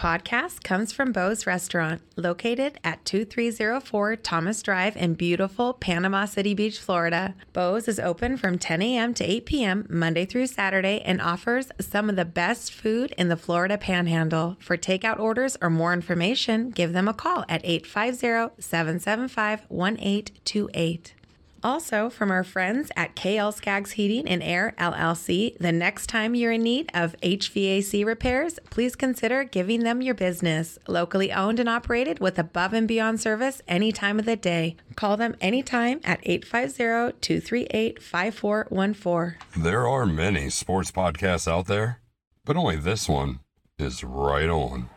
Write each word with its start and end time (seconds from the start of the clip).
podcast 0.00 0.64
comes 0.64 0.92
from 0.92 1.12
Bo's 1.12 1.46
Restaurant, 1.46 2.00
located 2.16 2.78
at 2.82 3.04
2304 3.04 4.16
Thomas 4.16 4.62
Drive 4.62 4.96
in 4.96 5.12
beautiful 5.12 5.74
Panama 5.74 6.24
City 6.24 6.54
Beach, 6.54 6.78
Florida. 6.78 7.34
Bo's 7.52 7.86
is 7.86 8.00
open 8.00 8.38
from 8.38 8.58
10 8.58 8.80
a.m. 8.80 9.12
to 9.12 9.24
8 9.30 9.44
p.m. 9.44 9.86
Monday 9.90 10.24
through 10.24 10.46
Saturday 10.46 11.02
and 11.04 11.20
offers 11.20 11.70
some 11.78 12.08
of 12.08 12.16
the 12.16 12.24
best 12.24 12.72
food 12.72 13.12
in 13.18 13.28
the 13.28 13.36
Florida 13.36 13.76
Panhandle. 13.76 14.56
For 14.58 14.78
takeout 14.78 15.18
orders 15.18 15.58
or 15.60 15.68
more 15.68 15.92
information, 15.92 16.70
give 16.70 16.94
them 16.94 17.06
a 17.06 17.12
call 17.12 17.44
at 17.46 17.60
850 17.62 18.54
775 18.58 19.66
1828. 19.68 21.14
Also, 21.62 22.08
from 22.08 22.30
our 22.30 22.42
friends 22.42 22.90
at 22.96 23.14
KL 23.14 23.52
Skaggs 23.52 23.92
Heating 23.92 24.26
and 24.26 24.42
Air 24.42 24.74
LLC, 24.78 25.56
the 25.58 25.72
next 25.72 26.06
time 26.06 26.34
you're 26.34 26.52
in 26.52 26.62
need 26.62 26.90
of 26.94 27.14
HVAC 27.22 28.04
repairs, 28.04 28.58
please 28.70 28.96
consider 28.96 29.44
giving 29.44 29.80
them 29.80 30.00
your 30.00 30.14
business. 30.14 30.78
Locally 30.88 31.30
owned 31.32 31.60
and 31.60 31.68
operated 31.68 32.18
with 32.18 32.38
above 32.38 32.72
and 32.72 32.88
beyond 32.88 33.20
service 33.20 33.60
any 33.68 33.92
time 33.92 34.18
of 34.18 34.24
the 34.24 34.36
day. 34.36 34.76
Call 34.96 35.16
them 35.16 35.36
anytime 35.40 36.00
at 36.04 36.20
850 36.22 37.18
238 37.20 38.02
5414. 38.02 39.36
There 39.62 39.86
are 39.86 40.06
many 40.06 40.48
sports 40.48 40.90
podcasts 40.90 41.46
out 41.46 41.66
there, 41.66 42.00
but 42.44 42.56
only 42.56 42.76
this 42.76 43.08
one 43.08 43.40
is 43.78 44.02
right 44.02 44.48
on. 44.48 44.88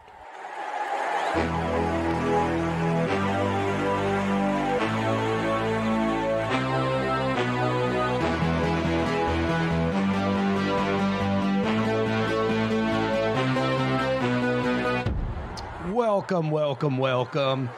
Welcome, 16.23 16.52
welcome, 16.52 16.98
welcome. 17.00 17.70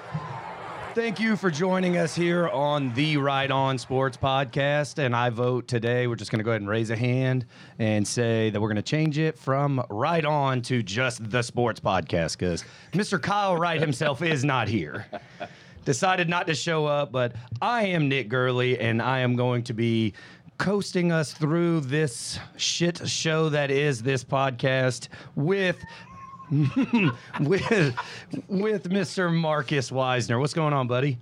Thank 0.94 1.20
you 1.20 1.36
for 1.36 1.50
joining 1.50 1.98
us 1.98 2.14
here 2.14 2.48
on 2.50 2.94
the 2.94 3.18
Right 3.18 3.50
On 3.50 3.80
Sports 3.80 4.18
Podcast. 4.18 5.00
And 5.00 5.16
I 5.16 5.32
vote 5.32 5.68
today, 5.68 6.06
we're 6.06 6.16
just 6.16 6.30
going 6.30 6.38
to 6.38 6.44
go 6.44 6.52
ahead 6.52 6.62
and 6.62 6.70
raise 6.70 6.92
a 6.92 6.96
hand 6.96 7.48
and 7.80 8.08
say 8.08 8.52
that 8.52 8.62
we're 8.62 8.68
going 8.68 8.76
to 8.76 8.84
change 8.84 9.18
it 9.18 9.36
from 9.36 9.84
Right 9.90 10.24
On 10.24 10.62
to 10.62 10.84
just 10.84 11.28
the 11.32 11.42
Sports 11.42 11.80
Podcast 11.80 12.38
because 12.38 12.64
Mr. 12.94 13.20
Kyle 13.20 13.58
Wright 13.58 13.82
himself 13.82 14.22
is 14.22 14.46
not 14.46 14.68
here. 14.68 15.08
Decided 15.84 16.30
not 16.30 16.46
to 16.46 16.54
show 16.54 16.86
up, 16.86 17.12
but 17.12 17.36
I 17.64 17.88
am 17.88 18.08
Nick 18.08 18.30
Gurley 18.30 18.80
and 18.80 19.02
I 19.02 19.22
am 19.22 19.36
going 19.36 19.64
to 19.64 19.74
be 19.74 20.14
coasting 20.60 21.12
us 21.12 21.34
through 21.34 21.80
this 21.80 22.38
shit 22.58 23.10
show 23.10 23.50
that 23.50 23.72
is 23.72 24.04
this 24.04 24.24
podcast 24.24 25.08
with 25.34 25.84
with 27.42 27.96
with 28.48 28.90
Mr. 28.90 29.34
Marcus 29.34 29.92
Wisner. 29.92 30.40
What's 30.40 30.54
going 30.54 30.74
on, 30.74 30.88
buddy? 30.88 31.18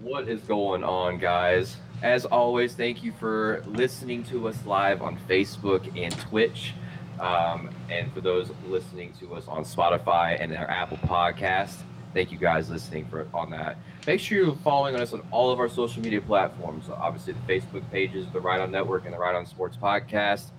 What 0.00 0.28
is 0.28 0.40
going 0.42 0.82
on, 0.82 1.18
guys? 1.18 1.76
As 2.02 2.24
always, 2.24 2.74
thank 2.74 3.02
you 3.02 3.12
for 3.12 3.62
listening 3.66 4.24
to 4.24 4.48
us 4.48 4.56
live 4.66 5.00
on 5.00 5.18
Facebook 5.28 5.90
and 5.96 6.16
Twitch. 6.18 6.74
Um, 7.20 7.70
and 7.88 8.12
for 8.12 8.20
those 8.20 8.50
listening 8.66 9.12
to 9.20 9.34
us 9.34 9.46
on 9.46 9.64
Spotify 9.64 10.36
and 10.40 10.54
our 10.56 10.68
Apple 10.68 10.98
Podcast, 10.98 11.76
thank 12.12 12.32
you 12.32 12.38
guys 12.38 12.68
listening 12.68 13.06
for 13.06 13.28
on 13.32 13.50
that. 13.50 13.78
Make 14.06 14.20
sure 14.20 14.38
you're 14.38 14.56
following 14.56 14.96
us 14.96 15.12
on 15.12 15.22
all 15.30 15.50
of 15.52 15.60
our 15.60 15.68
social 15.68 16.02
media 16.02 16.20
platforms. 16.20 16.90
Obviously, 16.90 17.34
the 17.34 17.52
Facebook 17.52 17.88
pages, 17.90 18.26
the 18.32 18.40
Right 18.40 18.60
On 18.60 18.70
Network, 18.70 19.04
and 19.04 19.14
the 19.14 19.18
Right 19.18 19.34
On 19.34 19.46
Sports 19.46 19.76
Podcast. 19.80 20.50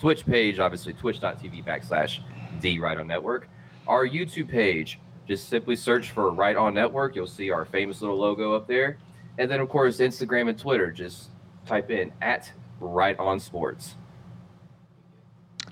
Twitch 0.00 0.26
page, 0.26 0.58
obviously, 0.58 0.94
twitch.tv 0.94 1.64
backslash 1.64 2.20
the 2.60 2.78
Right 2.78 2.98
On 2.98 3.06
Network. 3.06 3.48
Our 3.86 4.06
YouTube 4.06 4.48
page, 4.48 4.98
just 5.28 5.48
simply 5.48 5.76
search 5.76 6.10
for 6.10 6.30
Right 6.30 6.56
On 6.56 6.74
Network. 6.74 7.14
You'll 7.16 7.26
see 7.26 7.50
our 7.50 7.64
famous 7.64 8.00
little 8.00 8.18
logo 8.18 8.54
up 8.54 8.66
there. 8.66 8.98
And 9.38 9.50
then, 9.50 9.60
of 9.60 9.68
course, 9.68 9.98
Instagram 9.98 10.48
and 10.48 10.58
Twitter. 10.58 10.90
Just 10.90 11.30
type 11.66 11.90
in 11.90 12.12
at 12.22 12.50
Right 12.80 13.18
On 13.18 13.38
Sports. 13.38 13.96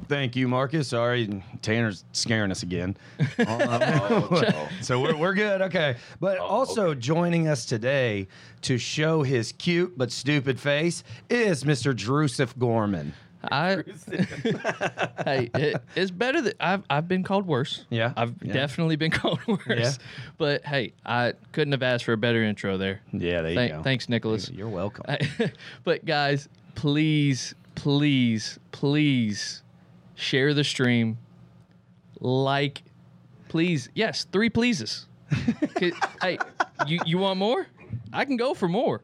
Thank 0.08 0.36
you, 0.36 0.48
Marcus. 0.48 0.88
Sorry, 0.88 1.42
Tanner's 1.62 2.04
scaring 2.12 2.50
us 2.50 2.62
again. 2.62 2.96
Uh, 3.38 3.42
uh, 3.42 4.08
oh, 4.10 4.28
oh. 4.32 4.68
so 4.80 5.00
we're, 5.00 5.16
we're 5.16 5.34
good. 5.34 5.60
Okay. 5.62 5.96
But 6.20 6.38
Oh, 6.38 6.44
also 6.44 6.94
joining 6.94 7.48
us 7.48 7.64
today 7.64 8.28
to 8.62 8.78
show 8.78 9.22
his 9.22 9.52
cute 9.52 9.96
but 9.98 10.12
stupid 10.12 10.60
face 10.60 11.02
is 11.28 11.64
Mr. 11.64 11.92
Drusif 11.94 12.56
Gorman. 12.58 13.12
I 13.50 13.76
hey, 15.24 15.50
it, 15.54 15.82
it's 15.94 16.10
better 16.10 16.40
that 16.42 16.56
I've 16.60 16.82
I've 16.88 17.08
been 17.08 17.22
called 17.22 17.46
worse. 17.46 17.84
Yeah, 17.90 18.12
I've 18.16 18.34
yeah. 18.42 18.52
definitely 18.52 18.96
been 18.96 19.10
called 19.12 19.40
worse. 19.46 19.60
Yeah. 19.68 19.92
But 20.38 20.64
hey, 20.64 20.92
I 21.04 21.34
couldn't 21.52 21.72
have 21.72 21.82
asked 21.82 22.04
for 22.04 22.12
a 22.12 22.16
better 22.16 22.42
intro 22.42 22.76
there. 22.76 23.00
Yeah, 23.12 23.42
there 23.42 23.50
you 23.50 23.68
go. 23.68 23.82
Thanks, 23.82 24.08
Nicholas. 24.08 24.50
You're 24.50 24.68
welcome. 24.68 25.04
but 25.84 26.04
guys, 26.04 26.48
please, 26.74 27.54
please, 27.74 28.58
please 28.72 29.62
share 30.14 30.54
the 30.54 30.64
stream. 30.64 31.18
Like, 32.20 32.82
please, 33.48 33.88
yes, 33.94 34.24
three 34.32 34.50
pleases. 34.50 35.06
hey, 36.22 36.38
you 36.86 37.00
you 37.06 37.18
want 37.18 37.38
more? 37.38 37.66
I 38.12 38.24
can 38.24 38.36
go 38.36 38.54
for 38.54 38.68
more. 38.68 39.02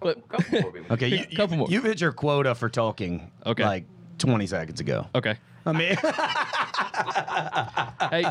But 0.00 0.26
Couple 0.28 0.60
more. 0.62 0.72
Okay, 0.90 1.08
you, 1.08 1.24
you, 1.30 1.36
Couple 1.36 1.56
more. 1.58 1.68
you've 1.70 1.84
hit 1.84 2.00
your 2.00 2.12
quota 2.12 2.54
for 2.54 2.68
talking 2.68 3.30
Okay. 3.46 3.64
like 3.64 3.84
20 4.18 4.46
seconds 4.46 4.80
ago. 4.80 5.06
okay. 5.14 5.36
I 5.66 5.72
mean, 5.72 5.96
Hey, 8.10 8.24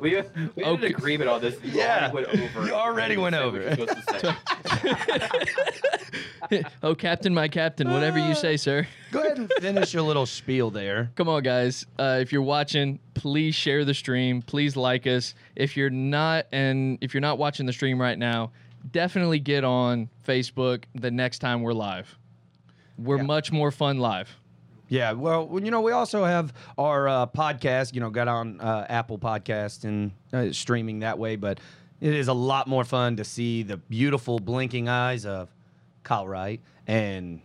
we 0.00 0.12
had 0.14 0.30
Okay. 0.56 0.86
an 0.86 0.94
agreement 0.94 1.28
on 1.28 1.40
this. 1.40 1.56
You 1.64 1.72
Yeah. 1.72 2.10
already 2.12 2.14
went 2.14 2.28
over. 2.56 2.66
You 2.66 2.74
already 2.74 3.16
went 3.16 3.34
over. 3.34 3.60
you're 3.60 3.70
supposed 3.72 4.08
to 4.08 4.36
say. 6.50 6.62
oh, 6.82 6.94
Captain, 6.94 7.34
my 7.34 7.48
Captain, 7.48 7.90
whatever 7.90 8.18
you 8.18 8.34
say, 8.34 8.56
sir. 8.56 8.86
go 9.10 9.20
ahead 9.20 9.38
and 9.38 9.52
finish 9.60 9.92
your 9.94 10.02
little 10.04 10.26
spiel 10.26 10.70
there. 10.70 11.10
Come 11.16 11.28
on, 11.28 11.42
guys. 11.42 11.86
Uh, 11.98 12.18
if 12.20 12.32
you're 12.32 12.42
watching, 12.42 12.98
please 13.14 13.54
share 13.54 13.84
the 13.84 13.94
stream. 13.94 14.42
Please 14.42 14.76
like 14.76 15.06
us. 15.06 15.34
If 15.56 15.76
you're 15.76 15.90
not, 15.90 16.46
and 16.52 16.98
if 17.00 17.14
you're 17.14 17.20
not 17.20 17.38
watching 17.38 17.66
the 17.66 17.72
stream 17.72 18.00
right 18.00 18.18
now, 18.18 18.52
definitely 18.96 19.38
get 19.38 19.62
on 19.62 20.08
Facebook 20.26 20.84
the 20.94 21.10
next 21.10 21.40
time 21.40 21.60
we're 21.60 21.74
live. 21.74 22.16
We're 22.96 23.18
Yeah. 23.18 23.24
much 23.24 23.52
more 23.52 23.70
fun 23.70 23.98
live. 23.98 24.34
Yeah, 24.88 25.12
well, 25.12 25.60
you 25.62 25.70
know, 25.70 25.82
we 25.82 25.92
also 25.92 26.24
have 26.24 26.54
our 26.78 27.06
uh, 27.06 27.26
podcast, 27.26 27.92
you 27.92 28.00
know, 28.00 28.08
got 28.08 28.26
on 28.26 28.58
uh, 28.58 28.86
Apple 28.88 29.18
Podcast 29.18 29.84
and 29.84 30.12
uh, 30.32 30.50
streaming 30.50 31.00
that 31.00 31.18
way, 31.18 31.36
but 31.36 31.60
it 32.00 32.14
is 32.14 32.28
a 32.28 32.32
lot 32.32 32.68
more 32.68 32.84
fun 32.84 33.16
to 33.16 33.24
see 33.24 33.62
the 33.62 33.76
beautiful 33.76 34.38
blinking 34.38 34.88
eyes 34.88 35.26
of 35.26 35.50
Kyle 36.02 36.26
Wright. 36.26 36.62
And 36.86 37.42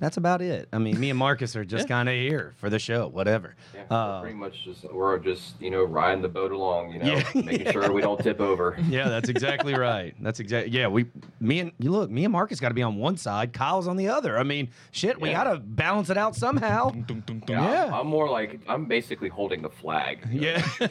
that's 0.00 0.16
about 0.16 0.42
it. 0.42 0.68
I 0.72 0.78
mean, 0.78 0.98
me 1.00 1.10
and 1.10 1.18
Marcus 1.18 1.56
are 1.56 1.64
just 1.64 1.88
kind 1.88 2.08
of 2.08 2.14
here 2.14 2.54
for 2.58 2.70
the 2.70 2.78
show, 2.78 3.08
whatever. 3.08 3.54
Yeah, 3.74 3.82
Uh, 3.90 4.20
pretty 4.20 4.36
much 4.36 4.64
just 4.64 4.84
we're 4.92 5.18
just 5.18 5.60
you 5.60 5.70
know 5.70 5.82
riding 5.84 6.22
the 6.22 6.28
boat 6.28 6.52
along, 6.52 6.92
you 6.92 6.98
know, 7.00 7.06
Yeah. 7.14 7.24
making 7.44 7.72
sure 7.72 7.90
we 7.92 8.00
don't 8.00 8.20
tip 8.22 8.40
over. 8.40 8.76
yeah, 8.88 9.08
that's 9.08 9.28
exactly 9.28 9.74
right. 9.74 10.14
That's 10.20 10.40
exactly 10.40 10.72
yeah. 10.72 10.88
We, 10.88 11.06
me 11.40 11.60
and 11.60 11.72
you 11.78 11.90
look, 11.90 12.10
me 12.10 12.24
and 12.24 12.32
Marcus 12.32 12.60
got 12.60 12.68
to 12.68 12.74
be 12.74 12.82
on 12.82 12.96
one 12.96 13.16
side, 13.16 13.52
Kyle's 13.52 13.88
on 13.88 13.96
the 13.96 14.08
other. 14.08 14.38
I 14.38 14.42
mean, 14.42 14.68
shit, 14.92 15.20
we 15.20 15.30
got 15.32 15.44
to 15.44 15.58
balance 15.58 16.10
it 16.10 16.16
out 16.16 16.36
somehow. 16.36 16.92
Yeah, 16.94 17.02
I'm- 17.08 17.42
Yeah. 17.48 17.90
I'm, 18.00 18.06
more 18.06 18.28
like 18.28 18.60
I'm 18.68 18.86
basically 18.86 19.28
holding 19.28 19.62
the 19.62 19.70
flag. 19.70 20.26
Yeah. 20.30 20.62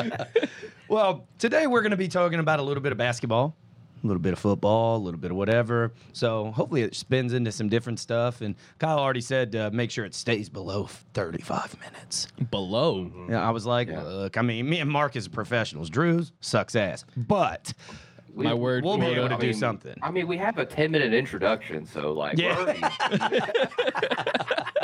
well, 0.88 1.26
today 1.38 1.66
we're 1.66 1.82
going 1.82 1.90
to 1.90 1.96
be 1.96 2.08
talking 2.08 2.38
about 2.40 2.60
a 2.60 2.62
little 2.62 2.82
bit 2.82 2.92
of 2.92 2.98
basketball, 2.98 3.56
a 4.02 4.06
little 4.06 4.20
bit 4.20 4.32
of 4.32 4.38
football, 4.38 4.96
a 4.96 5.02
little 5.02 5.20
bit 5.20 5.30
of 5.30 5.36
whatever. 5.36 5.92
So 6.12 6.50
hopefully 6.52 6.82
it 6.82 6.94
spins 6.94 7.32
into 7.32 7.52
some 7.52 7.68
different 7.68 7.98
stuff. 8.00 8.40
And 8.40 8.54
Kyle 8.78 8.98
already 8.98 9.20
said 9.20 9.54
uh, 9.54 9.70
make 9.72 9.90
sure 9.90 10.04
it 10.04 10.14
stays 10.14 10.48
below 10.48 10.84
35 11.14 11.76
minutes. 11.80 12.28
Below. 12.50 13.10
Yeah, 13.28 13.46
I 13.46 13.50
was 13.50 13.66
like, 13.66 13.88
Yeah. 13.88 14.02
look, 14.02 14.36
I 14.38 14.42
mean, 14.42 14.68
me 14.68 14.80
and 14.80 14.90
Mark 14.90 15.16
is 15.16 15.28
professionals. 15.28 15.90
Drew's 15.90 16.32
sucks 16.40 16.74
ass, 16.76 17.04
but 17.16 17.72
We- 18.32 18.44
My 18.44 18.54
word. 18.54 18.84
we'll 18.84 18.96
be 18.96 19.06
able 19.06 19.28
to 19.28 19.34
I 19.34 19.38
do 19.38 19.46
mean- 19.48 19.54
something. 19.56 19.96
I 20.02 20.10
mean, 20.10 20.28
we 20.28 20.36
have 20.38 20.56
a 20.58 20.64
10 20.64 20.90
minute 20.92 21.12
introduction, 21.12 21.84
so 21.84 22.12
like, 22.12 22.38
Yeah. 22.38 22.90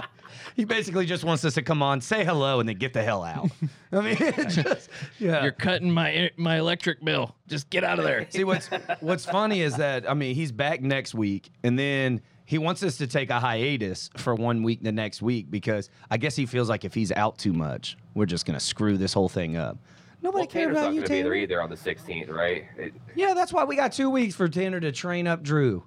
already- 0.58 0.74
he 0.74 0.78
basically 0.78 1.06
just 1.06 1.24
wants 1.24 1.44
us 1.44 1.54
to 1.54 1.62
come 1.62 1.82
on, 1.82 2.00
say 2.00 2.24
hello, 2.24 2.60
and 2.60 2.68
then 2.68 2.76
get 2.76 2.92
the 2.92 3.02
hell 3.02 3.22
out. 3.22 3.50
I 3.92 4.00
mean, 4.00 4.16
just 4.48 4.88
yeah. 5.18 5.42
You're 5.42 5.52
cutting 5.52 5.90
my 5.90 6.30
my 6.36 6.58
electric 6.58 7.04
bill. 7.04 7.34
Just 7.46 7.70
get 7.70 7.84
out 7.84 7.98
of 7.98 8.04
there. 8.04 8.26
See 8.30 8.44
what's 8.44 8.68
what's 9.00 9.24
funny 9.24 9.60
is 9.62 9.76
that 9.76 10.08
I 10.10 10.14
mean 10.14 10.34
he's 10.34 10.52
back 10.52 10.80
next 10.82 11.14
week, 11.14 11.50
and 11.62 11.78
then 11.78 12.20
he 12.44 12.58
wants 12.58 12.82
us 12.82 12.96
to 12.98 13.06
take 13.06 13.30
a 13.30 13.40
hiatus 13.40 14.10
for 14.16 14.34
one 14.34 14.62
week 14.62 14.82
the 14.82 14.92
next 14.92 15.20
week 15.22 15.50
because 15.50 15.90
I 16.10 16.16
guess 16.16 16.36
he 16.36 16.46
feels 16.46 16.68
like 16.68 16.84
if 16.84 16.94
he's 16.94 17.10
out 17.12 17.38
too 17.38 17.52
much, 17.52 17.96
we're 18.14 18.26
just 18.26 18.46
gonna 18.46 18.60
screw 18.60 18.96
this 18.96 19.12
whole 19.12 19.28
thing 19.28 19.56
up. 19.56 19.78
Nobody 20.22 20.40
well, 20.42 20.46
cares 20.46 20.62
Tanner's 20.64 20.76
about 20.78 20.82
not 20.86 20.94
you, 20.94 21.00
going 21.00 21.04
to 21.04 21.08
be 21.12 21.14
there 21.22 21.22
Tanner. 21.24 21.34
either 21.34 21.62
on 21.62 21.70
the 21.70 21.76
16th, 21.76 22.30
right? 22.30 22.64
It- 22.78 22.94
Yeah, 23.14 23.34
that's 23.34 23.52
why 23.52 23.64
we 23.64 23.76
got 23.76 23.92
two 23.92 24.08
weeks 24.10 24.34
for 24.34 24.48
Tanner 24.48 24.80
to 24.80 24.90
train 24.90 25.26
up 25.26 25.42
Drew. 25.42 25.84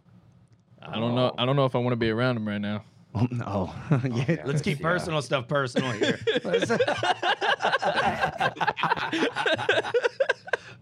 I 0.82 0.94
don't 1.00 1.16
know. 1.16 1.34
I 1.38 1.46
don't 1.46 1.56
know 1.56 1.66
if 1.66 1.76
I 1.76 1.80
want 1.80 1.94
to 1.94 1.98
be 1.98 2.10
around 2.12 2.38
him 2.38 2.48
right 2.48 2.60
now. 2.62 2.84
Oh, 3.16 3.28
no. 3.32 3.74
yeah, 4.12 4.26
yeah. 4.28 4.42
let's 4.46 4.62
keep 4.62 4.80
Yeah. 4.80 4.88
personal 4.88 5.22
stuff 5.22 5.48
personal 5.48 5.92
here. 5.94 6.20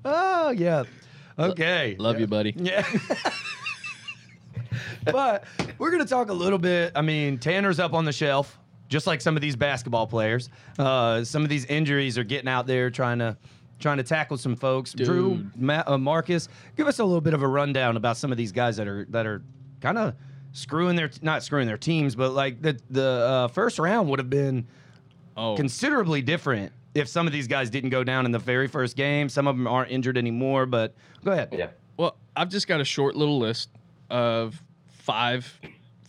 Oh, 0.06 0.52
yeah. 0.52 0.84
Okay. 1.38 1.96
Love 2.00 2.20
you, 2.20 2.28
buddy. 2.28 2.54
Yeah. 2.56 2.86
but 5.06 5.44
we're 5.78 5.92
going 5.92 6.02
to 6.04 6.08
talk 6.10 6.30
a 6.30 6.34
little 6.34 6.60
bit. 6.60 6.94
I 6.96 7.02
mean, 7.02 7.38
Tanner's 7.38 7.80
up 7.80 7.94
on 7.94 8.06
the 8.06 8.14
shelf, 8.14 8.58
just 8.88 9.06
like 9.06 9.20
some 9.22 9.36
of 9.36 9.42
these 9.42 9.56
basketball 9.56 10.08
players. 10.08 10.50
Uh, 10.80 11.24
some 11.24 11.44
of 11.44 11.50
these 11.50 11.66
injuries 11.66 12.18
are 12.18 12.24
getting 12.24 12.48
out 12.48 12.68
there 12.68 12.90
trying 12.90 13.20
to 13.20 13.38
trying 13.80 13.98
to 13.98 14.04
tackle 14.04 14.38
some 14.38 14.56
folks. 14.56 14.94
Drew, 14.94 15.46
Ma- 15.56 15.84
uh, 15.86 15.98
Marcus, 16.00 16.48
give 16.76 16.88
us 16.88 16.98
a 17.00 17.04
little 17.04 17.22
bit 17.22 17.34
of 17.36 17.44
a 17.44 17.48
rundown 17.48 17.96
about 17.96 18.18
some 18.18 18.32
of 18.32 18.38
these 18.38 18.52
guys 18.52 18.78
that 18.78 18.88
are 18.88 19.06
that 19.10 19.28
are 19.28 19.44
kind 19.82 19.98
of 19.98 20.16
screwing 20.54 20.96
their 20.96 21.10
not 21.22 21.44
screwing 21.44 21.68
their 21.68 21.78
teams, 21.78 22.16
but 22.16 22.32
like 22.34 22.62
the 22.62 22.80
the 22.90 23.06
uh, 23.06 23.48
first 23.50 23.80
round 23.80 24.10
would 24.10 24.20
have 24.20 24.30
been 24.30 24.68
Oh, 25.40 25.56
considerably 25.56 26.24
different 26.24 26.72
if 26.96 27.08
some 27.08 27.28
of 27.28 27.34
these 27.34 27.48
guys 27.48 27.70
didn't 27.70 27.92
go 27.92 28.04
down 28.04 28.26
in 28.26 28.32
the 28.32 28.40
very 28.40 28.68
first 28.68 28.96
game. 28.98 29.30
Some 29.30 29.46
of 29.48 29.56
them 29.56 29.68
aren't 29.68 29.92
injured 29.92 30.18
anymore, 30.18 30.66
but 30.66 30.96
go 31.24 31.32
ahead. 31.32 31.50
Yeah. 31.52 31.68
well, 31.96 32.16
I've 32.36 32.50
just 32.50 32.68
got 32.68 32.82
a 32.82 32.84
short 32.86 33.16
little 33.16 33.38
list 33.38 33.70
of 34.10 34.60
five, 34.88 35.60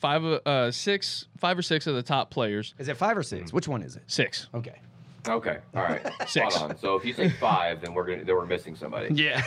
five, 0.00 0.25
uh, 0.25 0.70
six, 0.70 1.26
five 1.37 1.58
or 1.58 1.62
six 1.62 1.87
of 1.87 1.94
the 1.94 2.02
top 2.02 2.31
players. 2.31 2.75
Is 2.79 2.88
it 2.88 2.96
five 2.96 3.19
or 3.19 3.23
six? 3.23 3.52
Which 3.52 3.69
one 3.69 3.82
is 3.82 3.96
it? 3.96 4.02
Six. 4.06 4.49
Okay. 4.55 4.81
Okay. 5.29 5.58
All 5.75 5.82
right. 5.82 6.00
Six. 6.26 6.55
Spot 6.55 6.70
on. 6.70 6.79
So 6.79 6.96
if 6.96 7.05
you 7.05 7.12
say 7.12 7.29
five, 7.29 7.82
then 7.82 7.93
we're 7.93 8.06
gonna 8.06 8.25
then 8.25 8.34
we're 8.34 8.46
missing 8.46 8.75
somebody. 8.75 9.14
Yeah. 9.14 9.43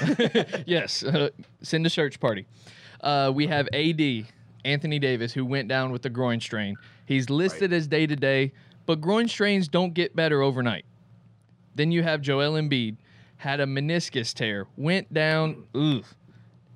yes, 0.68 1.02
uh, 1.02 1.30
send 1.64 1.88
a 1.88 1.90
search 1.90 2.20
party. 2.20 2.46
Uh, 3.00 3.32
we 3.34 3.48
have 3.48 3.68
AD 3.74 4.26
Anthony 4.66 5.00
Davis 5.00 5.34
who 5.34 5.46
went 5.46 5.68
down 5.68 5.92
with 5.92 6.02
the 6.02 6.10
groin 6.10 6.40
strain. 6.40 6.76
He's 7.06 7.30
listed 7.30 7.74
as 7.74 7.88
day 7.88 8.08
to 8.08 8.16
day, 8.16 8.54
but 8.86 9.02
groin 9.02 9.28
strains 9.28 9.68
don't 9.68 9.94
get 9.94 10.16
better 10.16 10.42
overnight. 10.42 10.86
Then 11.76 11.92
you 11.92 12.04
have 12.04 12.22
Joel 12.22 12.54
Embiid 12.54 12.98
had 13.38 13.60
a 13.60 13.66
meniscus 13.66 14.34
tear, 14.34 14.68
went 14.78 15.12
down. 15.14 15.66
Ugh. 15.74 16.06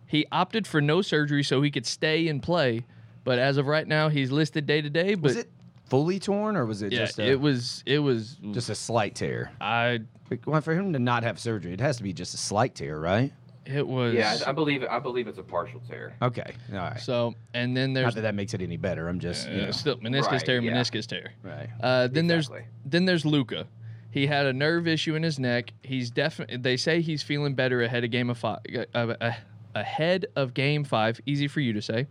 He 0.08 0.26
opted 0.32 0.66
for 0.66 0.82
no 0.82 1.02
surgery 1.02 1.44
so 1.44 1.62
he 1.62 1.72
could 1.72 1.86
stay 1.86 2.28
and 2.28 2.42
play, 2.42 2.86
but 3.24 3.40
as 3.40 3.58
of 3.58 3.68
right 3.68 3.88
now, 3.88 4.10
he's 4.10 4.32
listed 4.32 4.66
day 4.66 4.82
to 4.82 4.90
day. 4.90 5.16
But 5.16 5.24
was 5.24 5.36
it 5.38 5.50
fully 5.90 6.20
torn 6.20 6.56
or 6.56 6.66
was 6.66 6.82
it 6.82 6.92
yeah, 6.92 7.00
just 7.00 7.20
a, 7.20 7.30
it 7.30 7.40
was 7.40 7.84
it 7.86 8.00
was 8.00 8.38
just 8.52 8.70
a 8.70 8.76
slight 8.76 9.16
tear? 9.16 9.52
I 9.60 10.02
Well, 10.46 10.62
for 10.62 10.74
him 10.74 10.94
to 10.94 11.00
not 11.00 11.24
have 11.24 11.40
surgery, 11.40 11.74
it 11.74 11.82
has 11.82 11.98
to 11.98 12.04
be 12.04 12.14
just 12.14 12.34
a 12.34 12.38
slight 12.38 12.76
tear, 12.76 13.00
right? 13.00 13.34
It 13.66 13.88
was 13.88 14.14
Yeah, 14.14 14.38
I, 14.46 14.50
I 14.50 14.52
believe 14.54 14.84
I 14.84 15.00
believe 15.00 15.28
it's 15.28 15.38
a 15.40 15.44
partial 15.44 15.82
tear. 15.88 16.16
Okay. 16.22 16.54
All 16.72 16.78
right. 16.78 17.00
so 17.00 17.34
and 17.54 17.76
then 17.76 17.94
Not 17.94 18.00
there's 18.02 18.16
that 18.16 18.22
that 18.22 18.36
makes 18.36 18.54
it 18.54 18.62
any 18.62 18.78
better. 18.78 19.08
I'm 19.08 19.20
just, 19.20 19.50
you 19.50 19.62
uh, 19.62 19.66
know. 19.66 19.72
still 19.72 19.98
meniscus 19.98 20.32
Right, 20.32 20.46
tear, 20.46 20.62
yeah. 20.62 20.72
meniscus 20.74 21.08
tear. 21.08 21.34
Right. 21.44 21.70
Uh, 21.82 22.08
then 22.08 22.30
Exactly. 22.30 22.60
there's 22.60 22.70
then 22.86 23.06
there's 23.06 23.26
Luka. 23.26 23.68
He 24.12 24.28
had 24.28 24.46
a 24.46 24.54
nerve 24.54 24.88
issue 24.88 25.16
in 25.16 25.24
his 25.24 25.40
neck. 25.40 25.72
He's 25.84 26.10
definitely. 26.10 26.58
They 26.58 26.78
say 26.78 27.02
he's 27.02 27.22
feeling 27.22 27.54
better 27.54 27.82
ahead 27.84 28.04
of 28.06 28.12
game 28.12 28.30
of 28.30 28.38
five. 28.38 28.60
Uh, 28.94 28.98
uh, 28.98 29.32
ahead 29.74 30.26
of 30.38 30.54
game 30.54 30.84
five. 30.86 31.20
Easy 31.26 31.48
for 31.50 31.60
you 31.60 31.74
to 31.74 31.82
say. 31.82 32.08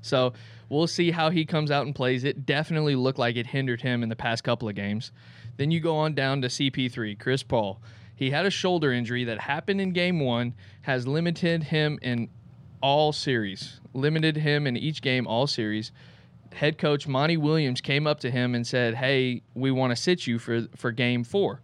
So 0.00 0.32
we'll 0.70 0.86
see 0.86 1.10
how 1.10 1.30
he 1.30 1.44
comes 1.44 1.70
out 1.70 1.84
and 1.86 1.94
plays. 1.94 2.24
It 2.24 2.46
definitely 2.46 2.94
looked 2.94 3.18
like 3.18 3.36
it 3.36 3.46
hindered 3.46 3.82
him 3.82 4.02
in 4.02 4.08
the 4.08 4.16
past 4.16 4.42
couple 4.44 4.68
of 4.68 4.74
games. 4.74 5.12
Then 5.56 5.70
you 5.70 5.80
go 5.80 5.96
on 5.96 6.14
down 6.14 6.40
to 6.42 6.48
CP3, 6.48 7.18
Chris 7.18 7.42
Paul. 7.42 7.80
He 8.16 8.30
had 8.30 8.46
a 8.46 8.50
shoulder 8.50 8.92
injury 8.92 9.24
that 9.24 9.40
happened 9.40 9.80
in 9.80 9.92
game 9.92 10.20
one, 10.20 10.54
has 10.82 11.06
limited 11.06 11.64
him 11.64 11.98
in 12.02 12.28
all 12.80 13.12
series, 13.12 13.80
limited 13.92 14.36
him 14.36 14.66
in 14.66 14.76
each 14.76 15.02
game, 15.02 15.26
all 15.26 15.46
series. 15.46 15.90
Head 16.52 16.78
coach 16.78 17.08
Monty 17.08 17.36
Williams 17.36 17.80
came 17.80 18.06
up 18.06 18.20
to 18.20 18.30
him 18.30 18.54
and 18.54 18.64
said, 18.66 18.94
"Hey, 18.94 19.42
we 19.54 19.70
want 19.72 19.90
to 19.90 19.96
sit 19.96 20.26
you 20.26 20.38
for 20.38 20.68
for 20.76 20.92
game 20.92 21.24
four. 21.24 21.60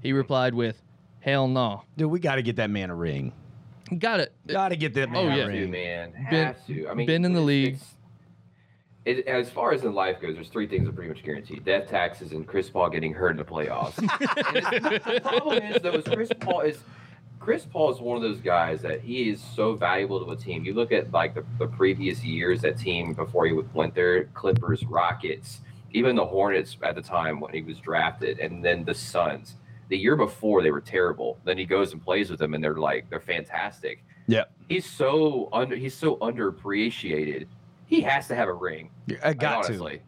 He 0.00 0.12
replied 0.14 0.54
with, 0.54 0.82
"Hell 1.20 1.46
no." 1.48 1.82
Dude, 1.98 2.10
we 2.10 2.20
got 2.20 2.36
to 2.36 2.42
get 2.42 2.56
that 2.56 2.70
man 2.70 2.88
a 2.88 2.94
ring. 2.94 3.32
Got 3.98 4.20
it. 4.20 4.32
Got 4.46 4.68
to 4.70 4.76
get 4.76 4.94
that 4.94 5.08
Oh, 5.10 5.12
man 5.26 5.26
yeah. 5.26 5.34
a 5.34 5.38
Have 5.42 5.52
to, 5.52 5.60
ring. 5.60 5.70
man. 5.70 6.12
Been- 6.30 6.54
to. 6.68 6.88
I 6.88 6.94
mean, 6.94 7.06
been 7.06 7.24
in 7.26 7.32
the 7.34 7.40
league. 7.42 7.74
it's- 7.74 7.96
It, 9.06 9.26
as 9.26 9.48
far 9.50 9.72
as 9.72 9.82
in 9.82 9.94
life 9.94 10.20
goes, 10.20 10.34
there's 10.34 10.48
three 10.48 10.66
things 10.66 10.84
that 10.84 10.90
are 10.90 10.92
pretty 10.92 11.08
much 11.08 11.24
guaranteed: 11.24 11.64
death, 11.64 11.88
taxes, 11.88 12.32
and 12.32 12.46
Chris 12.46 12.68
Paul 12.68 12.90
getting 12.90 13.14
hurt 13.14 13.30
in 13.30 13.36
the 13.38 13.44
playoffs. 13.44 13.96
The 15.04 15.20
problem 15.20 15.62
is, 15.62 15.82
though, 15.82 15.92
is 15.92 16.04
Chris 16.04 16.30
Paul 16.38 16.60
is 16.60 16.78
Chris 17.38 17.64
Paul 17.64 17.92
is 17.92 18.00
one 18.00 18.16
of 18.16 18.22
those 18.22 18.40
guys 18.40 18.82
that 18.82 19.00
he 19.00 19.30
is 19.30 19.42
so 19.42 19.74
valuable 19.74 20.22
to 20.22 20.30
a 20.30 20.36
team. 20.36 20.64
You 20.64 20.74
look 20.74 20.92
at 20.92 21.10
like 21.12 21.34
the, 21.34 21.44
the 21.58 21.66
previous 21.66 22.22
years, 22.22 22.60
that 22.60 22.78
team 22.78 23.14
before 23.14 23.46
he 23.46 23.52
went 23.72 23.94
there: 23.94 24.24
Clippers, 24.34 24.84
Rockets, 24.84 25.60
even 25.92 26.14
the 26.14 26.26
Hornets 26.26 26.76
at 26.82 26.94
the 26.94 27.02
time 27.02 27.40
when 27.40 27.54
he 27.54 27.62
was 27.62 27.78
drafted, 27.78 28.38
and 28.38 28.62
then 28.62 28.84
the 28.84 28.94
Suns. 28.94 29.56
The 29.88 29.96
year 29.96 30.14
before 30.14 30.62
they 30.62 30.70
were 30.70 30.80
terrible. 30.80 31.38
Then 31.44 31.58
he 31.58 31.64
goes 31.64 31.92
and 31.92 32.04
plays 32.04 32.30
with 32.30 32.38
them, 32.38 32.52
and 32.54 32.62
they're 32.62 32.76
like 32.76 33.08
they're 33.08 33.18
fantastic 33.20 34.04
Yep. 34.28 34.52
he's 34.68 34.88
so 34.88 35.48
under 35.52 35.74
he's 35.74 35.94
so 35.96 36.16
underappreciated. 36.16 37.46
He 37.90 38.00
has 38.02 38.28
to 38.28 38.34
have 38.36 38.48
a 38.48 38.52
ring. 38.54 38.88
I 39.22 39.28
like, 39.28 39.38
got 39.40 39.64
to. 39.64 39.68
honestly. 39.74 40.00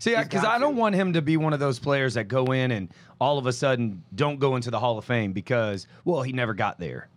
See, 0.00 0.14
He's 0.14 0.24
because 0.24 0.42
got 0.42 0.56
I 0.56 0.58
don't 0.58 0.74
to. 0.74 0.80
want 0.80 0.94
him 0.96 1.12
to 1.14 1.22
be 1.22 1.36
one 1.36 1.52
of 1.52 1.60
those 1.60 1.78
players 1.78 2.14
that 2.14 2.24
go 2.24 2.46
in 2.52 2.70
and 2.72 2.88
all 3.20 3.38
of 3.38 3.46
a 3.46 3.52
sudden 3.52 4.02
don't 4.14 4.38
go 4.38 4.56
into 4.56 4.70
the 4.70 4.78
Hall 4.78 4.98
of 4.98 5.04
Fame 5.04 5.32
because, 5.32 5.86
well, 6.04 6.22
he 6.22 6.32
never 6.32 6.52
got 6.54 6.78
there. 6.78 7.08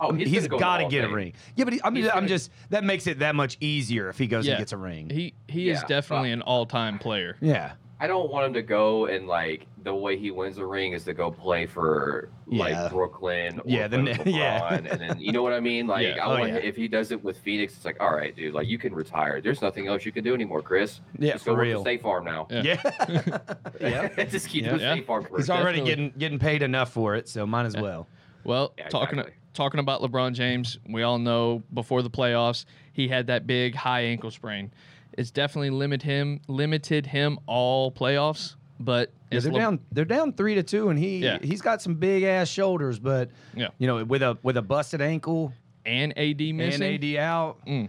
Oh, 0.00 0.12
he's, 0.12 0.28
he's 0.28 0.48
go 0.48 0.58
got 0.58 0.78
to 0.78 0.86
get 0.88 1.04
a 1.04 1.08
ring. 1.08 1.32
Yeah, 1.56 1.64
but 1.64 1.72
he, 1.74 1.80
I 1.82 1.90
mean, 1.90 2.04
He's 2.04 2.10
I'm 2.10 2.16
gonna- 2.18 2.28
just 2.28 2.50
that 2.70 2.84
makes 2.84 3.06
it 3.06 3.18
that 3.20 3.34
much 3.34 3.56
easier 3.60 4.08
if 4.08 4.16
he 4.18 4.26
goes 4.26 4.46
Yeah. 4.46 4.52
and 4.54 4.58
gets 4.60 4.72
a 4.72 4.76
ring. 4.76 5.10
He 5.10 5.34
he 5.48 5.70
is 5.70 5.82
definitely 5.84 6.30
but- 6.30 6.34
an 6.34 6.42
all-time 6.42 6.98
player. 6.98 7.36
yeah, 7.40 7.72
I 8.00 8.06
don't 8.06 8.30
want 8.30 8.46
him 8.46 8.54
to 8.54 8.62
go 8.62 9.06
and 9.06 9.26
like 9.26 9.66
the 9.82 9.92
way 9.94 10.16
he 10.16 10.30
wins 10.30 10.56
the 10.56 10.66
ring 10.66 10.92
is 10.92 11.04
to 11.04 11.14
go 11.14 11.30
play 11.32 11.66
for 11.66 12.28
like 12.46 12.70
Yeah. 12.72 12.88
Brooklyn 12.88 13.58
or 13.58 13.62
Yeah, 13.66 13.88
the 13.88 13.98
play 13.98 14.18
yeah. 14.32 14.60
LeBron, 14.78 14.90
and 14.92 15.00
then 15.00 15.20
you 15.20 15.32
know 15.32 15.42
what 15.42 15.52
I 15.52 15.60
mean. 15.60 15.86
Like 15.94 16.06
Yeah. 16.06 16.24
I 16.26 16.40
Oh, 16.40 16.44
yeah. 16.44 16.54
if 16.56 16.76
he 16.76 16.86
does 16.88 17.10
it 17.10 17.22
with 17.24 17.38
Phoenix, 17.38 17.74
it's 17.74 17.84
like 17.84 17.96
all 18.00 18.14
right, 18.14 18.34
dude, 18.36 18.54
like 18.54 18.68
you 18.68 18.78
can 18.78 18.94
retire. 18.94 19.40
There's 19.40 19.62
nothing 19.62 19.88
else 19.88 20.04
you 20.04 20.12
can 20.12 20.22
do 20.22 20.32
anymore, 20.34 20.62
Chris. 20.62 21.00
Yeah, 21.18 21.32
just 21.32 21.44
go 21.44 21.52
for 21.52 21.58
work 21.58 21.62
real. 21.64 21.78
for 21.80 21.84
State 21.84 22.02
Farm 22.02 22.24
now. 22.24 22.46
Yeah. 22.50 22.62
yeah. 22.62 23.38
yeah. 23.80 24.24
just 24.24 24.48
keep 24.48 24.62
Yeah. 24.64 24.70
doing 24.70 24.80
Yeah. 24.82 24.94
State 24.94 25.06
Farm. 25.06 25.26
He's 25.36 25.50
already 25.50 25.78
Definitely. 25.78 25.90
getting 25.90 26.12
getting 26.18 26.38
paid 26.38 26.62
enough 26.62 26.92
for 26.92 27.14
it, 27.16 27.28
so 27.28 27.46
might 27.46 27.66
as 27.66 27.76
well. 27.76 28.06
Well, 28.44 28.74
Yeah, 28.78 28.88
talking 28.88 29.18
exactly. 29.18 29.34
talking 29.54 29.80
about 29.80 30.00
LeBron 30.02 30.32
James, 30.34 30.78
we 30.88 31.02
all 31.02 31.18
know 31.18 31.62
before 31.74 32.02
the 32.02 32.10
playoffs 32.10 32.64
he 32.92 33.08
had 33.08 33.26
that 33.26 33.46
big 33.46 33.74
high 33.74 34.02
ankle 34.02 34.30
sprain. 34.30 34.70
It's 35.18 35.30
definitely 35.32 35.70
limit 35.70 36.00
him 36.02 36.40
limited 36.46 37.04
him 37.06 37.38
all 37.46 37.90
playoffs, 37.90 38.54
but 38.78 39.10
Yeah, 39.32 39.40
they're 39.40 39.52
Le- 39.52 39.58
down. 39.58 39.80
They're 39.92 40.04
down 40.04 40.32
three 40.32 40.54
to 40.54 40.62
two, 40.62 40.90
and 40.90 40.98
he 40.98 41.18
Yeah. 41.18 41.38
he's 41.42 41.60
got 41.60 41.82
some 41.82 41.96
big 41.96 42.22
ass 42.22 42.48
shoulders, 42.48 42.98
but 43.00 43.28
Yeah. 43.54 43.68
you 43.78 43.86
know, 43.88 44.04
with 44.04 44.22
a 44.22 44.38
with 44.44 44.56
a 44.56 44.62
busted 44.62 45.00
ankle 45.02 45.52
and 45.84 46.12
AD 46.16 46.52
missing. 46.52 46.82
and 46.82 46.94
AD 47.04 47.18
out, 47.18 47.56
Mm. 47.66 47.88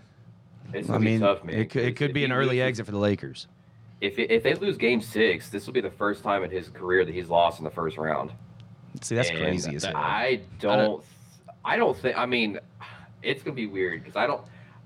It's 0.73 0.89
I 0.89 0.93
gonna 0.93 1.05
be 1.05 1.11
mean, 1.11 1.19
tough, 1.21 1.43
man. 1.43 1.55
it 1.59 1.69
could, 1.69 1.83
it 1.83 1.91
'cause 1.91 1.97
could 2.07 2.13
be 2.13 2.25
an 2.25 2.31
early 2.31 2.57
loses- 2.57 2.61
exit 2.67 2.85
for 2.87 2.91
the 2.91 2.97
Lakers. 2.99 3.47
If 4.01 4.17
if 4.17 4.41
they 4.43 4.55
lose 4.55 4.77
Game 4.77 4.99
Six, 5.01 5.49
this 5.49 5.67
will 5.67 5.73
be 5.73 5.81
the 5.81 5.91
first 5.91 6.23
time 6.23 6.43
in 6.43 6.49
his 6.49 6.69
career 6.69 7.05
that 7.05 7.13
he's 7.13 7.29
lost 7.29 7.59
in 7.59 7.63
the 7.63 7.69
first 7.71 7.97
round. 7.97 8.31
See, 9.01 9.13
that's 9.15 9.29
And 9.29 9.37
crazy 9.39 9.75
as 9.75 9.83
that- 9.83 9.95
I 9.95 10.39
don't. 10.59 11.03
I 11.63 11.77
don't 11.77 11.95
think. 11.95 12.17
I 12.17 12.25
mean, 12.25 12.59
it's 13.21 13.43
gonna 13.43 13.55
be 13.55 13.67
weird 13.67 14.01
because 14.03 14.15
I 14.15 14.25
don't. 14.25 14.41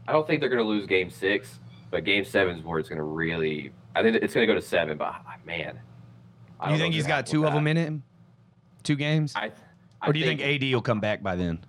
I 0.10 0.12
don't 0.12 0.27
think 0.27 0.41
they're 0.41 0.50
gonna 0.50 0.63
lose 0.63 0.86
Game 0.88 1.10
Six, 1.10 1.60
but 1.93 2.03
Game 2.05 2.25
Seven's 2.25 2.63
where 2.63 2.79
it's 2.79 2.89
gonna 2.89 3.03
really. 3.03 3.71
I 3.95 4.01
think 4.01 4.15
it's 4.15 4.33
gonna 4.33 4.47
go 4.47 4.55
to 4.55 4.62
seven, 4.62 4.97
but 4.97 5.09
ah, 5.09 5.35
man. 5.45 5.79
I 6.59 6.71
You 6.73 6.79
think 6.79 6.95
he's 6.95 7.05
got 7.05 7.27
two 7.27 7.45
of 7.45 7.53
them 7.53 7.67
in 7.67 7.77
him? 7.77 8.03
Two 8.81 8.95
games? 8.95 9.33
I, 9.35 9.51
I 10.01 10.07
or 10.07 10.13
do 10.13 10.19
you 10.19 10.25
think, 10.25 10.41
AD 10.41 10.63
will 10.73 10.81
come 10.81 11.00
back 11.00 11.21
by 11.21 11.35
then? 11.35 11.63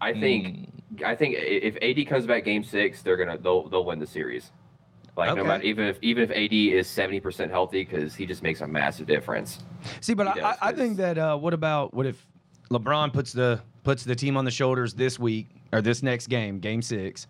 I 0.00 0.12
think. 0.12 0.46
Mm. 0.96 1.04
I 1.04 1.14
think 1.14 1.36
if 1.38 1.76
AD 1.80 2.04
comes 2.08 2.26
back 2.26 2.44
Game 2.44 2.64
Six, 2.64 3.00
they're 3.02 3.16
gonna 3.16 3.38
they'll 3.38 3.68
they'll 3.68 3.84
win 3.84 4.00
the 4.00 4.06
series. 4.08 4.50
Like 5.16 5.30
Okay. 5.30 5.40
no 5.40 5.46
matter 5.46 5.62
even 5.62 5.86
if 5.86 5.98
even 6.02 6.24
if 6.24 6.30
AD 6.32 6.52
is 6.52 6.88
seventy 6.88 7.20
percent 7.20 7.52
healthy, 7.52 7.84
because 7.84 8.16
he 8.16 8.26
just 8.26 8.42
makes 8.42 8.62
a 8.62 8.66
massive 8.66 9.06
difference. 9.06 9.60
See, 10.00 10.14
but 10.14 10.26
I, 10.26 10.34
does, 10.34 10.44
I 10.44 10.56
I 10.68 10.72
think 10.72 10.96
that 10.96 11.16
uh, 11.16 11.36
what 11.36 11.54
about 11.54 11.94
what 11.94 12.06
if 12.06 12.26
LeBron 12.72 13.12
puts 13.12 13.32
the 13.32 13.60
puts 13.84 14.02
the 14.02 14.16
team 14.16 14.36
on 14.36 14.44
the 14.44 14.50
shoulders 14.50 14.94
this 14.94 15.16
week 15.16 15.46
or 15.72 15.80
this 15.80 16.02
next 16.02 16.26
game, 16.26 16.58
Game 16.58 16.82
6 16.82 17.28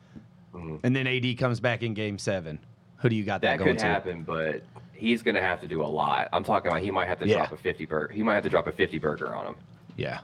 Mhm. 0.54 0.80
and 0.82 0.94
then 0.96 1.06
AD 1.06 1.34
comes 1.36 1.60
back 1.60 1.82
in 1.82 1.94
Game 1.94 2.18
Seven? 2.18 2.58
Who 2.98 3.08
do 3.08 3.16
you 3.16 3.24
got 3.24 3.40
that, 3.42 3.58
That 3.58 3.64
going 3.64 3.70
could 3.76 3.78
to? 3.80 3.86
happen, 3.86 4.22
but 4.24 4.62
he's 4.92 5.22
gonna 5.22 5.40
have 5.40 5.60
to 5.62 5.68
do 5.68 5.82
a 5.82 5.86
lot. 5.86 6.28
I'm 6.32 6.44
talking 6.44 6.70
about 6.70 6.82
he 6.82 6.90
might 6.90 7.08
have 7.08 7.18
to 7.20 7.26
Yeah. 7.28 7.36
drop 7.38 7.52
a 7.52 7.56
fifty 7.56 7.86
burger. 7.86 8.12
He 8.12 8.22
might 8.22 8.34
have 8.34 8.42
to 8.44 8.50
drop 8.50 8.66
a 8.66 8.72
fifty 8.72 8.98
burger 8.98 9.34
on 9.34 9.46
him. 9.46 9.54
Yeah, 9.96 10.20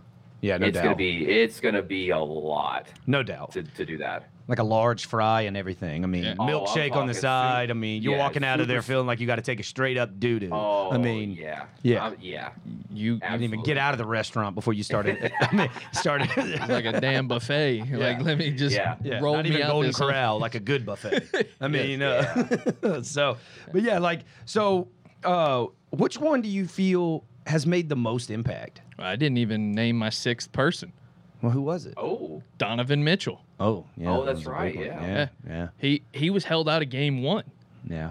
Yeah, 0.47 0.59
no 0.59 0.67
it's 0.67 0.75
doubt. 0.75 0.85
gonna 0.85 0.97
be 0.97 1.26
it's 1.29 1.61
gonna 1.61 1.83
be 1.83 2.11
a 2.11 2.19
lot 2.19 2.87
no 3.07 3.23
doubt. 3.23 3.53
to, 3.53 3.62
to 3.62 3.85
do 3.85 3.99
that. 3.99 4.29
Like 4.49 4.61
a 4.61 4.62
large 4.62 5.07
fry 5.07 5.41
and 5.41 5.57
everything. 5.57 6.05
I 6.05 6.07
mean, 6.07 6.23
Yeah. 6.23 6.35
Oh, 6.38 6.45
milkshake 6.47 6.93
on 6.95 7.09
the 7.09 7.15
side. 7.15 7.69
soup. 7.69 7.76
I 7.76 7.79
mean, 7.79 8.00
you're 8.00 8.12
Yeah, 8.12 8.21
walking 8.21 8.45
out 8.45 8.61
of 8.61 8.69
there 8.69 8.81
feeling 8.81 9.05
like 9.09 9.19
you 9.19 9.26
got 9.26 9.37
to 9.37 9.43
take 9.43 9.59
a 9.59 9.65
straight 9.65 9.99
up 9.99 10.21
doo 10.21 10.38
doo. 10.38 10.50
Oh, 10.53 10.93
I 10.93 10.99
mean, 10.99 11.33
yeah, 11.33 11.65
yeah. 11.83 12.07
Um, 12.07 12.17
yeah. 12.21 12.50
You 12.93 13.15
you 13.15 13.19
didn't 13.19 13.43
even 13.43 13.65
get 13.65 13.76
out 13.76 13.93
of 13.93 13.99
the 13.99 14.07
restaurant 14.07 14.55
before 14.55 14.73
you 14.73 14.85
started. 14.85 15.33
I 15.41 15.53
mean, 15.53 15.71
started 15.93 16.29
like 16.69 16.85
a 16.85 17.00
damn 17.00 17.26
buffet. 17.26 17.81
Like 17.91 18.23
let 18.23 18.38
me 18.38 18.53
just 18.53 18.76
Yeah. 18.76 18.95
Yeah, 19.03 19.19
roll 19.19 19.35
not 19.35 19.45
me 19.47 19.50
even 19.50 19.62
out 19.62 19.71
Golden 19.73 19.88
this. 19.91 19.97
Corral, 19.97 20.38
like 20.38 20.55
a 20.55 20.61
good 20.61 20.87
buffet. 20.87 21.49
I 21.61 21.67
mean, 21.67 22.03
uh, 22.03 23.03
so, 23.03 23.38
but 23.73 23.83
yeah, 23.83 23.99
like, 23.99 24.21
so, 24.45 24.87
uh, 25.25 25.67
which 25.91 26.19
one 26.19 26.41
do 26.41 26.49
you 26.49 26.69
feel 26.69 27.25
has 27.47 27.67
made 27.67 27.88
the 27.88 27.97
most 27.97 28.31
impact? 28.31 28.81
I 28.99 29.17
didn't 29.17 29.38
even 29.38 29.73
name 29.73 29.97
my 29.97 30.11
sixth 30.11 30.53
person, 30.53 30.93
Well, 31.43 31.53
who 31.53 31.62
was 31.62 31.87
it? 31.87 31.95
Oh, 31.97 32.43
Donovan 32.59 33.03
Mitchell. 33.05 33.41
Oh, 33.61 33.87
yeah. 33.97 34.11
Oh, 34.11 34.25
that's 34.25 34.38
was 34.41 34.47
a 34.47 34.50
right, 34.50 34.75
big 34.76 34.87
yeah. 34.87 35.00
yeah, 35.03 35.29
yeah, 35.49 35.69
He 35.79 36.03
he 36.12 36.31
was 36.31 36.45
held 36.45 36.69
out 36.69 36.83
of 36.83 36.91
game 36.91 37.23
one, 37.23 37.45
yeah. 37.88 38.11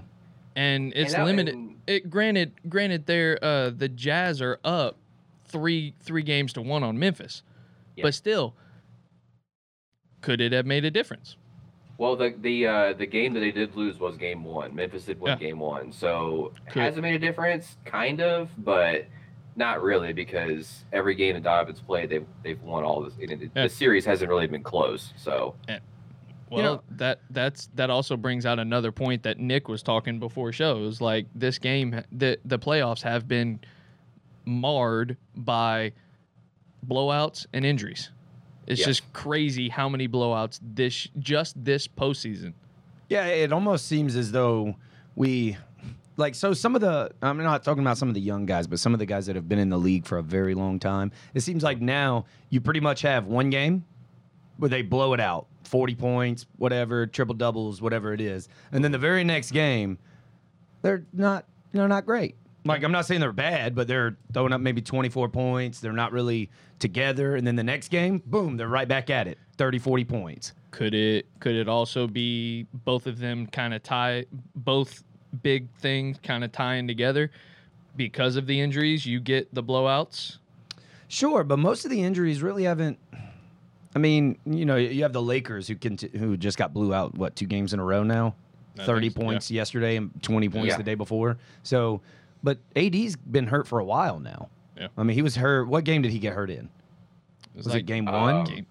and 0.55 0.91
it's 0.95 1.13
that- 1.13 1.25
limited. 1.25 1.53
and- 1.55 1.75
It 1.87 2.09
granted, 2.09 2.51
granted, 2.67 3.05
there 3.05 3.37
uh, 3.43 3.69
the 3.69 3.87
Jazz 3.89 4.41
are 4.41 4.59
up 4.63 4.97
three 5.45 5.93
three 5.99 6.23
games 6.23 6.51
to 6.53 6.61
one 6.61 6.83
on 6.83 6.97
Memphis, 6.97 7.43
Yeah. 7.95 8.03
but 8.03 8.13
still, 8.15 8.55
could 10.21 10.41
it 10.41 10.51
have 10.51 10.65
made 10.65 10.85
a 10.85 10.91
difference? 10.91 11.35
well, 11.97 12.15
the 12.17 12.35
the 12.41 12.67
uh, 12.67 12.93
the 12.93 13.05
game 13.05 13.33
that 13.33 13.39
they 13.39 13.51
did 13.51 13.73
lose 13.75 13.99
was 13.99 14.17
game 14.17 14.43
one. 14.43 14.75
Memphis 14.75 15.05
did 15.05 15.19
win 15.19 15.31
Yeah. 15.39 15.47
game 15.47 15.59
one, 15.59 15.91
so 15.93 16.51
Could- 16.69 16.81
has 16.81 16.97
it 16.97 17.01
made 17.01 17.15
a 17.15 17.19
difference? 17.19 17.77
Kind 17.85 18.19
of, 18.21 18.49
but 18.57 19.05
not 19.55 19.81
really 19.81 20.11
because 20.13 20.83
every 20.91 21.15
game 21.15 21.33
that 21.35 21.43
Donovan's 21.43 21.79
played, 21.81 22.09
they've 22.09 22.25
they've 22.43 22.61
won 22.61 22.83
all 22.83 23.01
this. 23.01 23.13
and 23.21 23.31
it- 23.43 23.51
Yeah. 23.55 23.63
The 23.63 23.69
series 23.69 24.05
hasn't 24.05 24.29
really 24.29 24.47
been 24.47 24.63
close, 24.63 25.13
so 25.17 25.55
Well, 26.51 26.63
know- 26.63 26.81
that 26.91 27.19
that's 27.29 27.67
that 27.75 27.89
also 27.89 28.17
brings 28.17 28.45
out 28.45 28.59
another 28.59 28.91
point 28.91 29.23
that 29.23 29.39
Nick 29.39 29.67
was 29.67 29.81
talking 29.81 30.19
before 30.19 30.51
shows. 30.51 31.01
Like 31.01 31.25
this 31.33 31.57
game, 31.57 32.01
the 32.11 32.37
the 32.45 32.59
playoffs 32.59 33.01
have 33.01 33.27
been 33.27 33.59
marred 34.45 35.17
by 35.35 35.91
blowouts 36.87 37.45
and 37.53 37.65
injuries. 37.65 38.11
It's 38.67 38.79
Yes. 38.79 38.87
just 38.87 39.13
crazy 39.13 39.69
how 39.69 39.89
many 39.89 40.07
blowouts 40.07 40.59
this 40.61 41.07
just 41.19 41.63
this 41.63 41.87
postseason. 41.87 42.53
Yeah, 43.09 43.25
it 43.27 43.51
almost 43.53 43.87
seems 43.87 44.15
as 44.15 44.31
though 44.31 44.75
we 45.15 45.57
like 46.17 46.35
so 46.35 46.53
some 46.53 46.75
of 46.75 46.81
the 46.81 47.11
I'm 47.21 47.37
not 47.37 47.63
talking 47.63 47.81
about 47.81 47.97
some 47.97 48.07
of 48.07 48.15
the 48.15 48.21
young 48.21 48.45
guys, 48.45 48.67
but 48.67 48.79
some 48.79 48.93
of 48.93 48.99
the 48.99 49.05
guys 49.05 49.25
that 49.25 49.35
have 49.35 49.47
been 49.47 49.59
in 49.59 49.69
the 49.69 49.77
league 49.77 50.05
for 50.05 50.17
a 50.17 50.23
very 50.23 50.53
long 50.53 50.79
time. 50.79 51.11
It 51.33 51.41
seems 51.41 51.63
like 51.63 51.81
now 51.81 52.25
you 52.49 52.61
pretty 52.61 52.79
much 52.79 53.01
have 53.01 53.27
one 53.27 53.49
game 53.49 53.85
where 54.57 54.69
they 54.69 54.81
blow 54.81 55.13
it 55.13 55.19
out, 55.19 55.47
40 55.65 55.95
points, 55.95 56.45
whatever, 56.57 57.05
triple 57.07 57.35
doubles, 57.35 57.81
whatever 57.81 58.13
it 58.13 58.21
is. 58.21 58.47
And 58.71 58.83
then 58.83 58.91
the 58.91 58.97
very 58.97 59.23
next 59.23 59.51
game, 59.51 59.97
they're 60.81 61.05
not 61.13 61.45
they're 61.71 61.87
not 61.87 62.05
great. 62.05 62.35
Like 62.63 62.83
I'm 62.83 62.91
not 62.91 63.05
saying 63.05 63.21
they're 63.21 63.31
bad, 63.31 63.75
but 63.75 63.87
they're 63.87 64.17
throwing 64.33 64.53
up 64.53 64.61
maybe 64.61 64.81
24 64.81 65.29
points. 65.29 65.79
They're 65.81 65.93
not 65.93 66.11
really 66.11 66.49
together 66.79 67.35
and 67.35 67.45
then 67.45 67.55
the 67.55 67.63
next 67.63 67.89
game, 67.89 68.23
boom, 68.25 68.57
they're 68.57 68.67
right 68.67 68.87
back 68.87 69.09
at 69.09 69.27
it. 69.27 69.37
30, 69.57 69.79
40 69.79 70.05
points. 70.05 70.53
Could 70.71 70.93
it 70.93 71.27
could 71.39 71.55
it 71.55 71.69
also 71.69 72.07
be 72.07 72.67
both 72.73 73.07
of 73.07 73.19
them 73.19 73.47
kind 73.47 73.73
of 73.73 73.83
tie 73.83 74.25
both 74.55 75.03
big 75.41 75.67
things 75.79 76.17
kind 76.23 76.43
of 76.43 76.51
tying 76.51 76.87
together 76.87 77.31
because 77.95 78.35
of 78.35 78.47
the 78.47 78.59
injuries? 78.59 79.05
You 79.05 79.19
get 79.19 79.53
the 79.53 79.63
blowouts. 79.63 80.37
Sure, 81.07 81.43
but 81.43 81.57
most 81.57 81.85
of 81.85 81.91
the 81.91 82.01
injuries 82.03 82.41
really 82.41 82.63
haven't. 82.63 82.97
I 83.95 83.99
mean, 83.99 84.37
you 84.45 84.65
know, 84.65 84.75
you 84.75 85.03
have 85.03 85.13
the 85.13 85.21
Lakers 85.21 85.67
who 85.67 85.75
can 85.75 85.97
who 86.17 86.35
just 86.35 86.57
got 86.57 86.73
blew 86.73 86.93
out 86.93 87.15
what 87.15 87.35
two 87.35 87.45
games 87.45 87.73
in 87.73 87.79
a 87.79 87.83
row 87.83 88.03
now, 88.03 88.35
I 88.77 88.83
thirty 88.85 89.07
think 89.09 89.15
so, 89.17 89.21
yeah. 89.21 89.27
points 89.29 89.51
yesterday 89.51 89.95
and 89.97 90.11
twenty 90.23 90.49
points 90.49 90.67
Yeah. 90.69 90.77
the 90.77 90.83
day 90.83 90.95
before. 90.95 91.37
So, 91.63 92.01
but 92.43 92.57
AD's 92.75 93.15
been 93.15 93.47
hurt 93.47 93.67
for 93.67 93.79
a 93.79 93.85
while 93.85 94.19
now. 94.19 94.49
Yeah. 94.77 94.87
I 94.97 95.03
mean, 95.03 95.15
he 95.15 95.21
was 95.21 95.35
hurt. 95.37 95.67
What 95.69 95.85
game 95.85 96.01
did 96.01 96.11
he 96.11 96.19
get 96.19 96.33
hurt 96.33 96.49
in? 96.49 96.67
Was 97.55 97.67
it 97.73 97.83
game 97.83 98.05
one? 98.05 98.35
um, 98.35 98.43
Game- 98.45 98.65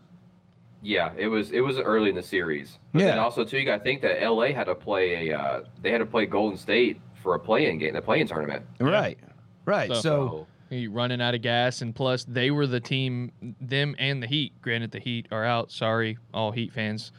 yeah, 0.84 1.10
it 1.16 1.26
was 1.28 1.50
it 1.50 1.60
was 1.60 1.78
early 1.78 2.10
in 2.10 2.14
the 2.14 2.22
series. 2.22 2.78
But 2.92 3.00
Yeah. 3.00 3.06
then 3.08 3.18
also 3.18 3.42
too, 3.44 3.58
you 3.58 3.64
got 3.64 3.78
to 3.78 3.82
think 3.82 4.02
that 4.02 4.22
LA 4.22 4.52
had 4.52 4.64
to 4.64 4.74
play 4.74 5.30
a 5.30 5.38
uh, 5.38 5.60
they 5.82 5.90
had 5.90 5.98
to 5.98 6.06
play 6.06 6.26
Golden 6.26 6.56
State 6.58 7.00
for 7.22 7.34
a 7.34 7.40
play-in 7.40 7.78
game, 7.78 7.94
the 7.94 8.02
play-in 8.02 8.26
tournament. 8.26 8.64
Right, 8.78 9.18
right. 9.64 9.88
So- 9.88 9.94
So, 9.94 10.00
So 10.00 10.46
he 10.76 10.86
running 10.88 11.20
out 11.22 11.34
of 11.34 11.40
gas, 11.42 11.80
and 11.82 11.94
plus 11.94 12.24
they 12.24 12.50
were 12.50 12.66
the 12.66 12.80
team, 12.80 13.32
them 13.60 13.94
and 13.98 14.22
the 14.22 14.26
Heat. 14.26 14.52
Granted, 14.60 14.90
the 14.92 14.98
Heat 15.00 15.26
are 15.32 15.44
out. 15.44 15.70
Sorry, 15.72 16.18
all 16.34 16.52
Heat 16.52 16.72
fans, 16.72 17.12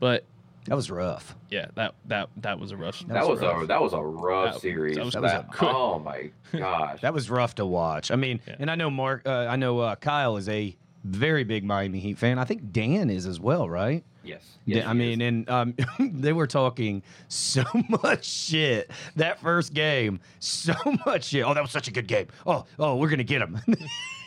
but 0.00 0.24
that 0.66 0.74
was 0.74 0.90
rough. 0.90 1.36
yeah, 1.50 1.66
that 1.76 1.94
that 2.06 2.30
that 2.38 2.58
was 2.58 2.72
a 2.72 2.76
rough. 2.76 3.00
That 3.00 3.08
that 3.14 3.20
was 3.28 3.40
was 3.40 3.42
a 3.42 3.46
rough. 3.54 3.68
that 3.68 3.80
was 3.82 3.92
a 3.92 4.02
rough 4.02 4.54
That- 4.54 4.60
series. 4.60 4.96
that 4.96 5.04
was- 5.04 5.14
that 5.14 5.22
was 5.22 5.32
a 5.32 5.46
oh 5.66 5.98
my 6.00 6.30
gosh. 6.58 7.00
That 7.02 7.12
was 7.14 7.30
rough 7.30 7.54
to 7.56 7.66
watch. 7.66 8.10
I 8.10 8.16
mean, 8.16 8.40
Yeah. 8.48 8.56
and 8.58 8.70
I 8.70 8.74
know 8.74 8.90
Mark. 8.90 9.22
Uh, 9.26 9.46
I 9.48 9.56
know 9.56 9.78
uh, 9.80 9.94
Kyle 9.96 10.36
is 10.36 10.48
a 10.48 10.74
very 11.04 11.44
big 11.44 11.64
Miami 11.64 12.00
Heat 12.00 12.18
fan. 12.18 12.38
I 12.38 12.44
think 12.44 12.72
Dan 12.72 13.10
is 13.10 13.26
as 13.26 13.38
well, 13.38 13.68
right? 13.68 14.04
yes. 14.22 14.42
Yeah, 14.64 14.76
yes 14.78 14.86
I 14.86 14.92
mean, 14.94 15.20
is. 15.20 15.28
and 15.28 15.50
um, 15.50 15.74
they 15.98 16.32
were 16.32 16.46
talking 16.46 17.02
so 17.28 17.62
much 18.02 18.24
shit 18.24 18.90
that 19.16 19.38
first 19.40 19.74
game. 19.74 20.20
So 20.40 20.72
much 21.06 21.24
shit. 21.26 21.44
Oh, 21.44 21.52
that 21.52 21.62
was 21.62 21.70
such 21.70 21.88
a 21.88 21.92
good 21.92 22.06
game. 22.06 22.28
Oh, 22.46 22.64
oh, 22.78 22.96
we're 22.96 23.10
gonna 23.10 23.22
get 23.24 23.40
them. 23.40 23.60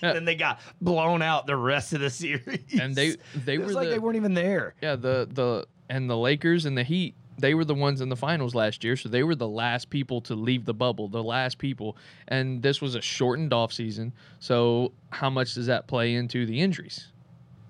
Yeah. 0.03 0.11
and 0.11 0.27
they 0.27 0.35
got 0.35 0.59
blown 0.79 1.23
out 1.23 1.47
the 1.47 1.55
rest 1.55 1.93
of 1.93 2.01
the 2.01 2.11
series. 2.11 2.59
And 2.79 2.93
they 2.95 3.15
they 3.35 3.55
it 3.55 3.61
were 3.61 3.71
like 3.71 3.85
the 3.87 3.93
they 3.95 3.99
weren't 3.99 4.15
even 4.17 4.35
there. 4.35 4.75
yeah 4.79 4.95
the 4.95 5.27
the 5.31 5.65
and 5.89 6.07
the 6.07 6.15
Lakers 6.17 6.65
and 6.65 6.77
the 6.77 6.83
Heat. 6.83 7.15
They 7.39 7.53
were 7.53 7.65
the 7.65 7.75
ones 7.75 8.01
in 8.01 8.09
the 8.09 8.15
finals 8.15 8.55
last 8.55 8.83
year, 8.83 8.95
so 8.95 9.09
they 9.09 9.23
were 9.23 9.35
the 9.35 9.47
last 9.47 9.89
people 9.89 10.21
to 10.21 10.35
leave 10.35 10.65
the 10.65 10.73
bubble, 10.73 11.07
the 11.07 11.23
last 11.23 11.57
people. 11.57 11.97
And 12.27 12.63
this 12.63 12.81
was 12.81 12.95
a 12.95 13.01
shortened 13.01 13.53
off 13.53 13.71
season. 13.71 14.13
So 14.39 14.93
how 15.11 15.29
much 15.29 15.53
does 15.53 15.67
that 15.67 15.87
play 15.87 16.15
into 16.15 16.45
the 16.45 16.59
injuries? 16.59 17.11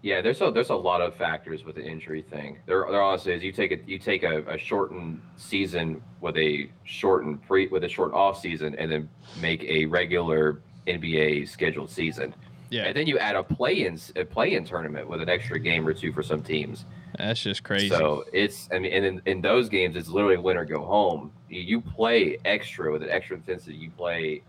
Yeah, 0.03 0.21
there's 0.21 0.41
a 0.41 0.51
there's 0.51 0.69
a 0.69 0.75
lot 0.75 1.01
of 1.01 1.15
factors 1.15 1.65
with 1.65 1.75
the 1.75 1.83
injury 1.83 2.21
thing. 2.21 2.59
There, 2.65 2.85
there 2.89 3.01
honestly 3.01 3.33
is. 3.33 3.43
You 3.43 3.51
take 3.51 3.71
a 3.71 3.79
you 3.85 3.99
take 3.99 4.23
a, 4.23 4.43
a 4.43 4.57
shortened 4.57 5.21
season 5.35 6.01
with 6.21 6.37
a 6.37 6.69
shortened 6.85 7.45
pre 7.45 7.67
with 7.67 7.83
a 7.83 7.89
short 7.89 8.13
off 8.13 8.39
season, 8.39 8.75
and 8.75 8.91
then 8.91 9.09
make 9.41 9.63
a 9.63 9.85
regular 9.85 10.61
NBA 10.87 11.49
scheduled 11.49 11.89
season. 11.89 12.33
Yeah, 12.69 12.83
And 12.85 12.95
then 12.95 13.07
you 13.07 13.17
add 13.17 13.35
a 13.35 13.43
play-in 13.43 13.97
a 14.15 14.25
play-in 14.25 14.65
tournament 14.65 15.07
with 15.07 15.21
an 15.21 15.29
extra 15.29 15.59
game 15.59 15.87
or 15.87 15.93
two 15.93 16.11
for 16.11 16.21
some 16.23 16.41
teams. 16.43 16.85
that's 17.17 17.41
just 17.41 17.63
crazy. 17.63 17.89
So 17.89 18.25
it's 18.33 18.67
I 18.73 18.79
mean, 18.79 18.91
and 18.93 19.05
in, 19.05 19.21
in 19.25 19.41
those 19.41 19.69
games, 19.69 19.95
it's 19.95 20.09
literally 20.09 20.37
win 20.37 20.57
or 20.57 20.65
go 20.65 20.83
home. 20.83 21.31
You, 21.49 21.61
you 21.61 21.81
play 21.81 22.37
extra 22.45 22.91
with 22.91 23.03
an 23.03 23.09
extra 23.09 23.37
intensity. 23.37 23.75
You 23.75 23.89
play 23.91 24.43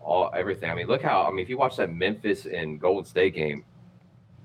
all 0.00 0.30
everything. 0.34 0.70
I 0.70 0.74
mean, 0.74 0.86
look 0.86 1.02
how 1.02 1.22
I 1.24 1.30
mean, 1.30 1.40
if 1.40 1.48
you 1.48 1.56
watch 1.56 1.76
that 1.76 1.92
Memphis 1.92 2.46
and 2.46 2.80
Golden 2.80 3.04
State 3.06 3.34
game, 3.34 3.64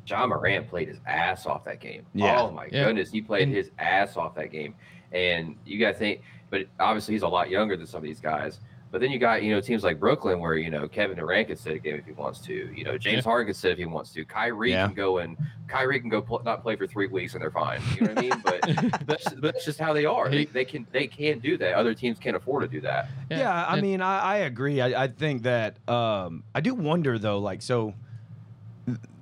Ja 0.06 0.26
Morant 0.26 0.70
played 0.70 0.88
his 0.88 1.00
ass 1.06 1.46
off 1.46 1.66
that 1.66 1.82
game. 1.82 2.06
Yeah. 2.14 2.42
Oh 2.42 2.52
my 2.52 2.66
Yeah. 2.72 2.86
goodness, 2.86 3.12
he 3.12 3.22
played 3.22 3.50
his 3.50 3.72
ass 3.78 4.16
off 4.16 4.36
that 4.36 4.52
game. 4.52 4.74
And 5.12 5.56
you 5.66 5.80
got 5.80 5.94
to 5.94 5.98
think, 5.98 6.22
but 6.50 6.68
obviously 6.80 7.14
he's 7.14 7.24
a 7.24 7.28
lot 7.28 7.50
younger 7.50 7.76
than 7.76 7.88
some 7.88 7.98
of 7.98 8.04
these 8.04 8.20
guys. 8.22 8.60
But 8.98 9.02
then 9.02 9.12
you 9.12 9.20
got 9.20 9.44
you 9.44 9.52
know 9.54 9.62
teams 9.62 9.84
like 9.84 10.00
Brooklyn 10.00 10.40
where 10.40 10.56
you 10.56 10.72
know 10.72 10.88
Kevin 10.88 11.18
Durant 11.18 11.50
can 11.50 11.56
sit 11.56 11.74
a 11.74 11.78
game 11.78 11.98
if 11.98 12.06
he 12.08 12.14
wants 12.14 12.40
to. 12.40 12.52
You 12.52 12.84
know 12.84 12.98
James 12.98 13.18
Yeah. 13.18 13.22
Harden 13.30 13.46
can 13.46 13.54
sit 13.54 13.74
if 13.74 13.78
he 13.78 13.86
wants 13.86 14.12
to. 14.14 14.26
Kyrie 14.26 14.72
Yeah. 14.72 14.88
can 14.88 14.96
go 14.96 15.20
and 15.20 15.38
Kyrie 15.68 16.00
can 16.00 16.10
go 16.10 16.20
pl- 16.20 16.42
not 16.44 16.64
play 16.64 16.76
for 16.76 16.88
three 16.88 17.06
weeks 17.06 17.36
and 17.36 17.44
they're 17.44 17.52
fine. 17.52 17.80
You 17.94 18.08
know 18.08 18.14
what 18.16 18.18
I 18.18 18.22
mean? 18.22 18.42
But 18.44 18.62
that's, 19.06 19.32
that's 19.34 19.66
just 19.66 19.78
how 19.80 19.94
they 19.94 20.06
are. 20.06 20.30
They, 20.30 20.46
they 20.46 20.66
can 20.66 20.88
they 20.92 21.06
can 21.06 21.38
do 21.38 21.58
that. 21.60 21.76
Other 21.76 21.94
teams 21.94 22.18
can't 22.18 22.36
afford 22.36 22.64
to 22.64 22.68
do 22.68 22.82
that. 22.82 23.08
Yeah, 23.30 23.66
I 23.68 23.80
mean, 23.80 24.02
I, 24.02 24.20
I 24.20 24.36
agree. 24.38 24.82
I, 24.82 25.04
I 25.04 25.08
think 25.10 25.44
that 25.44 25.78
um, 25.88 26.44
I 26.56 26.62
do 26.62 26.74
wonder 26.74 27.20
though, 27.20 27.38
like, 27.38 27.62
so 27.62 27.94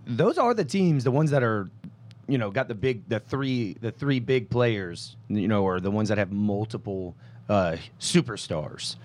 those 0.06 0.38
are 0.38 0.54
the 0.54 0.64
teams, 0.64 1.04
the 1.04 1.12
ones 1.12 1.32
that 1.32 1.44
are, 1.44 1.70
you 2.30 2.38
know, 2.38 2.50
got 2.50 2.70
the 2.70 2.76
big, 2.76 3.10
the 3.10 3.20
three, 3.20 3.76
the 3.82 3.92
three 3.92 4.22
big 4.22 4.50
players, 4.50 5.18
you 5.28 5.50
know, 5.50 5.64
or 5.66 5.82
the 5.82 5.92
ones 5.92 6.08
that 6.08 6.18
have 6.18 6.32
multiple 6.32 7.14
uh, 7.50 7.76
superstars. 8.00 8.96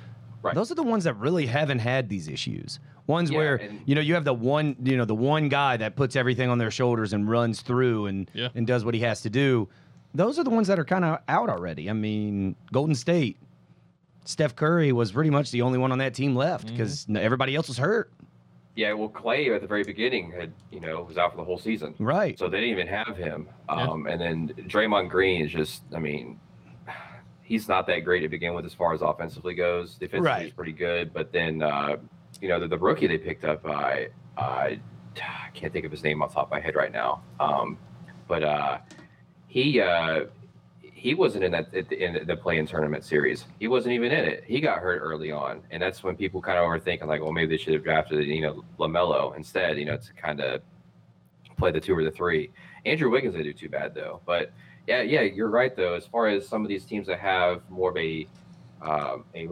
Right. 0.43 0.55
Those 0.55 0.71
are 0.71 0.75
the 0.75 0.83
ones 0.83 1.05
that 1.05 1.15
really 1.15 1.47
haven't 1.47 1.81
had 1.81 2.09
these 2.09 2.27
issues. 2.29 2.79
Ones 3.07 3.31
Yeah, 3.31 3.39
where 3.39 3.57
and- 3.57 3.81
you 3.87 3.95
know 3.95 4.01
you 4.01 4.15
have 4.15 4.25
the 4.25 4.33
one, 4.35 4.77
you 4.83 4.97
know, 4.97 5.05
the 5.05 5.15
one 5.15 5.49
guy 5.49 5.77
that 5.77 5.97
puts 5.97 6.17
everything 6.17 6.49
on 6.49 6.59
their 6.59 6.71
shoulders 6.71 7.13
and 7.13 7.29
runs 7.29 7.61
through 7.61 8.07
and 8.07 8.31
Yeah. 8.35 8.49
and 8.55 8.67
does 8.67 8.85
what 8.85 8.95
he 8.95 9.01
has 9.01 9.21
to 9.23 9.31
do. 9.31 9.69
Those 10.15 10.39
are 10.39 10.45
the 10.45 10.51
ones 10.51 10.67
that 10.69 10.79
are 10.79 10.85
kind 10.85 11.05
of 11.05 11.19
out 11.29 11.49
already. 11.51 11.89
I 11.91 11.93
mean, 11.93 12.57
Golden 12.73 12.95
State, 12.95 13.37
Steph 14.25 14.57
Curry 14.57 14.93
was 14.93 15.13
pretty 15.13 15.31
much 15.31 15.51
the 15.51 15.63
only 15.63 15.79
one 15.79 15.93
on 15.93 15.99
that 15.99 16.15
team 16.15 16.35
left 16.37 16.69
because 16.69 17.07
everybody 17.15 17.55
else 17.55 17.69
was 17.69 17.79
hurt. 17.79 18.11
Yeah, 18.77 18.93
well, 18.93 19.09
Clay 19.09 19.53
at 19.53 19.61
the 19.61 19.67
very 19.67 19.83
beginning 19.83 20.31
had 20.31 20.53
you 20.71 20.81
know 20.81 21.03
was 21.03 21.19
out 21.19 21.33
for 21.33 21.37
the 21.37 21.45
whole 21.45 21.59
season. 21.59 21.95
Right. 21.99 22.39
So 22.39 22.49
they 22.49 22.61
didn't 22.61 22.73
even 22.73 22.87
have 22.87 23.17
him. 23.17 23.49
Yeah. 23.69 23.75
Um, 23.89 24.07
And 24.07 24.21
then 24.21 24.49
Draymond 24.69 25.11
Green 25.11 25.45
is 25.45 25.51
just, 25.51 25.83
I 25.95 25.99
mean, 25.99 26.39
he's 27.51 27.67
not 27.69 27.85
that 27.89 27.99
great 28.05 28.21
to 28.21 28.29
begin 28.29 28.55
with 28.55 28.65
as 28.65 28.73
far 28.73 28.95
as 28.95 29.03
offensively 29.03 29.55
goes. 29.55 29.97
Defensively, 29.97 30.21
Right. 30.27 30.45
he's 30.45 30.53
pretty 30.53 30.73
good. 30.73 31.13
But 31.13 31.33
then, 31.33 31.61
uh, 31.63 31.97
you 32.41 32.49
know, 32.49 32.61
the, 32.61 32.69
the 32.69 32.79
rookie 32.79 33.09
they 33.09 33.19
picked 33.19 33.45
up, 33.45 33.67
uh, 33.67 33.71
uh, 33.71 33.99
I 34.39 34.81
can't 35.53 35.73
think 35.73 35.85
of 35.85 35.91
his 35.91 36.05
name 36.05 36.23
off 36.23 36.31
the 36.31 36.37
top 36.37 36.47
of 36.47 36.53
my 36.53 36.61
head 36.61 36.77
right 36.77 36.93
now. 36.93 37.23
Um, 37.41 37.77
but 38.29 38.45
uh, 38.45 38.79
he 39.49 39.81
uh, 39.81 40.27
he 40.81 41.15
wasn't 41.15 41.43
in 41.43 41.51
that 41.51 41.75
in 41.75 42.25
the 42.25 42.37
play-in 42.37 42.67
tournament 42.67 43.03
series. 43.05 43.47
He 43.59 43.67
wasn't 43.67 43.95
even 43.95 44.13
in 44.13 44.25
it. 44.27 44.45
He 44.47 44.61
got 44.61 44.79
hurt 44.79 45.01
early 45.01 45.33
on, 45.33 45.63
and 45.73 45.83
that's 45.83 46.05
when 46.05 46.15
people 46.15 46.41
kind 46.41 46.57
of 46.57 46.69
were 46.69 46.79
thinking 46.79 47.09
like, 47.09 47.21
well, 47.21 47.33
maybe 47.33 47.57
they 47.57 47.61
should 47.61 47.75
have 47.75 47.83
drafted 47.83 48.25
you 48.29 48.43
know 48.43 48.65
LaMelo 48.79 49.37
instead. 49.37 49.77
You 49.77 49.87
know, 49.87 49.97
to 49.97 50.13
kind 50.13 50.41
of 50.41 50.61
play 51.59 51.73
the 51.73 51.81
two 51.81 51.97
or 51.99 52.05
the 52.05 52.13
three. 52.13 52.51
Andrew 52.87 53.11
Wiggins 53.11 53.35
didn't 53.35 53.47
do 53.47 53.53
too 53.53 53.69
bad 53.69 53.93
though, 53.93 54.21
but 54.25 54.53
yeah, 54.87 55.03
yeah, 55.03 55.23
you're 55.23 55.51
right 55.51 55.75
though. 55.75 55.95
As 55.95 56.07
far 56.07 56.29
as 56.29 56.49
some 56.49 56.63
of 56.63 56.69
these 56.69 56.85
teams 56.85 57.07
that 57.07 57.19
have 57.21 57.63
more 57.71 57.91
of 57.91 57.97
a 57.97 58.27
um, 58.83 59.25
a 59.35 59.49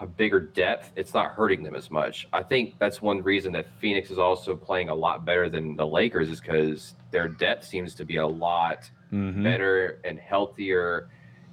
a 0.00 0.06
bigger 0.06 0.40
depth, 0.40 0.90
it's 0.96 1.14
not 1.14 1.30
hurting 1.32 1.62
them 1.62 1.76
as 1.76 1.88
much. 1.90 2.26
I 2.32 2.42
think 2.42 2.74
that's 2.80 3.00
one 3.00 3.22
reason 3.22 3.52
that 3.52 3.66
Phoenix 3.78 4.10
is 4.10 4.18
also 4.18 4.56
playing 4.56 4.88
a 4.88 4.94
lot 4.94 5.24
better 5.24 5.48
than 5.48 5.76
the 5.76 5.86
Lakers 5.86 6.30
is 6.30 6.40
because 6.40 6.94
their 7.12 7.28
depth 7.28 7.64
seems 7.64 7.94
to 7.96 8.04
be 8.04 8.16
a 8.16 8.26
lot 8.26 8.90
Mhm. 9.12 9.44
better 9.44 10.00
and 10.04 10.18
healthier. 10.18 11.08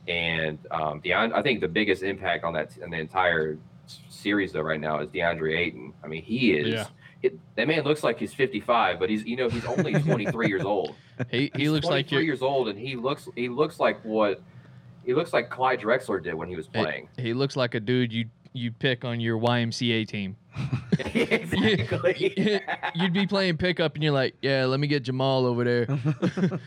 And 0.07 0.57
um, 0.71 1.01
DeAndre, 1.01 1.33
I 1.35 1.41
think 1.43 1.61
the 1.61 1.67
biggest 1.67 2.01
impact 2.01 2.43
on 2.43 2.53
that 2.53 2.71
on 2.83 2.89
the 2.89 2.97
entire 2.97 3.59
series 4.09 4.53
though 4.53 4.61
right 4.61 4.79
now 4.79 4.99
is 5.01 5.09
DeAndre 5.09 5.55
Ayton. 5.59 5.93
I 6.03 6.07
mean, 6.07 6.23
he 6.23 6.53
is. 6.53 6.69
Yeah. 6.73 6.87
It, 7.23 7.37
that 7.55 7.67
man 7.67 7.83
looks 7.83 8.03
like 8.03 8.19
he's 8.19 8.33
55, 8.33 8.99
but 8.99 9.09
he's 9.09 9.23
you 9.25 9.35
know 9.35 9.49
he's 9.49 9.65
only 9.65 9.93
23 10.01 10.47
years 10.47 10.63
old. 10.63 10.95
He 11.29 11.51
he 11.55 11.63
He's 11.63 11.71
looks 11.71 11.85
like 11.85 12.07
23 12.07 12.17
you're, 12.17 12.23
years 12.23 12.41
old, 12.41 12.67
and 12.67 12.79
he 12.79 12.95
looks 12.95 13.27
he 13.35 13.47
looks 13.49 13.79
like 13.79 14.03
what 14.03 14.41
he 15.05 15.13
looks 15.13 15.33
like 15.33 15.49
Clyde 15.49 15.81
Drexler 15.81 16.21
did 16.23 16.33
when 16.33 16.47
he 16.49 16.55
was 16.55 16.67
playing. 16.67 17.09
he 17.17 17.33
looks 17.33 17.55
like 17.55 17.75
a 17.75 17.79
dude 17.79 18.11
you 18.11 18.25
you 18.53 18.71
pick 18.71 19.05
on 19.05 19.19
your 19.19 19.39
YMCA 19.39 20.07
team. 20.07 20.35
exactly. 20.99 22.33
You'd 22.95 23.13
be 23.13 23.25
playing 23.25 23.57
pickup 23.57 23.95
and 23.95 24.03
you're 24.03 24.11
like, 24.11 24.35
yeah, 24.41 24.65
let 24.65 24.79
me 24.79 24.87
get 24.87 25.03
Jamal 25.03 25.45
over 25.45 25.63
there. 25.63 25.87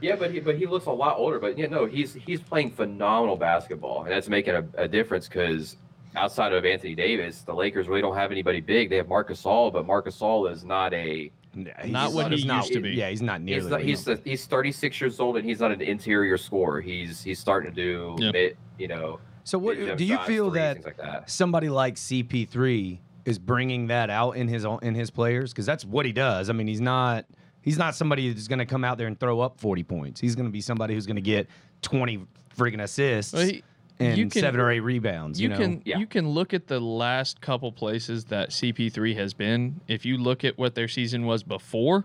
yeah, 0.00 0.14
but 0.16 0.30
he 0.30 0.40
but 0.40 0.56
he 0.56 0.66
looks 0.66 0.86
a 0.86 0.92
lot 0.92 1.16
older. 1.18 1.38
But 1.38 1.58
yeah, 1.58 1.66
no, 1.66 1.86
he's 1.86 2.14
he's 2.14 2.40
playing 2.40 2.70
phenomenal 2.70 3.36
basketball, 3.36 4.02
and 4.04 4.12
that's 4.12 4.28
making 4.28 4.54
a, 4.54 4.64
a 4.76 4.88
difference 4.88 5.26
because 5.28 5.76
outside 6.16 6.52
of 6.52 6.64
Anthony 6.64 6.94
Davis, 6.94 7.42
the 7.42 7.54
Lakers 7.54 7.88
really 7.88 8.00
don't 8.00 8.16
have 8.16 8.32
anybody 8.32 8.60
big. 8.60 8.90
They 8.90 8.96
have 8.96 9.08
Marc 9.08 9.28
Gasol, 9.30 9.72
but 9.72 9.86
Marc 9.86 10.06
Gasol 10.06 10.50
is 10.50 10.64
not 10.64 10.92
a 10.94 11.30
Yeah, 11.54 11.72
Not 11.86 12.12
what 12.12 12.32
he's 12.32 12.42
he 12.42 12.48
used 12.52 12.72
to 12.72 12.80
be. 12.80 12.90
Yeah, 12.90 13.10
he's 13.10 13.22
not 13.22 13.40
nearly. 13.40 13.62
he's 13.62 13.70
not, 13.70 13.80
he's 13.82 14.04
the, 14.04 14.20
he's 14.24 14.46
36 14.46 15.00
years 15.00 15.20
old 15.20 15.36
and 15.36 15.44
he's 15.46 15.60
not 15.60 15.72
an 15.72 15.80
interior 15.82 16.36
scorer. 16.36 16.80
He's 16.80 17.22
he's 17.22 17.38
starting 17.38 17.72
to 17.72 17.74
do 17.74 18.16
Yeah. 18.18 18.30
mid, 18.32 18.56
you 18.78 18.88
know. 18.88 19.20
so 19.44 19.58
what 19.58 19.76
do 19.76 20.04
you 20.04 20.14
shots, 20.16 20.26
feel 20.26 20.50
threes, 20.50 20.60
that 20.62 20.84
like 20.84 20.96
that? 20.96 21.30
somebody 21.30 21.68
like 21.68 21.94
CP3 21.96 22.98
is 23.24 23.38
bringing 23.38 23.88
that 23.88 24.08
out 24.10 24.32
in 24.36 24.48
his 24.48 24.64
own, 24.64 24.78
in 24.82 24.94
his 24.94 25.10
players 25.10 25.52
because 25.52 25.66
that's 25.66 25.84
what 25.84 26.06
he 26.06 26.12
does. 26.12 26.48
I 26.50 26.52
mean, 26.52 26.66
he's 26.66 26.80
not 26.80 27.24
he's 27.62 27.76
not 27.78 27.94
somebody 27.94 28.32
that's 28.32 28.48
going 28.48 28.60
to 28.60 28.66
come 28.66 28.84
out 28.84 28.96
there 28.98 29.06
and 29.08 29.18
throw 29.18 29.40
up 29.40 29.58
40 29.60 29.82
points. 29.82 30.20
He's 30.20 30.34
going 30.36 30.46
to 30.46 30.52
be 30.52 30.60
somebody 30.60 30.94
who's 30.94 31.06
going 31.06 31.16
to 31.16 31.22
get 31.22 31.48
20 31.82 32.24
friggin' 32.56 32.80
assists 32.82 33.32
Well, 33.32 33.46
he- 33.46 33.62
and 33.98 34.18
you 34.18 34.28
can- 34.28 34.40
seven 34.42 34.60
or 34.60 34.70
eight 34.70 34.80
rebounds. 34.80 35.40
You, 35.40 35.44
You 35.44 35.48
know, 35.50 35.58
can 35.58 35.82
Yeah. 35.84 35.98
you 35.98 36.06
can 36.06 36.28
look 36.30 36.52
at 36.54 36.66
the 36.66 36.80
last 36.80 37.40
couple 37.40 37.72
places 37.72 38.26
that 38.26 38.50
CP3 38.52 39.14
has 39.16 39.32
been. 39.34 39.80
If 39.88 40.04
you 40.04 40.18
look 40.18 40.44
at 40.44 40.58
what 40.58 40.74
their 40.74 40.88
season 40.88 41.24
was 41.26 41.42
before, 41.42 42.04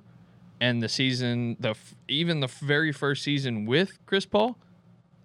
and 0.59 0.81
the 0.81 0.89
season 0.89 1.57
the 1.59 1.75
even 2.07 2.39
the 2.39 2.47
very 2.47 2.91
first 2.91 3.23
season 3.23 3.65
with 3.65 3.97
Chris 4.05 4.25
Paul, 4.25 4.57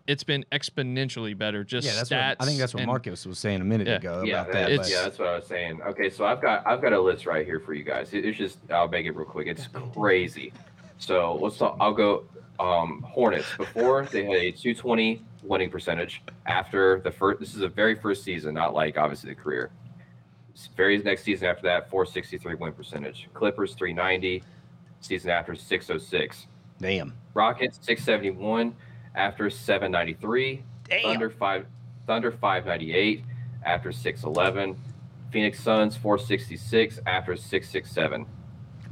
it's 0.07 0.25
been 0.25 0.45
exponentially 0.53 1.37
better. 1.37 1.63
Just 1.65 1.87
yeah, 1.87 1.95
that's 1.95 2.11
stats. 2.11 2.29
what 2.39 2.43
I 2.43 2.45
think 2.47 2.59
that's 2.59 2.75
what 2.75 2.81
and- 2.81 2.87
Marcus 2.89 3.27
was 3.27 3.39
saying 3.39 3.61
a 3.61 3.65
minute 3.65 3.87
Yeah. 3.87 3.97
ago 3.97 4.23
Yeah, 4.25 4.43
about 4.43 4.53
that- 4.53 4.69
that. 4.71 4.91
yeah, 4.91 5.03
that's 5.03 5.19
what 5.19 5.29
I 5.29 5.37
was 5.37 5.47
saying. 5.47 5.83
Okay, 5.83 6.11
so 6.11 6.25
I've 6.25 6.41
got 6.41 6.67
I've 6.67 6.81
got 6.81 6.93
a 6.93 7.01
list 7.01 7.27
right 7.27 7.45
here 7.45 7.61
for 7.61 7.75
you 7.75 7.85
guys. 7.85 8.13
It- 8.15 8.25
it's 8.25 8.39
just 8.39 8.59
I'll 8.71 8.89
make 8.89 9.05
it 9.07 9.13
real 9.15 9.27
quick. 9.27 9.47
It's 9.47 9.67
crazy. 9.95 10.53
So 10.99 11.39
let's 11.41 11.59
talk. 11.59 11.77
I'll 11.81 11.93
go. 11.95 12.25
Um, 12.59 13.05
Hornets 13.07 13.55
before 13.59 14.07
they 14.07 14.25
had 14.25 14.37
a 14.37 14.51
220 14.51 15.21
winning 15.47 15.71
percentage. 15.71 16.23
After 16.47 17.00
the 17.00 17.11
first, 17.11 17.41
this 17.41 17.55
is 17.55 17.61
the 17.61 17.69
very 17.69 17.95
first 17.95 18.25
season, 18.25 18.55
not 18.55 18.75
like 18.75 18.97
obviously 18.99 19.31
the 19.31 19.41
career. 19.41 19.71
Very 20.76 20.99
next 20.99 21.25
season 21.25 21.49
after 21.49 21.62
that, 21.65 21.91
463 21.91 22.55
win 22.55 22.73
percentage. 22.73 23.29
Clippers 23.35 23.75
390. 23.75 24.43
Season 25.00 25.31
after 25.31 25.55
606. 25.55 26.47
Damn. 26.81 27.12
Rockets 27.35 27.79
671 27.83 28.75
after 29.15 29.50
793. 29.50 30.62
Damn. 30.88 31.03
Thunder 31.03 31.31
five 31.31 31.67
Thunder 32.07 32.31
598 32.31 33.25
after 33.65 33.93
611. 33.93 34.76
Phoenix 35.31 35.61
Suns 35.61 35.97
466 35.97 37.00
after 37.07 37.37
667. 37.37 38.26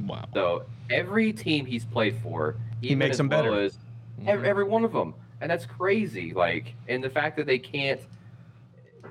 Wow. 0.01 0.25
So 0.33 0.65
every 0.89 1.31
team 1.33 1.65
he's 1.65 1.85
played 1.85 2.17
for, 2.21 2.57
He 2.81 2.93
makes 2.93 3.17
them 3.17 3.29
well 3.29 3.43
better. 3.43 3.59
as 3.61 3.73
mm-hmm. 4.19 4.29
every, 4.29 4.49
every 4.49 4.63
one 4.65 4.83
of 4.83 4.91
them, 4.91 5.13
and 5.45 5.51
that's 5.51 5.67
crazy. 5.67 6.33
Like, 6.33 6.73
and 6.87 7.03
the 7.03 7.09
fact 7.09 7.37
that 7.37 7.45
they 7.45 7.59
can't 7.59 8.01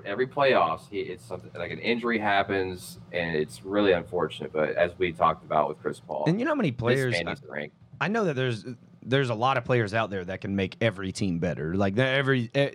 every 0.04 0.26
playoffs, 0.26 0.80
it's 0.90 1.24
something 1.24 1.48
like 1.54 1.70
an 1.70 1.78
injury 1.78 2.18
happens, 2.18 2.98
and 3.12 3.36
it's 3.36 3.64
really 3.64 3.92
unfortunate. 3.92 4.52
But 4.52 4.70
as 4.70 4.90
we 4.98 5.12
talked 5.12 5.44
about 5.44 5.68
with 5.68 5.80
Chris 5.80 6.00
Paul, 6.00 6.24
And 6.26 6.40
you 6.40 6.44
know 6.44 6.50
how 6.50 6.56
many 6.56 6.72
players? 6.72 7.12
man 7.12 7.26
needs 7.26 7.40
to 7.40 7.46
rank. 7.48 7.72
I 8.00 8.08
know 8.08 8.24
that 8.24 8.34
there's 8.34 8.64
there's 9.06 9.30
a 9.30 9.34
lot 9.34 9.56
of 9.58 9.64
players 9.64 9.94
out 9.94 10.10
there 10.10 10.24
that 10.24 10.40
can 10.40 10.56
make 10.56 10.74
every 10.80 11.12
team 11.12 11.38
better. 11.38 11.76
Like 11.76 11.96
every 11.96 12.50
eh, 12.52 12.70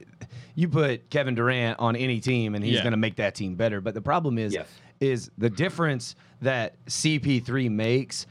you 0.56 0.69
put 0.69 1.10
Kevin 1.10 1.36
Durant 1.36 1.80
on 1.80 1.98
any 1.98 2.22
team 2.22 2.56
and 2.56 2.63
he's 2.63 2.76
Yeah. 2.78 2.84
going 2.84 2.91
to 2.91 2.98
make 2.98 3.17
that 3.17 3.36
team 3.36 3.56
better. 3.56 3.82
But 3.82 3.93
the 3.93 4.02
problem 4.02 4.38
is 4.38 4.54
Yes. 4.54 4.67
is 5.02 5.32
the 5.38 5.50
difference 5.50 6.15
that 6.41 6.76
CP3 6.86 7.69
makes 7.69 8.26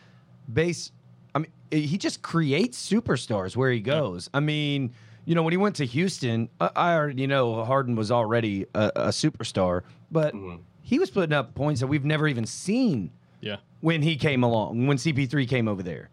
base 0.51 0.93
I 1.35 1.41
mean 1.41 1.51
he 1.71 1.99
just 1.99 2.23
creates 2.23 2.91
superstars 2.91 3.55
where 3.55 3.71
he 3.71 3.81
goes. 3.81 4.31
I 4.33 4.41
mean, 4.41 4.95
you 5.29 5.35
know, 5.35 5.43
when 5.43 5.53
he 5.53 5.59
went 5.59 5.77
to 5.77 5.85
Houston, 5.85 6.49
I, 6.59 6.71
I 6.75 6.95
already 6.95 7.27
know 7.27 7.63
Harden 7.63 7.95
was 7.97 8.11
already 8.11 8.65
a, 8.75 8.91
a 8.97 9.09
superstar, 9.09 9.83
but 10.11 10.33
Mhm. 10.35 10.61
he 10.81 10.99
was 10.99 11.11
putting 11.11 11.35
up 11.35 11.55
points 11.55 11.81
that 11.83 11.87
we've 11.87 12.05
never 12.05 12.27
even 12.27 12.47
seen 12.47 13.11
Yeah. 13.43 13.57
when 13.83 14.01
he 14.01 14.17
came 14.17 14.43
along, 14.43 14.87
when 14.87 14.97
CP3 14.97 15.47
came 15.47 15.69
over 15.69 15.83
there. 15.83 16.09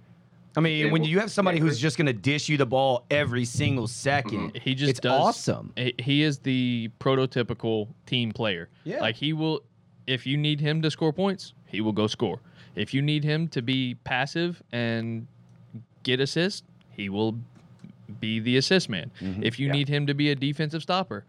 I 0.58 0.60
mean, 0.60 0.88
Yeah, 0.88 0.92
when 0.92 1.06
you 1.06 1.20
have 1.20 1.32
somebody 1.32 1.60
who's 1.60 1.80
just 1.80 1.98
going 1.98 2.08
to 2.08 2.14
dish 2.14 2.50
you 2.50 2.58
the 2.58 2.66
ball 2.66 3.06
every 3.10 3.46
single 3.46 3.88
2nd 3.88 4.58
He 4.58 4.76
just 4.76 4.90
it's 4.90 5.00
does 5.00 5.12
awesome. 5.22 5.72
He, 5.78 5.94
he 5.98 6.22
is 6.24 6.40
the 6.40 6.90
prototypical 7.00 7.88
team 8.06 8.32
player. 8.34 8.68
Yeah. 8.84 9.00
Like 9.00 9.16
he 9.16 9.32
will 9.32 9.64
if 10.08 10.28
you 10.28 10.36
need 10.38 10.60
him 10.60 10.82
to 10.82 10.92
score 10.92 11.14
points, 11.14 11.54
he 11.68 11.80
will 11.82 11.92
go 11.94 12.08
score. 12.08 12.40
If 12.76 12.94
you 12.94 13.02
need 13.02 13.24
him 13.24 13.48
to 13.50 13.62
be 13.62 13.96
passive 14.04 14.62
and 14.74 15.26
get 16.04 16.20
assists, 16.20 16.64
he 16.92 17.08
will 17.10 17.38
be 18.20 18.40
the 18.40 18.58
assist 18.58 18.90
man. 18.90 19.12
Mm-hmm. 19.22 19.44
If 19.44 19.60
you 19.60 19.68
Yeah. 19.68 19.74
need 19.74 19.90
him 19.90 20.08
to 20.08 20.14
be 20.14 20.30
a 20.30 20.36
defensive 20.36 20.82
stopper, 20.84 21.26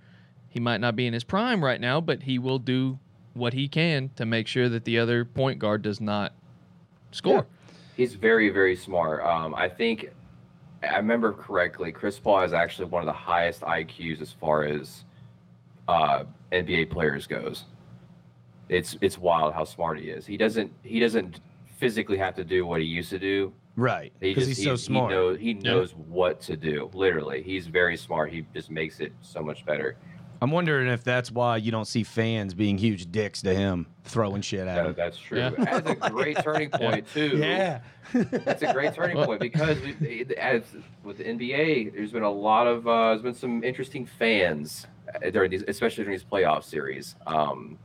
he 0.48 0.60
might 0.60 0.80
not 0.80 0.96
be 0.96 1.06
in 1.06 1.12
his 1.12 1.24
prime 1.24 1.64
right 1.64 1.80
now, 1.80 2.00
but 2.00 2.22
he 2.24 2.38
will 2.38 2.58
do 2.58 2.98
what 3.34 3.52
he 3.52 3.68
can 3.68 4.10
to 4.16 4.24
make 4.24 4.46
sure 4.46 4.68
that 4.68 4.84
the 4.84 4.98
other 4.98 5.24
point 5.24 5.58
guard 5.58 5.82
does 5.82 6.00
not 6.00 6.32
score. 7.12 7.46
He's 7.96 8.14
very, 8.14 8.48
very 8.50 8.76
smart. 8.76 9.22
Um, 9.24 9.54
I 9.54 9.68
think 9.68 10.10
I 10.82 10.96
remember 10.96 11.32
correctly. 11.32 11.92
Chris 11.92 12.18
Paul 12.18 12.42
is 12.42 12.52
actually 12.52 12.88
one 12.88 13.02
of 13.02 13.06
the 13.06 13.12
highest 13.12 13.62
IQs 13.62 14.20
as 14.20 14.32
far 14.32 14.64
as 14.64 15.04
uh, 15.88 16.24
NBA 16.52 16.90
players 16.90 17.26
goes. 17.26 17.64
It's 18.68 18.96
it's 19.00 19.16
wild 19.18 19.54
how 19.54 19.64
smart 19.64 19.98
he 20.00 20.10
is. 20.10 20.26
He 20.26 20.36
doesn't 20.36 20.72
he 20.82 20.98
doesn't 21.00 21.40
physically 21.78 22.16
have 22.18 22.34
to 22.36 22.44
do 22.44 22.66
what 22.66 22.80
he 22.80 22.86
used 22.86 23.10
to 23.10 23.18
do. 23.18 23.52
Right. 23.76 24.12
Because 24.20 24.46
just 24.46 24.58
he's 24.58 24.66
so 24.66 24.74
smart. 24.76 25.10
He 25.12 25.16
knows, 25.16 25.38
he 25.38 25.54
knows 25.54 25.94
what 25.94 26.40
to 26.42 26.56
do. 26.56 26.90
Literally, 26.94 27.42
he's 27.42 27.66
very 27.66 27.96
smart. 27.96 28.32
He 28.32 28.46
just 28.54 28.70
makes 28.70 29.00
it 29.00 29.12
so 29.20 29.42
much 29.42 29.64
better. 29.66 29.96
I'm 30.42 30.50
wondering 30.50 30.86
if 30.88 31.02
that's 31.02 31.30
why 31.30 31.56
you 31.56 31.70
don't 31.70 31.86
see 31.86 32.02
fans 32.02 32.52
being 32.52 32.76
huge 32.76 33.10
dicks 33.10 33.40
to 33.42 33.54
him, 33.54 33.86
throwing 34.04 34.42
shit 34.42 34.60
at 34.60 34.74
That- 34.76 34.86
him. 34.86 34.94
that's 34.96 35.16
true. 35.18 35.38
Yeah. 35.38 35.50
That's 35.50 35.90
a 35.90 36.10
great 36.10 36.38
turning 36.42 36.70
point 36.74 37.06
too. 37.12 37.36
Yeah. 37.38 37.80
That's 38.12 38.62
a 38.62 38.72
great 38.72 38.92
turning 38.94 39.16
point 39.24 39.40
because 39.40 39.78
we, 39.80 40.26
as 40.38 40.62
with 41.04 41.18
the 41.18 41.24
NBA, 41.24 41.94
there's 41.94 42.12
been 42.12 42.22
a 42.22 42.30
lot 42.30 42.66
of 42.66 42.86
uh, 42.86 43.08
there's 43.10 43.22
been 43.22 43.34
some 43.34 43.64
interesting 43.64 44.04
fans 44.06 44.86
uh, 45.14 45.30
during 45.30 45.50
these, 45.50 45.64
especially 45.68 46.04
during 46.04 46.18
these 46.18 46.24
playoff 46.26 46.64
series. 46.64 47.14
Um, 47.26 47.78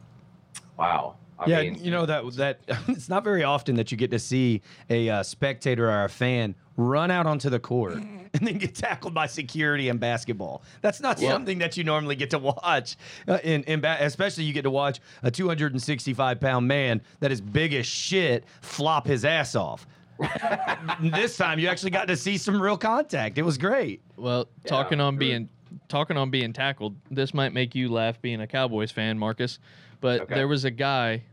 wow. 0.77 1.15
I 1.41 1.47
yeah, 1.47 1.61
mean, 1.63 1.83
you 1.83 1.89
know 1.91 2.05
that 2.05 2.23
that 2.35 2.59
it's 2.87 3.09
not 3.09 3.23
very 3.23 3.43
often 3.43 3.75
that 3.75 3.91
you 3.91 3.97
get 3.97 4.11
to 4.11 4.19
see 4.19 4.61
a 4.89 5.09
uh, 5.09 5.23
spectator 5.23 5.89
or 5.89 6.03
a 6.05 6.09
fan 6.09 6.55
run 6.77 7.09
out 7.11 7.25
onto 7.25 7.49
the 7.49 7.59
court 7.59 7.93
and 8.33 8.47
then 8.47 8.57
get 8.57 8.75
tackled 8.75 9.13
by 9.13 9.25
security 9.27 9.89
in 9.89 9.97
basketball. 9.97 10.61
That's 10.81 11.01
not 11.01 11.19
Yeah. 11.19 11.31
something 11.31 11.57
that 11.59 11.75
you 11.77 11.83
normally 11.83 12.15
get 12.15 12.29
to 12.29 12.39
watch. 12.39 12.95
Uh, 13.27 13.39
in 13.43 13.63
in 13.63 13.81
ba- 13.81 13.97
especially 14.01 14.43
you 14.43 14.53
get 14.53 14.61
to 14.63 14.69
watch 14.71 14.99
a 15.23 15.31
265 15.31 16.39
pound 16.39 16.67
man 16.67 17.01
that 17.19 17.31
is 17.31 17.41
big 17.41 17.73
as 17.73 17.85
shit 17.87 18.45
flop 18.61 19.07
his 19.07 19.25
ass 19.25 19.55
off. 19.55 19.87
this 21.01 21.37
time 21.37 21.57
you 21.57 21.67
actually 21.67 21.89
got 21.89 22.07
to 22.07 22.15
see 22.15 22.37
some 22.37 22.61
real 22.61 22.77
contact. 22.77 23.37
It 23.37 23.43
was 23.43 23.57
great. 23.57 24.01
Well, 24.17 24.47
talking 24.65 24.99
on 24.99 25.13
sure. 25.13 25.19
being 25.19 25.49
talking 25.87 26.17
on 26.17 26.29
being 26.29 26.53
tackled, 26.53 26.95
this 27.09 27.33
might 27.33 27.53
make 27.53 27.73
you 27.73 27.89
laugh 27.89 28.21
being 28.21 28.41
a 28.41 28.47
Cowboys 28.47 28.91
fan, 28.91 29.17
Marcus. 29.17 29.59
But 29.99 30.21
Okay. 30.21 30.35
there 30.35 30.47
was 30.47 30.65
a 30.65 30.71
guy 30.71 31.23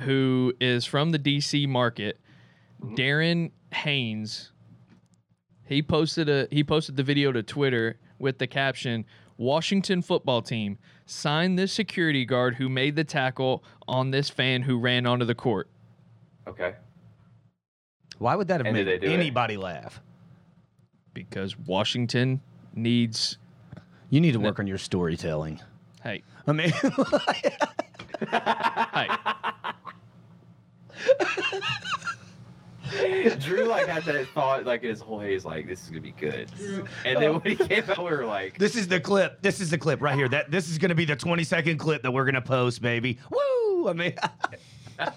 who 0.00 0.54
is 0.60 0.84
from 0.84 1.10
the 1.10 1.18
DC 1.18 1.68
market 1.68 2.18
mm-hmm. 2.82 2.94
Darren 2.94 3.50
Haynes. 3.72 4.52
He 5.64 5.82
posted 5.82 6.28
a 6.28 6.48
he 6.50 6.64
posted 6.64 6.96
the 6.96 7.02
video 7.02 7.32
to 7.32 7.42
Twitter 7.42 7.98
with 8.18 8.38
the 8.38 8.46
caption 8.46 9.04
Washington 9.36 10.02
football 10.02 10.42
team 10.42 10.78
signed 11.06 11.58
this 11.58 11.72
security 11.72 12.24
guard 12.24 12.56
who 12.56 12.68
made 12.68 12.96
the 12.96 13.04
tackle 13.04 13.62
on 13.86 14.10
this 14.10 14.28
fan 14.28 14.62
who 14.62 14.78
ran 14.78 15.06
onto 15.06 15.24
the 15.24 15.34
court. 15.34 15.68
Okay. 16.46 16.74
Why 18.18 18.34
would 18.34 18.48
that 18.48 18.60
have 18.60 18.66
And 18.66 18.74
made 18.74 18.86
they 18.86 18.98
do 18.98 19.06
it? 19.06 19.12
anybody 19.12 19.56
laugh? 19.56 20.00
Because 21.14 21.56
Washington 21.58 22.40
needs 22.74 23.38
You 24.10 24.20
need 24.20 24.32
to 24.32 24.40
work 24.40 24.58
on 24.58 24.66
your 24.66 24.78
storytelling. 24.78 25.60
hey, 26.02 26.22
I 26.46 26.52
mean, 26.52 26.70
hey. 28.30 29.07
Drew 33.88 33.94
like 33.94 34.04
had 34.04 34.14
that 34.14 34.28
thought 34.28 34.64
like 34.64 34.82
in 34.82 34.90
his 34.90 35.00
whole 35.00 35.18
head. 35.20 35.30
He's 35.30 35.44
like, 35.44 35.66
"This 35.66 35.82
is 35.82 35.88
gonna 35.88 36.00
be 36.00 36.12
good," 36.12 36.50
and 37.04 37.20
then 37.22 37.34
when 37.34 37.42
he 37.42 37.56
came 37.56 37.84
out, 37.88 37.98
we 37.98 38.04
were 38.04 38.24
like, 38.24 38.58
this 38.58 38.76
is 38.76 38.88
the 38.88 39.00
clip. 39.00 39.42
This 39.42 39.60
is 39.60 39.70
the 39.70 39.78
clip 39.78 40.00
right 40.02 40.14
here. 40.14 40.28
That 40.28 40.50
this 40.50 40.68
is 40.68 40.78
going 40.78 40.90
to 40.90 40.94
be 40.94 41.04
the 41.04 41.16
20 41.16 41.44
second 41.44 41.78
clip 41.78 42.02
that 42.02 42.10
we're 42.10 42.24
going 42.24 42.34
to 42.34 42.42
post, 42.42 42.82
baby. 42.82 43.18
Woo! 43.30 43.88
I 43.88 43.92
mean, 43.92 44.14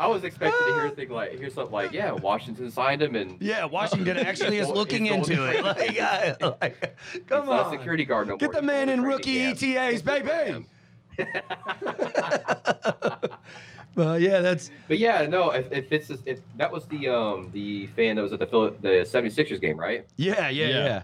I 0.00 0.06
was 0.06 0.22
expecting 0.24 0.66
to 0.66 0.74
hear 0.74 0.90
thing 0.90 1.08
like 1.10 1.38
hear 1.38 1.50
something 1.50 1.72
like, 1.72 1.92
"Yeah, 1.92 2.12
Washington 2.12 2.70
signed 2.70 3.02
him," 3.02 3.16
and 3.16 3.40
yeah, 3.40 3.64
Washington 3.64 4.16
actually 4.18 4.58
is 4.58 4.68
looking 4.68 5.06
into 5.06 5.48
it. 5.48 5.64
Like, 5.68 5.92
yeah, 5.92 6.34
like, 6.40 6.96
come 7.26 7.42
he's 7.42 7.50
on, 7.50 7.70
security 7.70 8.04
guard 8.04 8.28
no 8.28 8.36
get 8.36 8.46
more. 8.46 8.54
the 8.54 8.60
He's 8.60 8.66
man 8.66 8.88
in 8.88 9.02
rookie 9.02 9.52
training 9.52 9.76
ETAs, 9.76 10.02
baby. 10.02 10.66
Well, 13.98 14.16
yeah, 14.18 14.38
that's 14.40 14.70
But 14.86 14.98
yeah, 14.98 15.26
no, 15.26 15.50
if, 15.50 15.72
if 15.72 15.90
it's 15.92 16.10
if 16.24 16.38
that 16.56 16.70
was 16.72 16.86
the 16.86 17.08
um 17.08 17.50
the 17.52 17.88
fan 17.88 18.14
that 18.16 18.22
was 18.22 18.32
at 18.32 18.38
the 18.38 18.46
Phil- 18.46 18.70
the 18.80 19.04
76ers 19.04 19.60
game, 19.60 19.76
right? 19.76 20.06
yeah, 20.16 20.48
yeah, 20.50 20.66
Yeah. 20.68 20.84
yeah. 20.84 21.02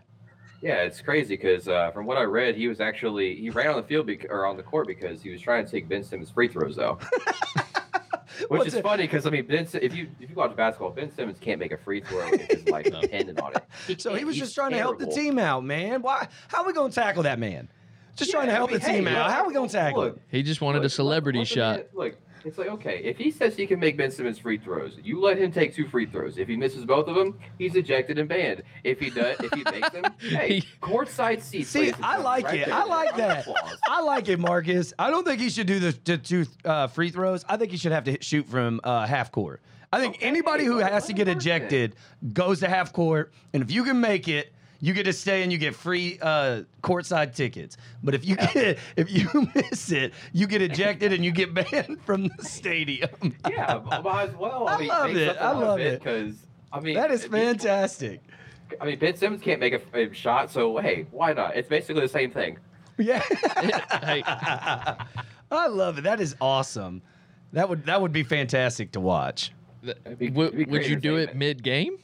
Yeah, 0.62 0.76
it's 0.84 1.02
crazy 1.02 1.36
because 1.36 1.66
uh, 1.68 1.90
from 1.90 2.06
what 2.06 2.16
I 2.16 2.22
read, 2.22 2.54
he 2.56 2.68
was 2.68 2.80
actually 2.80 3.34
he 3.34 3.50
ran 3.50 3.66
on 3.66 3.76
the 3.76 3.82
field 3.82 4.06
bec- 4.06 4.30
or 4.30 4.46
on 4.46 4.56
the 4.56 4.62
court 4.62 4.86
because 4.86 5.20
he 5.20 5.28
was 5.30 5.40
trying 5.42 5.64
to 5.66 5.70
take 5.70 5.88
Ben 5.88 6.02
Simmons 6.04 6.30
free 6.30 6.46
throws 6.48 6.76
though. 6.76 6.98
Which 8.48 8.48
What's 8.60 8.66
is 8.68 8.74
it- 8.74 8.82
funny 8.82 9.02
because 9.04 9.26
I 9.26 9.30
mean 9.30 9.46
Ben, 9.46 9.66
Si- 9.66 9.78
if 9.78 9.94
you 9.94 10.08
if 10.20 10.30
you 10.30 10.36
watch 10.36 10.54
basketball, 10.56 10.90
Ben 10.90 11.10
Simmons 11.14 11.38
can't 11.40 11.58
make 11.60 11.72
a 11.72 11.76
free 11.78 12.00
throw 12.00 12.26
if 12.32 12.42
his 12.50 12.68
life 12.74 12.86
No. 12.90 13.00
depended 13.00 13.40
on 13.40 13.52
it. 13.88 14.00
So 14.00 14.14
he 14.14 14.24
was 14.24 14.36
just 14.36 14.54
trying 14.54 14.70
to 14.70 14.78
help 14.78 14.98
the 15.00 15.06
team 15.06 15.38
out, 15.38 15.64
man. 15.64 16.00
Why? 16.00 16.28
How 16.48 16.62
are 16.62 16.66
we 16.66 16.72
going 16.72 16.90
to 16.90 16.94
tackle 16.94 17.24
that 17.24 17.38
man? 17.38 17.68
Just 18.16 18.30
trying 18.30 18.46
to 18.46 18.52
Yeah, 18.52 18.54
I 18.54 18.56
help 18.58 18.70
mean, 18.70 18.78
the 18.80 18.86
team 18.86 19.06
hey, 19.06 19.14
out. 19.16 19.26
look, 19.26 19.32
How 19.34 19.42
are 19.42 19.48
we 19.48 19.54
going 19.54 19.68
to 19.68 19.72
tackle 19.74 20.02
look, 20.04 20.16
it? 20.16 20.22
He 20.30 20.42
just 20.44 20.60
wanted 20.60 20.78
look, 20.78 20.86
a 20.86 20.90
celebrity 20.90 21.40
let 21.40 21.48
the 21.48 21.54
shot. 21.54 21.80
Look, 21.94 22.14
it's 22.44 22.58
like 22.58 22.68
okay, 22.68 22.98
if 23.04 23.16
he 23.18 23.30
says 23.30 23.56
he 23.56 23.66
can 23.66 23.80
make 23.80 23.96
Ben 23.96 24.10
Simmons 24.10 24.38
free 24.38 24.58
throws, 24.58 24.98
you 25.02 25.20
let 25.20 25.38
him 25.38 25.50
take 25.52 25.74
two 25.74 25.88
free 25.88 26.06
throws. 26.06 26.38
If 26.38 26.48
he 26.48 26.56
misses 26.56 26.84
both 26.84 27.08
of 27.08 27.14
them, 27.14 27.38
he's 27.58 27.74
ejected 27.74 28.18
and 28.18 28.28
banned. 28.28 28.62
If 28.84 29.00
he 29.00 29.10
does, 29.10 29.36
if 29.40 29.52
he 29.52 29.64
makes 29.70 29.90
them, 29.90 30.04
hey, 30.20 30.60
He- 30.60 30.68
courtside 30.82 31.42
seats. 31.42 31.70
See, 31.70 31.80
ladies 31.80 31.94
I 32.02 32.18
like 32.18 32.44
right 32.44 32.60
it. 32.60 32.66
there. 32.66 32.74
I 32.74 32.84
like 32.84 33.16
that. 33.16 33.46
I 33.88 34.00
like 34.02 34.28
it, 34.28 34.38
Marcus. 34.38 34.92
I 34.98 35.10
don't 35.10 35.24
think 35.26 35.40
he 35.40 35.50
should 35.50 35.66
do 35.66 35.78
the, 35.78 35.98
the 36.04 36.18
two 36.18 36.46
uh, 36.64 36.86
free 36.86 37.10
throws. 37.10 37.44
I 37.48 37.56
think 37.56 37.70
he 37.70 37.76
should 37.76 37.92
have 37.92 38.04
to 38.04 38.12
hit, 38.12 38.24
shoot 38.24 38.46
from 38.48 38.80
uh, 38.84 39.06
half 39.06 39.30
court. 39.32 39.60
I 39.92 40.00
think 40.00 40.16
Okay, 40.16 40.26
anybody 40.26 40.64
who 40.64 40.78
has 40.78 41.06
to 41.06 41.12
get 41.12 41.28
him 41.28 41.36
work 41.36 41.44
then. 41.44 41.54
ejected 41.56 41.96
goes 42.32 42.60
to 42.60 42.68
half 42.68 42.92
court, 42.92 43.32
and 43.52 43.62
if 43.62 43.70
you 43.70 43.84
can 43.84 44.00
make 44.00 44.28
it, 44.28 44.53
you 44.84 44.92
get 44.92 45.04
to 45.04 45.14
stay 45.14 45.42
and 45.42 45.50
you 45.50 45.56
get 45.56 45.74
free 45.74 46.18
uh, 46.20 46.64
courtside 46.82 47.34
tickets. 47.34 47.78
But 48.02 48.14
if 48.14 48.26
you 48.26 48.36
get 48.36 48.78
if 48.96 49.10
you 49.10 49.48
miss 49.54 49.90
it, 49.90 50.12
you 50.34 50.46
get 50.46 50.60
ejected 50.60 51.10
and 51.10 51.24
you 51.24 51.32
get 51.32 51.54
banned 51.54 52.02
from 52.04 52.28
the 52.28 52.44
stadium. 52.44 53.08
Yeah, 53.48 53.80
might 54.04 54.28
as 54.28 54.36
well. 54.36 54.68
I, 54.68 54.74
I 54.74 54.78
mean, 54.78 54.88
love 54.88 55.16
it. 55.16 55.36
I 55.38 55.52
love 55.52 55.80
it. 55.80 56.02
because 56.02 56.36
I 56.70 56.80
mean 56.80 56.96
that 56.96 57.10
is 57.10 57.24
fantastic. 57.24 58.20
I 58.78 58.84
mean, 58.84 58.98
Ben 58.98 59.16
Simmons 59.16 59.40
can't 59.40 59.58
make 59.58 59.72
a, 59.72 59.80
a 59.98 60.12
shot, 60.12 60.50
so 60.50 60.76
hey, 60.76 61.06
why 61.10 61.32
not? 61.32 61.56
It's 61.56 61.68
basically 61.68 62.02
the 62.02 62.08
same 62.08 62.30
thing. 62.30 62.58
Yeah. 62.98 63.22
I 65.50 65.66
love 65.68 65.96
it. 65.96 66.02
That 66.02 66.20
is 66.20 66.36
awesome. 66.42 67.00
That 67.54 67.70
would 67.70 67.86
that 67.86 68.02
would 68.02 68.12
be 68.12 68.22
fantastic 68.22 68.92
to 68.92 69.00
watch. 69.00 69.50
It'd 69.82 70.18
be- 70.18 70.28
would 70.28 70.48
it'd 70.48 70.58
be 70.58 70.64
would 70.66 70.80
great 70.82 70.90
you 70.90 70.96
do 70.96 71.16
it 71.16 71.34
mid 71.34 71.62
game? 71.62 71.96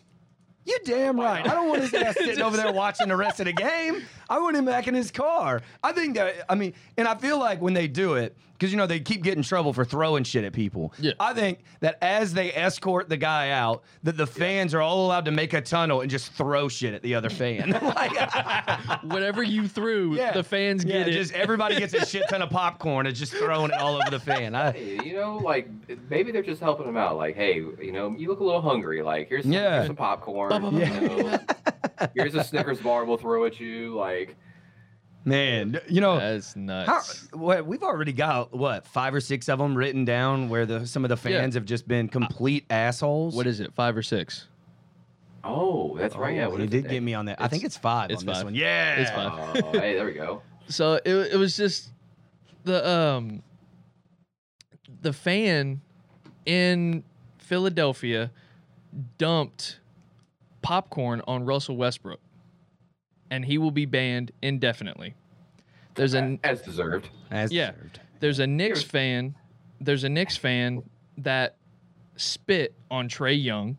You 0.65 0.79
damn 0.85 1.19
right. 1.19 1.47
I 1.47 1.55
don't 1.55 1.69
want 1.69 1.83
his 1.83 1.95
ass 1.95 2.15
sitting 2.19 2.43
over 2.43 2.57
there 2.57 2.73
watching 2.73 3.09
the 3.09 3.17
rest 3.17 3.41
of 3.41 3.47
the 3.47 3.53
game. 3.53 4.03
I 4.29 4.39
want 4.39 4.57
him 4.57 4.65
back 4.65 4.87
in 4.89 4.95
his 4.95 5.11
car. 5.11 5.63
I 5.83 5.93
think 5.93 6.17
that 6.17 6.45
I 6.49 6.55
mean, 6.55 6.75
and 6.97 7.09
I 7.09 7.15
feel 7.15 7.39
like 7.39 7.61
when 7.61 7.75
they 7.75 7.89
do 7.89 8.15
it, 8.15 8.37
because 8.61 8.71
you 8.73 8.77
know 8.77 8.87
they 8.87 9.01
keep 9.01 9.23
getting 9.23 9.43
trouble 9.43 9.73
for 9.73 9.87
throwing 9.87 10.23
shit 10.23 10.45
at 10.45 10.53
people. 10.53 10.93
Yeah. 10.99 11.13
I 11.19 11.33
think 11.33 11.61
that 11.81 11.97
as 12.03 12.35
they 12.35 12.53
escort 12.53 13.09
the 13.09 13.17
guy 13.17 13.51
out, 13.51 13.83
that 14.03 14.19
the 14.19 14.27
fans 14.27 14.75
are 14.75 14.83
all 14.83 15.07
allowed 15.07 15.25
to 15.25 15.31
make 15.31 15.55
a 15.55 15.63
tunnel 15.63 16.03
and 16.03 16.11
just 16.11 16.33
throw 16.35 16.69
shit 16.69 16.93
at 16.93 17.03
the 17.03 17.15
other 17.15 17.31
fan. 17.31 17.71
Like, 17.81 18.13
Whatever 19.05 19.43
you 19.43 19.67
threw, 19.67 20.15
yeah. 20.15 20.33
the 20.33 20.45
fans 20.45 20.85
yeah, 20.85 20.99
get 20.99 21.09
it. 21.09 21.13
Just 21.13 21.33
everybody 21.33 21.77
gets 21.77 21.95
a 21.95 22.05
shit 22.07 22.25
ton 22.29 22.43
of 22.43 22.51
popcorn 22.51 23.07
and 23.07 23.17
just 23.17 23.33
throwing 23.33 23.71
it 23.71 23.79
all 23.79 23.97
over 23.97 24.11
the 24.11 24.21
fan. 24.21 24.55
I, 24.55 24.77
you 24.77 25.15
know, 25.15 25.39
like 25.39 25.69
maybe 26.11 26.31
they're 26.31 26.43
just 26.43 26.61
helping 26.61 26.87
him 26.87 26.97
out. 26.97 27.17
Like, 27.17 27.35
hey, 27.37 27.55
you 27.57 27.93
know, 27.93 28.15
you 28.17 28.29
look 28.29 28.41
a 28.41 28.45
little 28.45 28.61
hungry. 28.61 29.03
Like, 29.03 29.29
here's 29.29 29.45
some, 29.45 29.53
Yeah. 29.53 29.77
here's 29.77 29.87
some 29.87 29.97
popcorn. 29.97 30.51
Yeah. 30.77 31.01
You 31.01 31.09
know, 31.09 31.39
here's 32.15 32.35
a 32.35 32.45
Snickers 32.45 32.81
bar 32.81 33.05
we'll 33.07 33.17
throw 33.17 33.47
at 33.47 33.59
you. 33.59 33.95
Like, 33.95 34.37
man, 35.25 35.81
you 35.89 36.01
know. 36.01 36.19
That's 36.19 36.55
How, 36.55 36.61
nuts. 36.61 37.29
what, 37.33 37.67
we've 37.67 37.83
already 37.83 38.13
got 38.13 38.53
what 38.53 38.87
five 38.87 39.15
or 39.15 39.21
six 39.21 39.49
of 39.49 39.59
them 39.59 39.75
written 39.77 40.05
down 40.05 40.49
where 40.49 40.67
the 40.67 40.87
some 40.87 41.05
of 41.05 41.09
the 41.09 41.31
Yeah. 41.31 41.41
fans 41.41 41.55
have 41.55 41.65
just 41.65 41.87
been 41.89 42.09
complete 42.09 42.65
assholes. 42.71 43.35
What 43.35 43.47
is 43.47 43.61
it? 43.61 43.73
Five 43.75 43.97
or 43.97 44.03
six? 44.03 44.47
oh, 45.43 45.97
that's 45.97 46.15
right. 46.17 46.37
Yeah, 46.37 46.47
Oh, 46.47 46.51
what 46.51 46.61
he 46.61 46.67
did 46.67 46.85
it? 46.85 46.91
get 46.91 47.03
me 47.03 47.15
on 47.15 47.25
that. 47.25 47.41
I 47.41 47.49
think 47.49 47.63
It's- 47.65 47.77
it's 47.77 47.83
five 47.83 48.11
it's 48.11 48.21
on 48.23 48.27
this 48.27 48.37
five. 48.37 48.45
one. 48.45 48.55
Yeah, 48.55 48.97
It's 48.97 49.11
five. 49.11 49.33
Oh, 49.65 49.71
hey, 49.73 49.95
there 49.95 50.05
we 50.05 50.13
go. 50.13 50.43
So 50.69 50.95
it 51.05 51.09
it 51.33 51.37
was 51.37 51.57
just 51.57 51.91
the 52.65 52.87
um 52.89 53.43
the 55.03 55.13
fan 55.13 55.81
in 56.47 57.03
Philadelphia 57.39 58.31
dumped 59.19 59.81
popcorn 60.63 61.23
on 61.27 61.45
Russell 61.45 61.77
Westbrook, 61.77 62.21
and 63.31 63.45
he 63.45 63.59
will 63.59 63.71
be 63.71 63.85
banned 63.87 64.33
indefinitely. 64.43 65.15
There's 65.95 66.15
a 66.15 66.39
As 66.45 66.63
deserved. 66.63 67.09
As 67.31 67.53
Yeah. 67.53 67.73
deserved. 67.73 68.01
there's 68.21 68.39
a 68.39 68.47
Knicks 68.47 68.83
fan. 68.83 69.35
There's 69.81 70.05
a 70.05 70.09
Knicks 70.09 70.37
fan 70.37 70.83
that 71.19 71.57
spit 72.17 72.75
on 72.91 73.09
Trae 73.09 73.43
Young. 73.43 73.77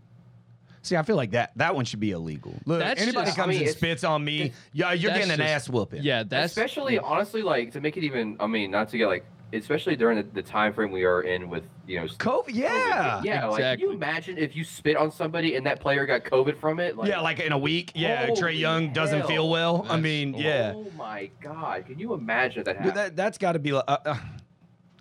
See, 0.83 0.95
I 0.95 1.03
feel 1.03 1.15
like 1.15 1.31
that 1.31 1.51
that 1.57 1.75
one 1.75 1.85
should 1.85 1.99
be 1.99 2.09
illegal. 2.11 2.55
Look, 2.65 2.79
That's 2.79 2.99
anybody 3.01 3.25
just- 3.27 3.37
comes 3.37 3.47
I 3.47 3.49
mean, 3.49 3.57
and 3.59 3.63
it's- 3.67 3.77
spits 3.77 4.03
on 4.03 4.23
me, 4.25 4.51
yeah, 4.73 4.93
you're 4.93 5.11
that's 5.11 5.19
getting 5.27 5.31
an 5.31 5.37
just- 5.37 5.67
ass 5.67 5.69
whooping. 5.69 6.01
Yeah, 6.03 6.23
that's 6.23 6.51
especially 6.51 6.97
honestly, 6.97 7.43
like 7.43 7.71
to 7.73 7.81
make 7.81 7.97
it 7.97 8.03
even. 8.03 8.35
I 8.39 8.47
mean, 8.47 8.71
not 8.71 8.89
to 8.89 8.97
get 8.97 9.05
like, 9.07 9.25
especially 9.53 9.95
during 9.95 10.17
the, 10.17 10.23
the 10.23 10.41
time 10.41 10.73
frame 10.73 10.91
we 10.91 11.03
are 11.03 11.21
in 11.21 11.49
with 11.49 11.63
you 11.87 11.99
know. 11.99 12.05
COVID. 12.07 12.49
Yeah. 12.53 13.21
Yeah, 13.23 13.45
like 13.47 13.61
can 13.61 13.79
you 13.79 13.91
imagine 13.91 14.37
if 14.37 14.55
you 14.55 14.63
spit 14.63 14.95
on 14.97 15.11
somebody 15.11 15.55
and 15.55 15.65
that 15.65 15.79
player 15.79 16.05
got 16.05 16.23
COVID 16.23 16.57
from 16.59 16.79
it? 16.79 16.95
Like, 16.97 17.09
yeah, 17.09 17.19
like 17.19 17.39
in 17.39 17.51
a 17.51 17.57
week. 17.57 17.91
Yeah, 17.95 18.27
Trey 18.27 18.35
Holy 18.35 18.57
Young 18.57 18.93
doesn't 18.93 19.25
feel 19.27 19.49
well. 19.49 19.79
I 19.81 19.83
That's- 19.83 20.01
mean, 20.01 20.33
yeah. 20.35 20.73
Oh 20.75 20.87
my 20.97 21.29
god! 21.41 21.85
Can 21.85 21.99
you 21.99 22.13
imagine 22.13 22.63
that 22.63 22.77
But 22.77 22.83
happened? 22.85 22.97
that 22.97 23.15
that's 23.15 23.37
got 23.37 23.53
to 23.53 23.59
be. 23.59 23.71
like, 23.73 23.83
Uh, 23.87 23.97
uh, 24.05 24.15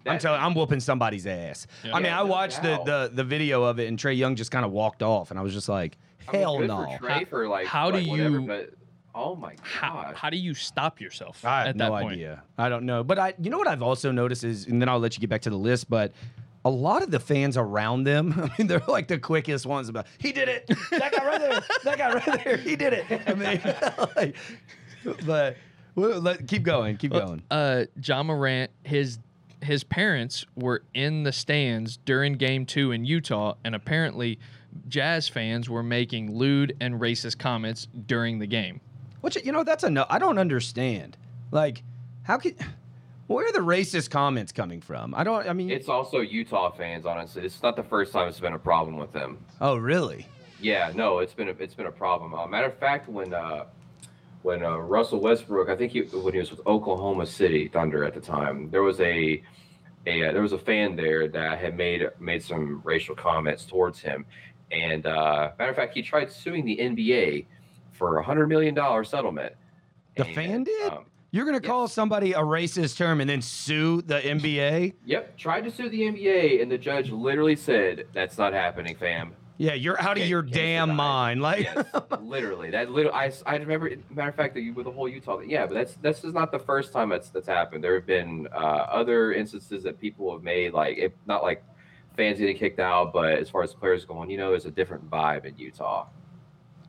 I'm 0.06 0.18
telling, 0.18 0.40
I'm 0.40 0.54
whooping 0.54 0.80
somebody's 0.80 1.26
ass. 1.26 1.66
Yeah. 1.84 1.92
I 1.94 1.96
mean, 1.96 2.06
Yeah, 2.06 2.20
I 2.20 2.24
no 2.24 2.30
watched 2.30 2.62
the, 2.62 2.80
the 2.84 3.10
the 3.12 3.24
video 3.24 3.62
of 3.64 3.78
it, 3.78 3.86
and 3.88 3.98
Trae 3.98 4.16
Young 4.16 4.34
just 4.34 4.50
kind 4.50 4.64
of 4.64 4.72
walked 4.72 5.02
off, 5.02 5.30
and 5.30 5.38
I 5.38 5.42
was 5.42 5.52
just 5.52 5.68
like, 5.68 5.98
I 6.26 6.32
mean, 6.32 6.40
hell 6.42 6.58
good 6.58 6.68
no. 6.68 6.96
For 6.98 7.06
Trey 7.06 7.24
for 7.24 7.46
like, 7.48 7.66
how 7.66 7.90
do 7.90 7.98
like, 7.98 8.08
whatever, 8.08 8.40
you- 8.40 8.46
but 8.46 8.70
oh 9.14 9.34
my 9.36 9.54
god! 9.80 10.14
how 10.16 10.30
do 10.30 10.36
you 10.36 10.54
stop 10.54 11.00
yourself 11.00 11.44
I 11.44 11.60
have 11.60 11.68
at 11.68 11.78
that 11.78 11.88
no 11.92 11.98
point? 11.98 12.12
idea. 12.14 12.42
I 12.58 12.68
don't 12.68 12.84
know. 12.84 13.02
But 13.04 13.18
I, 13.18 13.34
you 13.40 13.50
know 13.50 13.58
what 13.58 13.68
I've 13.68 13.82
also 13.82 14.10
noticed 14.10 14.44
is, 14.44 14.66
and 14.66 14.80
then 14.80 14.88
I'll 14.88 14.98
let 15.00 15.16
you 15.16 15.20
get 15.20 15.30
back 15.30 15.42
to 15.42 15.50
the 15.50 15.58
list, 15.58 15.88
but 15.90 16.12
a 16.64 16.70
lot 16.70 17.02
of 17.02 17.10
the 17.10 17.20
fans 17.20 17.56
around 17.56 18.04
them, 18.04 18.34
I 18.36 18.50
mean, 18.58 18.66
they're 18.66 18.82
like 18.86 19.08
the 19.08 19.18
quickest 19.18 19.66
ones 19.66 19.88
about, 19.88 20.06
he 20.18 20.32
did 20.32 20.48
it. 20.48 20.66
That 20.90 21.12
guy 21.12 21.26
right 21.26 21.40
there. 21.40 21.60
That 21.84 21.98
guy 21.98 22.12
right 22.14 22.44
there. 22.44 22.56
He 22.56 22.76
did 22.76 22.92
it. 22.92 23.06
I 23.26 23.34
mean, 23.34 23.60
like, 24.16 24.36
but 25.24 25.56
well, 25.94 26.20
let, 26.20 26.46
keep 26.46 26.62
going. 26.62 26.96
Keep 26.96 27.12
going. 27.12 27.42
uh 27.50 27.84
Ja 28.02 28.22
Morant, 28.22 28.70
his 28.84 29.18
his 29.62 29.84
parents 29.84 30.46
were 30.56 30.82
in 30.94 31.22
the 31.22 31.32
stands 31.32 31.98
during 31.98 32.34
game 32.34 32.64
two 32.64 32.92
in 32.92 33.04
Utah, 33.04 33.54
and 33.64 33.74
apparently 33.74 34.38
Jazz 34.88 35.28
fans 35.28 35.68
were 35.68 35.82
making 35.82 36.34
lewd 36.34 36.76
and 36.80 37.00
racist 37.00 37.38
comments 37.38 37.86
during 38.06 38.38
the 38.38 38.46
game. 38.46 38.80
Which, 39.20 39.36
you 39.44 39.52
know, 39.52 39.64
that's 39.64 39.84
a 39.84 39.90
no. 39.90 40.06
I 40.08 40.18
don't 40.18 40.38
understand. 40.38 41.16
Like, 41.50 41.82
how 42.22 42.38
can, 42.38 42.54
where 43.26 43.46
are 43.46 43.52
the 43.52 43.58
racist 43.58 44.10
comments 44.10 44.52
coming 44.52 44.80
from? 44.80 45.14
I 45.14 45.24
don't, 45.24 45.48
I 45.48 45.52
mean, 45.52 45.70
It's 45.70 45.88
also 45.88 46.18
Utah 46.20 46.70
fans, 46.70 47.06
honestly. 47.06 47.44
It's 47.44 47.62
not 47.62 47.76
the 47.76 47.82
first 47.82 48.12
time 48.12 48.28
it's 48.28 48.40
been 48.40 48.54
a 48.54 48.58
problem 48.58 48.96
with 48.96 49.12
them. 49.12 49.38
oh, 49.60 49.76
really? 49.76 50.26
Yeah, 50.60 50.92
no, 50.94 51.20
it's 51.20 51.32
been 51.32 51.48
a, 51.48 51.52
it's 51.52 51.74
been 51.74 51.86
a 51.86 51.92
problem. 51.92 52.34
Uh, 52.34 52.46
matter 52.46 52.66
of 52.66 52.78
fact, 52.78 53.08
when 53.08 53.32
uh, 53.32 53.64
when 54.42 54.62
uh, 54.62 54.76
Russell 54.76 55.20
Westbrook, 55.20 55.70
I 55.70 55.76
think 55.76 55.92
he, 55.92 56.00
when 56.02 56.34
he 56.34 56.38
was 56.38 56.50
with 56.50 56.60
Oklahoma 56.66 57.24
City 57.26 57.68
Thunder 57.68 58.04
at 58.04 58.12
the 58.12 58.20
time, 58.20 58.68
there 58.70 58.82
was 58.82 59.00
a 59.00 59.42
a 60.06 60.28
uh, 60.28 60.32
there 60.32 60.42
was 60.42 60.52
a 60.52 60.58
fan 60.58 60.96
there 60.96 61.28
that 61.28 61.58
had 61.58 61.76
made 61.78 62.02
made 62.18 62.42
some 62.42 62.82
racial 62.84 63.14
comments 63.14 63.64
towards 63.64 64.00
him, 64.00 64.26
and 64.70 65.06
uh, 65.06 65.50
matter 65.58 65.70
of 65.70 65.76
fact, 65.76 65.94
he 65.94 66.02
tried 66.02 66.30
suing 66.30 66.66
the 66.66 66.76
NBA 66.76 67.46
for 67.92 68.18
a 68.18 68.22
hundred 68.22 68.48
million 68.48 68.74
dollar 68.74 69.04
settlement. 69.04 69.52
The 70.16 70.26
And, 70.26 70.34
fan 70.34 70.64
did? 70.64 70.92
um, 70.92 71.04
You're 71.30 71.44
gonna 71.44 71.60
call 71.60 71.86
somebody 71.88 72.32
a 72.32 72.40
racist 72.40 72.96
term 72.96 73.20
and 73.20 73.30
then 73.30 73.40
sue 73.42 74.02
the 74.02 74.20
NBA? 74.20 74.94
Yep, 75.04 75.36
tried 75.38 75.64
to 75.64 75.70
sue 75.70 75.88
the 75.88 76.02
NBA, 76.02 76.60
and 76.62 76.70
the 76.70 76.78
judge 76.78 77.10
literally 77.10 77.56
said, 77.56 78.06
"That's 78.12 78.36
not 78.38 78.52
happening, 78.52 78.96
fam." 78.96 79.34
Yeah, 79.58 79.74
you're 79.74 80.00
out 80.00 80.16
of 80.16 80.26
your 80.26 80.40
damn 80.40 80.96
mind. 80.96 81.42
Like, 81.42 81.64
yes, 81.64 81.84
literally, 82.22 82.70
that 82.70 82.90
little. 82.90 83.12
I, 83.12 83.30
I 83.44 83.56
remember. 83.56 83.90
Matter 84.08 84.30
of 84.30 84.34
fact, 84.34 84.54
that 84.54 84.62
you 84.62 84.72
with 84.72 84.86
the 84.86 84.90
whole 84.90 85.06
Utah. 85.06 85.40
Yeah, 85.40 85.66
but 85.66 85.74
that's 85.74 85.94
that's 86.00 86.22
just 86.22 86.34
not 86.34 86.50
the 86.50 86.58
first 86.58 86.92
time 86.94 87.10
that's 87.10 87.28
that's 87.28 87.46
happened. 87.46 87.84
There 87.84 87.94
have 87.94 88.06
been 88.06 88.48
uh, 88.54 88.56
other 88.56 89.32
instances 89.34 89.82
that 89.84 90.00
people 90.00 90.32
have 90.32 90.42
made, 90.42 90.72
like 90.72 90.96
it, 90.96 91.14
not 91.26 91.42
like 91.42 91.62
fans 92.16 92.38
getting 92.38 92.56
kicked 92.56 92.80
out, 92.80 93.12
but 93.12 93.34
as 93.34 93.50
far 93.50 93.62
as 93.62 93.74
players 93.74 94.04
going, 94.06 94.30
you 94.30 94.38
know, 94.38 94.50
there's 94.50 94.64
a 94.64 94.70
different 94.70 95.08
vibe 95.10 95.44
in 95.44 95.56
Utah. 95.58 96.06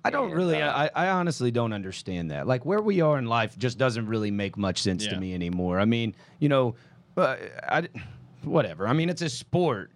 I 0.03 0.09
don't 0.09 0.31
really, 0.31 0.61
I, 0.61 0.89
I 0.95 1.09
honestly 1.09 1.51
don't 1.51 1.73
understand 1.73 2.31
that. 2.31 2.47
Like, 2.47 2.65
where 2.65 2.81
we 2.81 3.01
are 3.01 3.19
in 3.19 3.25
life 3.27 3.57
just 3.57 3.77
doesn't 3.77 4.07
really 4.07 4.31
make 4.31 4.57
much 4.57 4.81
sense 4.81 5.05
to 5.05 5.19
me 5.19 5.33
anymore. 5.33 5.79
I 5.79 5.85
mean, 5.85 6.15
you 6.39 6.49
know, 6.49 6.75
uh, 7.17 7.35
I, 7.63 7.87
whatever. 8.43 8.87
I 8.87 8.93
mean, 8.93 9.09
it's 9.09 9.21
a 9.21 9.29
sport. 9.29 9.91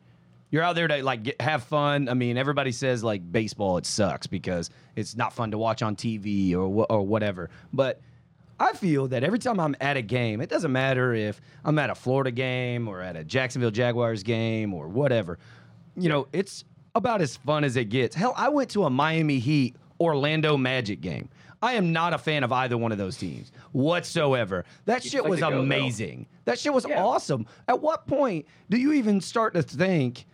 You're 0.52 0.64
out 0.64 0.76
there 0.76 0.88
to 0.88 1.04
like 1.04 1.24
get, 1.24 1.42
have 1.42 1.64
fun. 1.64 2.08
I 2.08 2.14
mean, 2.14 2.38
everybody 2.38 2.72
says 2.72 3.04
like 3.04 3.30
baseball 3.32 3.78
it 3.78 3.86
sucks 3.86 4.28
because 4.28 4.70
it's 4.96 5.16
not 5.16 5.34
fun 5.34 5.52
to 5.52 5.58
watch 5.58 5.82
on 5.82 5.96
TV 5.96 6.54
or 6.54 6.68
wha- 6.68 6.86
or 6.90 7.06
whatever. 7.06 7.50
But 7.74 8.00
I 8.60 8.74
feel 8.74 9.08
that 9.08 9.24
every 9.24 9.40
time 9.40 9.60
I'm 9.60 9.76
at 9.82 9.98
a 9.98 10.02
game, 10.02 10.40
it 10.40 10.50
doesn't 10.50 10.72
matter 10.72 11.14
if 11.14 11.42
I'm 11.66 11.78
at 11.80 11.90
a 11.90 11.96
Florida 11.96 12.32
game 12.32 12.88
or 12.88 13.02
at 13.02 13.16
a 13.18 13.24
Jacksonville 13.24 13.72
Jaguars 13.72 14.24
game 14.24 14.74
or 14.74 14.88
whatever. 14.88 15.40
You 15.98 16.10
know, 16.10 16.28
it's 16.32 16.64
about 16.94 17.22
as 17.22 17.36
fun 17.36 17.64
as 17.64 17.76
it 17.76 17.90
gets. 17.90 18.16
Hell, 18.16 18.34
I 18.38 18.50
went 18.50 18.70
to 18.72 18.86
a 18.86 18.90
Miami 18.90 19.40
Heat 19.40 19.76
Orlando 20.00 20.58
Magic 20.58 21.02
game. 21.02 21.30
I 21.62 21.74
am 21.74 21.94
not 21.94 22.14
a 22.14 22.18
fan 22.18 22.44
of 22.44 22.52
either 22.52 22.78
one 22.78 22.92
of 22.92 22.98
those 22.98 23.18
teams 23.18 23.52
whatsoever. 23.72 24.66
That 24.86 25.04
You'd 25.04 25.12
shit 25.12 25.22
like 25.24 25.30
was 25.32 25.40
to 25.40 25.46
go, 25.46 25.52
though. 25.52 25.60
amazing. 25.62 26.28
That 26.46 26.60
shit 26.60 26.74
was 26.74 26.86
Yeah. 26.88 27.04
awesome. 27.04 27.46
At 27.68 27.82
what 27.82 28.08
point 28.08 28.46
do 28.70 28.78
you 28.78 28.94
even 28.94 29.22
start 29.22 29.54
to 29.56 29.64
think 29.64 30.26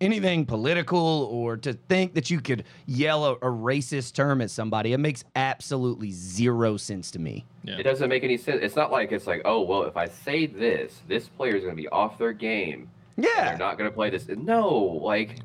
anything 0.00 0.46
political 0.46 1.28
or 1.30 1.58
to 1.58 1.74
think 1.74 2.14
that 2.14 2.30
you 2.30 2.40
could 2.40 2.64
yell 2.86 3.24
a, 3.26 3.32
a 3.34 3.50
racist 3.50 4.14
term 4.14 4.40
at 4.40 4.50
somebody? 4.50 4.92
It 4.92 4.98
makes 4.98 5.22
absolutely 5.36 6.10
zero 6.10 6.76
sense 6.76 7.10
to 7.12 7.18
me. 7.18 7.44
Yeah. 7.62 7.76
It 7.78 7.82
doesn't 7.84 8.08
make 8.08 8.24
any 8.24 8.36
sense. 8.38 8.60
It's 8.62 8.74
not 8.76 8.90
like 8.90 9.12
it's 9.12 9.26
like, 9.26 9.42
oh 9.44 9.60
well, 9.62 9.82
if 9.84 9.96
I 9.96 10.06
say 10.08 10.46
this, 10.46 11.02
this 11.06 11.28
player 11.28 11.54
is 11.54 11.62
going 11.62 11.76
to 11.76 11.80
be 11.80 11.88
off 11.88 12.18
their 12.18 12.32
game. 12.32 12.90
Yeah. 13.16 13.28
they're 13.50 13.58
not 13.58 13.76
going 13.78 13.88
to 13.90 13.94
play 13.94 14.08
this. 14.10 14.28
No, 14.28 14.68
like 14.76 15.40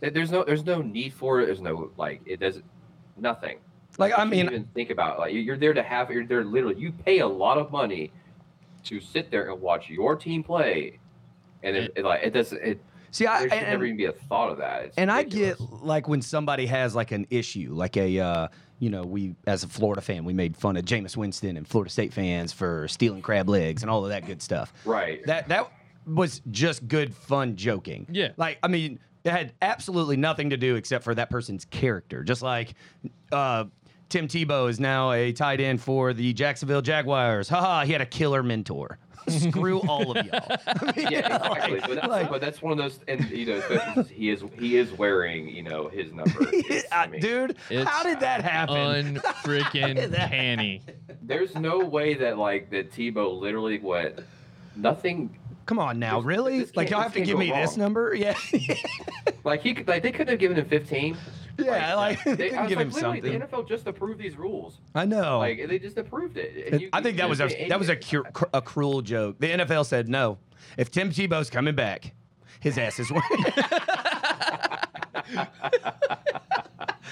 there's 0.00 0.30
no 0.32 0.44
there's 0.44 0.64
no 0.64 0.80
need 0.80 1.12
for 1.12 1.40
it. 1.40 1.46
There's 1.46 1.60
no 1.60 1.90
like 1.98 2.22
it 2.24 2.40
doesn't 2.40 2.64
nothing. 3.20 3.58
Like, 3.98 4.16
I 4.16 4.24
mean- 4.24 4.46
even 4.46 4.64
think 4.74 4.90
about 4.90 5.16
it. 5.16 5.20
like 5.20 5.32
you- 5.34 5.40
you're 5.40 5.56
there 5.56 5.74
to 5.74 5.82
have 5.82 6.10
you're 6.10 6.24
there 6.24 6.44
literally 6.44 6.78
you 6.80 6.92
pay 6.92 7.18
a 7.20 7.26
lot 7.26 7.58
of 7.58 7.70
money 7.72 8.12
to 8.84 9.00
sit 9.00 9.30
there 9.30 9.50
and 9.50 9.60
watch 9.60 9.90
your 9.90 10.14
team 10.16 10.42
play, 10.42 10.98
and 11.62 11.76
it, 11.76 11.92
it 11.96 12.04
like 12.04 12.22
it 12.22 12.30
doesn't 12.30 12.62
it 12.62 12.80
See, 13.10 13.26
I 13.26 13.40
there 13.40 13.48
should 13.48 13.58
and, 13.58 13.70
never 13.70 13.84
even 13.86 13.96
be 13.96 14.04
a 14.04 14.12
thought 14.12 14.50
of 14.50 14.58
that. 14.58 14.84
It's 14.84 14.98
and 14.98 15.10
I 15.10 15.22
get 15.22 15.58
like 15.82 16.08
when 16.08 16.20
somebody 16.22 16.66
has 16.66 16.94
like 16.94 17.10
an 17.10 17.26
issue, 17.30 17.70
like 17.72 17.96
a 17.96 18.18
uh, 18.20 18.48
you 18.78 18.90
know, 18.90 19.02
we 19.02 19.34
as 19.46 19.64
a 19.64 19.68
Florida 19.68 20.00
fan, 20.02 20.24
we 20.24 20.32
made 20.34 20.56
fun 20.56 20.76
of 20.76 20.84
Jameis 20.84 21.16
Winston 21.16 21.56
and 21.56 21.66
Florida 21.66 21.90
State 21.90 22.12
fans 22.12 22.52
for 22.52 22.86
stealing 22.86 23.22
crab 23.22 23.48
legs 23.48 23.82
and 23.82 23.90
all 23.90 24.04
of 24.04 24.10
that 24.10 24.26
good 24.26 24.42
stuff. 24.42 24.72
right. 24.84 25.24
That 25.26 25.48
that 25.48 25.72
was 26.06 26.40
just 26.50 26.86
good 26.86 27.14
fun 27.14 27.56
joking. 27.56 28.06
Yeah. 28.10 28.28
Like 28.36 28.58
I 28.62 28.68
mean, 28.68 29.00
it 29.24 29.30
had 29.30 29.52
absolutely 29.62 30.16
nothing 30.16 30.50
to 30.50 30.56
do 30.56 30.76
except 30.76 31.04
for 31.04 31.14
that 31.14 31.30
person's 31.30 31.64
character. 31.66 32.22
Just 32.24 32.42
like 32.42 32.74
uh 33.32 33.64
Tim 34.08 34.26
Tebow 34.26 34.70
is 34.70 34.80
now 34.80 35.12
a 35.12 35.32
tight 35.32 35.60
end 35.60 35.82
for 35.82 36.14
the 36.14 36.32
Jacksonville 36.32 36.80
Jaguars. 36.80 37.48
Haha, 37.48 37.84
he 37.84 37.92
had 37.92 38.00
a 38.00 38.06
killer 38.06 38.42
mentor. 38.42 38.98
Screw 39.28 39.80
all 39.80 40.16
of 40.16 40.24
y'all. 40.24 40.40
I 40.66 40.92
mean, 40.96 41.08
yeah, 41.10 41.36
exactly. 41.36 41.72
like- 41.72 41.82
but, 41.82 41.94
that's, 41.96 42.08
like- 42.08 42.30
but 42.30 42.40
that's 42.40 42.62
one 42.62 42.72
of 42.72 42.78
those, 42.78 43.00
and 43.08 43.28
you 43.28 43.44
know, 43.44 44.02
he 44.10 44.30
is 44.30 44.42
he 44.58 44.78
is 44.78 44.90
wearing 44.92 45.48
you 45.50 45.62
know 45.62 45.88
his 45.88 46.10
number. 46.12 46.42
It's- 46.52 46.86
I 46.90 47.06
mean, 47.08 47.20
dude, 47.20 47.56
It's 47.68 47.86
how 47.88 48.02
did 48.02 48.20
that 48.20 48.42
happen? 48.42 49.16
Unfreaking 49.18 50.10
canny. 50.12 50.80
There's 51.20 51.54
no 51.56 51.80
way 51.80 52.14
that 52.14 52.38
like 52.38 52.70
that 52.70 52.90
Tebow 52.92 53.38
literally 53.38 53.78
what 53.80 54.20
nothing 54.76 55.36
Come 55.68 55.78
on 55.78 55.98
now, 55.98 56.16
This- 56.20 56.26
really? 56.26 56.58
this 56.60 56.74
Like 56.74 56.88
y'all 56.88 57.02
have 57.02 57.12
to 57.12 57.20
give 57.20 57.34
go 57.34 57.38
me 57.40 57.50
this 57.50 57.76
number? 57.76 58.14
Yeah. 58.18 58.34
like 59.44 59.60
he 59.60 59.74
could 59.74 59.86
like 59.86 60.02
they 60.02 60.10
couldn't 60.10 60.28
have 60.28 60.38
given 60.38 60.56
him 60.56 60.64
15. 60.66 61.14
yeah, 61.58 61.94
like, 61.94 62.24
they 62.24 62.34
They, 62.34 62.48
couldn't 62.48 62.58
I 62.58 62.62
was 62.62 62.68
give 62.70 62.78
like, 62.78 62.86
him 62.86 62.92
literally, 62.94 63.20
something. 63.20 63.38
The 63.40 63.46
NFL 63.46 63.68
just 63.68 63.86
approved 63.86 64.18
these 64.18 64.36
rules. 64.38 64.78
I 64.94 65.04
know. 65.04 65.38
Like 65.40 65.68
they 65.68 65.78
just 65.78 65.98
approved 65.98 66.38
it. 66.38 66.72
And 66.72 66.80
you- 66.80 66.88
I 66.94 67.02
think 67.02 67.16
you 67.16 67.18
that 67.22 67.28
was 67.28 67.42
a 67.42 67.68
that 67.68 67.78
was 67.78 67.90
a, 67.90 67.98
you- 68.10 68.22
cur- 68.32 68.48
a 68.54 68.62
cruel 68.62 69.02
joke. 69.02 69.36
The 69.40 69.50
NFL 69.50 69.84
said 69.84 70.08
no. 70.08 70.38
If 70.78 70.90
Tim 70.90 71.10
Tebow's 71.10 71.50
coming 71.50 71.74
back, 71.74 72.14
his 72.60 72.78
ass 72.78 72.98
is. 72.98 73.12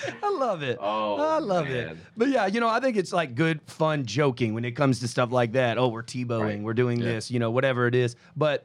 I 0.22 0.30
love 0.30 0.62
it. 0.62 0.78
Oh, 0.80 1.16
I 1.16 1.38
love 1.38 1.68
it. 1.68 1.96
But 2.16 2.28
yeah, 2.28 2.46
you 2.46 2.60
know, 2.60 2.68
I 2.68 2.80
think 2.80 2.96
it's 2.96 3.12
like 3.12 3.34
good, 3.34 3.60
fun 3.66 4.04
joking 4.06 4.54
when 4.54 4.64
it 4.64 4.72
comes 4.72 5.00
to 5.00 5.08
stuff 5.08 5.32
like 5.32 5.52
that. 5.52 5.78
Oh, 5.78 5.88
we're 5.88 6.02
Tebowing, 6.02 6.40
Right. 6.42 6.60
we're 6.60 6.74
doing 6.74 6.98
Yeah. 6.98 7.04
this, 7.06 7.30
you 7.30 7.38
know, 7.38 7.50
whatever 7.50 7.86
it 7.86 7.94
is. 7.94 8.16
But 8.36 8.64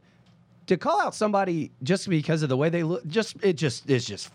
to 0.67 0.77
call 0.77 1.01
out 1.01 1.15
somebody 1.15 1.71
just 1.83 2.07
because 2.09 2.43
of 2.43 2.49
the 2.49 2.57
way 2.57 2.69
they 2.69 2.83
look, 2.83 3.05
just 3.07 3.35
it 3.43 3.53
just 3.53 3.89
it's 3.89 4.05
just 4.05 4.31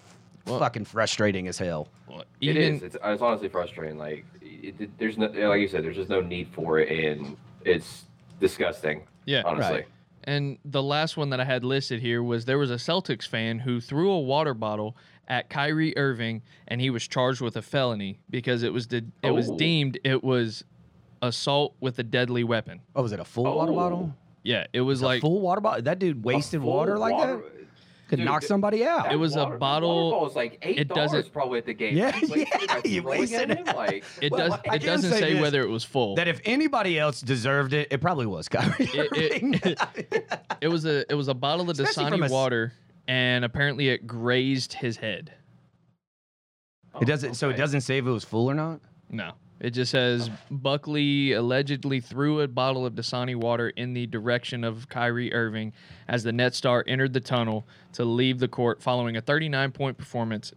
Well- 0.47 0.59
fucking 0.59 0.85
frustrating 0.85 1.49
as 1.49 1.59
hell. 1.59 1.89
Well, 2.09 2.25
even 2.41 2.57
is. 2.77 2.83
It's, 2.83 2.97
it's 3.03 3.23
honestly 3.23 3.49
frustrating. 3.49 3.99
Like 3.99 4.25
it, 4.43 4.75
it- 4.81 4.99
there's 4.99 5.19
no 5.19 5.27
like 5.27 5.61
you 5.61 5.69
said, 5.69 5.85
there's 5.85 5.97
just 5.97 6.11
no 6.11 6.21
need 6.21 6.49
for 6.53 6.79
it, 6.79 6.89
and 6.91 7.37
it's 7.65 8.05
disgusting. 8.41 9.03
yeah, 9.25 9.43
Honestly. 9.45 9.77
Right. 9.77 9.87
And 10.29 10.59
the 10.65 10.83
last 10.83 11.17
one 11.17 11.31
that 11.31 11.39
I 11.41 11.45
had 11.45 11.63
listed 11.65 12.01
here 12.01 12.21
was 12.21 12.45
there 12.47 12.59
was 12.59 12.73
a 12.73 12.75
Celtics 12.77 13.29
fan 13.29 13.61
who 13.61 13.81
threw 13.81 14.11
a 14.11 14.19
water 14.21 14.55
bottle 14.55 14.97
at 15.29 15.49
Kyrie 15.51 15.97
Irving, 15.97 16.43
and 16.69 16.81
he 16.81 16.91
was 16.91 17.07
charged 17.07 17.41
with 17.41 17.57
a 17.57 17.63
felony 17.63 18.21
because 18.31 18.63
it 18.63 18.73
was 18.73 18.87
de- 18.87 19.03
it 19.23 19.31
was 19.31 19.51
Oh. 19.51 19.57
deemed 19.57 19.99
it 20.05 20.23
was 20.23 20.65
assault 21.23 21.75
with 21.81 21.99
a 21.99 22.03
deadly 22.03 22.45
weapon. 22.45 22.81
Oh, 22.95 23.03
was 23.03 23.13
it 23.13 23.21
a 23.21 23.25
full 23.25 23.45
water 23.45 23.73
Oh. 23.73 23.77
bottle? 23.77 24.15
Yeah, 24.43 24.67
it 24.73 24.83
was 24.83 25.03
A 25.03 25.07
like 25.07 25.21
full 25.23 25.41
water 25.41 25.61
bottle? 25.61 25.83
That 25.83 25.99
dude 25.99 26.23
wasted 26.25 26.61
water 26.63 26.99
like 26.99 27.13
water- 27.15 27.37
that? 27.39 27.53
Could 28.09 28.19
Dude, 28.19 28.27
knock 28.27 28.43
th- 28.43 28.47
somebody 28.49 28.85
out. 28.85 29.11
It 29.13 29.17
was 29.17 29.35
a 29.35 29.39
water- 29.41 29.51
that 29.55 29.59
bottle- 29.59 30.11
Water 30.13 30.27
ball 30.27 30.33
like 30.37 30.59
eight 30.63 30.79
it 30.79 30.87
dollars 30.87 31.11
doesn't- 31.11 31.33
probably 31.33 31.59
at 31.59 31.67
the 31.67 31.75
game. 31.75 31.97
Yeah, 31.97 32.13
He's 32.13 32.31
like, 32.31 32.49
yeah, 32.49 32.75
like, 32.77 32.87
you 32.87 33.03
throwing 33.03 33.19
wasted 33.19 33.51
at 33.51 33.59
him, 33.59 33.67
it. 33.67 33.77
like 33.77 34.05
it 34.23 34.31
Well, 34.31 34.49
does 34.49 34.53
I 34.53 34.75
it 34.77 34.79
can 34.79 34.87
doesn't 34.87 35.11
say 35.11 35.19
say, 35.19 35.33
this, 35.33 35.43
whether 35.43 35.61
it 35.63 35.69
was 35.69 35.83
full. 35.83 36.15
that 36.15 36.29
if 36.29 36.41
anybody 36.45 37.01
else 37.01 37.21
deserved 37.21 37.73
it, 37.73 37.89
it 37.91 38.01
probably 38.01 38.27
was 38.27 38.49
Kyrie. 38.49 38.75
It- 38.79 39.09
Irving. 39.11 39.55
it- 39.65 39.81
it 40.61 40.69
was 40.69 40.85
a 40.85 41.05
it 41.11 41.17
was 41.17 41.27
a 41.27 41.35
bottle 41.35 41.69
of 41.69 41.81
Especially 41.81 42.09
from 42.09 42.21
Dasani 42.21 42.23
a 42.23 42.27
s- 42.27 42.31
water, 42.31 42.73
and 43.09 43.45
apparently 43.45 43.89
it 43.89 44.07
grazed 44.07 44.73
his 44.73 44.97
head. 44.97 45.33
Oh, 46.95 47.01
it 47.01 47.07
doesn't. 47.07 47.35
So 47.35 47.49
it 47.49 47.53
okay. 47.53 47.59
doesn't 47.59 47.83
say 47.83 47.99
if 47.99 48.07
it 48.07 48.11
was 48.11 48.25
full 48.25 48.51
or 48.51 48.55
not. 48.55 48.81
No. 49.11 49.33
It 49.59 49.71
just 49.71 49.91
says 49.91 50.29
Buckley 50.51 51.33
allegedly 51.33 52.01
threw 52.01 52.41
a 52.41 52.49
bottle 52.49 52.85
of 52.85 52.95
Dasani 52.95 53.35
water 53.35 53.71
in 53.71 53.95
the 53.95 54.07
direction 54.07 54.65
of 54.65 54.89
Kyrie 54.89 55.33
Irving 55.33 55.73
as 56.09 56.23
the 56.25 56.33
net 56.33 56.55
star 56.55 56.85
entered 56.87 57.15
the 57.15 57.21
tunnel 57.21 57.67
to 57.95 58.05
leave 58.05 58.39
the 58.39 58.49
court 58.49 58.83
following 58.83 59.17
a 59.17 59.23
39 59.23 59.73
point 59.73 59.97
performance 59.97 60.53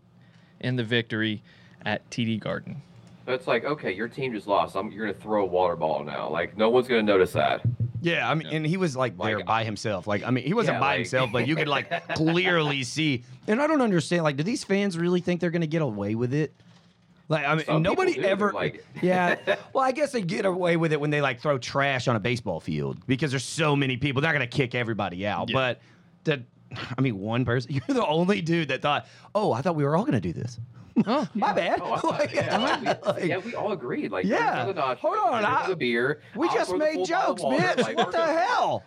in 0.59 0.75
the 0.75 0.83
victory 0.83 1.41
at 1.85 2.09
TD 2.09 2.41
Garden. 2.41 2.81
So 3.25 3.33
it's 3.33 3.47
like, 3.47 3.63
okay, 3.63 3.93
your 3.93 4.09
team 4.09 4.33
just 4.33 4.47
lost. 4.47 4.75
I'm, 4.75 4.91
you're 4.91 5.05
gonna 5.05 5.17
throw 5.17 5.43
a 5.43 5.45
water 5.45 5.77
ball 5.77 6.03
now. 6.03 6.27
Like 6.29 6.57
no 6.57 6.69
one's 6.69 6.87
gonna 6.87 7.03
notice 7.03 7.31
that. 7.33 7.61
Yeah, 8.01 8.29
I 8.29 8.33
mean, 8.35 8.47
and 8.47 8.65
he 8.65 8.77
was 8.77 8.95
like 8.95 9.17
there 9.17 9.37
Like- 9.37 9.45
by 9.45 9.63
himself. 9.63 10.07
Like, 10.07 10.23
I 10.23 10.31
mean, 10.31 10.43
he 10.45 10.53
wasn't 10.53 10.75
Yeah, 10.75 10.79
by 10.79 10.87
like- 10.87 10.97
himself, 10.99 11.31
but 11.31 11.47
you 11.47 11.55
could 11.55 11.67
like 11.67 11.89
clearly 12.15 12.83
see. 12.83 13.23
And 13.47 13.61
I 13.61 13.67
don't 13.67 13.81
understand. 13.81 14.23
Like, 14.23 14.37
do 14.37 14.43
these 14.43 14.63
fans 14.63 14.97
really 14.97 15.21
think 15.21 15.41
they're 15.41 15.49
gonna 15.51 15.67
get 15.67 15.81
away 15.81 16.15
with 16.15 16.33
it? 16.33 16.53
Like, 17.27 17.45
I 17.45 17.55
mean, 17.55 17.65
Some 17.65 17.83
nobody 17.83 18.17
ever. 18.25 18.51
like- 18.53 18.85
yeah. 19.01 19.35
Well, 19.73 19.83
I 19.83 19.91
guess 19.91 20.11
they 20.11 20.21
get 20.21 20.45
away 20.45 20.77
with 20.77 20.93
it 20.93 20.99
when 20.99 21.09
they 21.11 21.21
like 21.21 21.39
throw 21.41 21.57
trash 21.57 22.07
on 22.07 22.15
a 22.15 22.19
baseball 22.19 22.59
field 22.59 22.97
because 23.05 23.31
there's 23.31 23.43
so 23.43 23.75
many 23.75 23.97
people. 23.97 24.21
They're 24.21 24.29
not 24.31 24.33
gonna 24.39 24.47
kick 24.47 24.73
everybody 24.75 25.27
out, 25.27 25.49
Yeah. 25.49 25.53
but 25.53 25.81
that. 26.23 26.41
I 26.97 27.01
mean, 27.01 27.19
one 27.19 27.45
person. 27.45 27.71
You're 27.87 27.95
the 27.95 28.05
only 28.05 28.41
dude 28.41 28.67
that 28.69 28.81
thought, 28.83 29.07
"Oh, 29.33 29.51
I 29.51 29.61
thought 29.61 29.75
we 29.75 29.83
were 29.83 29.95
all 29.97 30.05
gonna 30.05 30.21
do 30.21 30.33
this." 30.33 30.59
Oh, 31.07 31.27
My 31.33 31.53
bad. 31.53 31.79
Oh, 31.81 31.99
Like, 32.09 32.33
yeah, 32.33 32.57
like, 32.57 32.81
we, 33.05 33.11
like, 33.11 33.23
yeah, 33.23 33.37
we 33.37 33.55
all 33.55 33.71
agreed. 33.71 34.11
Like, 34.11 34.25
Yeah. 34.25 34.65
the 34.65 34.73
nachos, 34.73 34.97
Hold 34.97 35.17
on, 35.17 35.45
I- 35.45 35.67
the 35.67 35.75
beer. 35.75 36.21
we 36.35 36.47
I'll 36.47 36.53
just 36.55 36.75
made 36.75 36.95
full 36.95 37.05
bottle 37.05 37.31
of 37.33 37.37
jokes, 37.37 37.41
water. 37.43 37.57
bitch. 37.63 37.81
Like, 37.83 37.97
what 37.97 38.11
the 38.11 38.25
hell? 38.25 38.83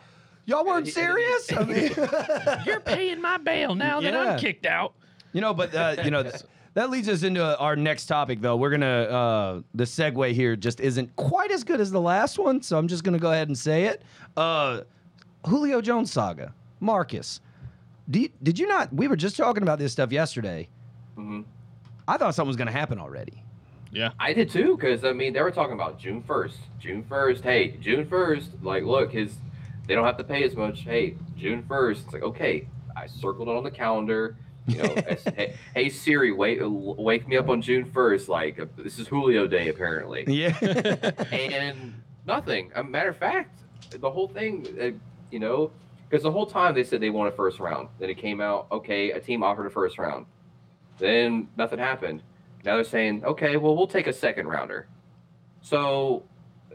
Y'all 0.47 0.65
weren't 0.65 0.89
serious? 1.03 1.53
I 1.53 1.65
mean, 1.65 1.91
you're 2.67 2.81
paying 2.81 3.21
my 3.21 3.39
bail 3.39 3.75
now 3.75 4.01
that 4.01 4.13
Yeah. 4.13 4.33
I'm 4.35 4.39
kicked 4.39 4.67
out. 4.67 4.95
You 5.33 5.41
know, 5.41 5.55
but 5.55 5.75
uh, 5.75 5.97
you 6.05 6.11
know 6.11 6.23
th- 6.25 6.43
that 6.75 6.91
leads 6.91 7.09
us 7.09 7.23
into 7.23 7.57
our 7.59 7.77
next 7.77 8.07
topic, 8.07 8.41
though. 8.43 8.57
We're 8.57 8.71
gonna 8.71 8.87
uh, 8.87 9.61
the 9.75 9.85
segue 9.85 10.33
here 10.33 10.57
just 10.57 10.81
isn't 10.81 11.15
quite 11.17 11.51
as 11.51 11.65
good 11.65 11.81
as 11.81 11.91
the 11.91 12.01
last 12.01 12.39
one, 12.39 12.61
so 12.61 12.77
I'm 12.77 12.87
just 12.89 13.03
gonna 13.05 13.19
go 13.19 13.31
ahead 13.33 13.49
and 13.49 13.57
say 13.57 13.85
it. 13.85 14.03
Uh, 14.37 14.81
Julio 15.47 15.81
Jones 15.81 16.13
saga. 16.13 16.53
Marcus, 16.81 17.41
do 18.11 18.21
you, 18.21 18.29
did 18.43 18.59
you 18.59 18.67
not? 18.67 18.93
We 18.93 19.09
were 19.09 19.17
just 19.17 19.37
talking 19.37 19.63
about 19.63 19.79
this 19.79 19.93
stuff 19.93 20.13
yesterday. 20.13 20.69
hmm 21.15 21.43
I 22.09 22.17
thought 22.17 22.35
something 22.35 22.49
was 22.49 22.57
going 22.57 22.67
to 22.67 22.73
happen 22.73 22.99
already. 22.99 23.43
Yeah. 23.93 24.11
I 24.19 24.33
did 24.33 24.51
too, 24.51 24.77
because 24.77 25.05
I 25.05 25.13
mean 25.13 25.33
they 25.35 25.43
were 25.43 25.51
talking 25.51 25.75
about 25.75 25.99
June 25.99 26.23
first. 26.23 26.59
June 26.81 27.05
first. 27.09 27.45
Hey, 27.45 27.77
June 27.81 28.07
first. 28.07 28.51
Like, 28.63 28.85
look, 28.85 29.13
his 29.13 29.37
they 29.87 29.95
don't 29.95 30.05
have 30.05 30.17
to 30.17 30.25
pay 30.25 30.45
as 30.45 30.57
much. 30.57 30.81
Hey, 30.81 31.17
June 31.37 31.63
first. 31.69 32.05
It's 32.05 32.13
like 32.15 32.23
okay. 32.23 32.67
I 32.97 33.07
circled 33.07 33.49
it 33.49 33.57
on 33.57 33.65
the 33.65 33.71
calendar. 33.71 34.37
You 34.67 34.79
know, 34.79 34.85
as- 35.07 35.25
hey, 35.25 35.57
hey 35.75 35.89
Siri, 35.91 36.33
wake 36.33 36.61
wake 36.63 37.29
me 37.29 37.37
up 37.37 37.51
on 37.51 37.61
June 37.61 37.85
first. 37.85 38.29
Like 38.29 38.61
this 38.77 38.99
is 38.99 39.09
Julio 39.09 39.47
Day 39.47 39.69
apparently. 39.69 40.25
Yeah. 40.27 40.57
and 41.31 41.95
nothing. 42.27 42.73
A 42.75 42.83
matter 42.83 43.11
of 43.11 43.19
fact, 43.19 43.61
the 43.91 44.11
whole 44.11 44.29
thing, 44.29 44.67
uh, 44.81 44.91
you 45.31 45.39
know, 45.39 45.71
because 46.09 46.23
the 46.23 46.31
whole 46.33 46.47
time 46.47 46.75
they 46.75 46.85
said 46.85 47.01
they 47.01 47.11
won 47.11 47.27
a 47.27 47.33
first 47.33 47.59
round. 47.59 47.89
Then 47.99 48.09
it 48.09 48.17
came 48.17 48.41
out, 48.41 48.69
okay, 48.73 49.11
a 49.11 49.21
team 49.21 49.43
offered 49.43 49.67
a 49.67 49.71
first 49.71 49.99
round. 49.99 50.27
Then 51.03 51.49
nothing 51.57 51.81
happened. 51.81 52.23
Now 52.65 52.77
they're 52.77 52.85
saying, 52.85 53.25
okay, 53.25 53.57
well, 53.57 53.77
we'll 53.77 53.89
take 53.89 54.07
a 54.07 54.13
second 54.13 54.47
rounder. 54.47 54.87
So 55.61 56.23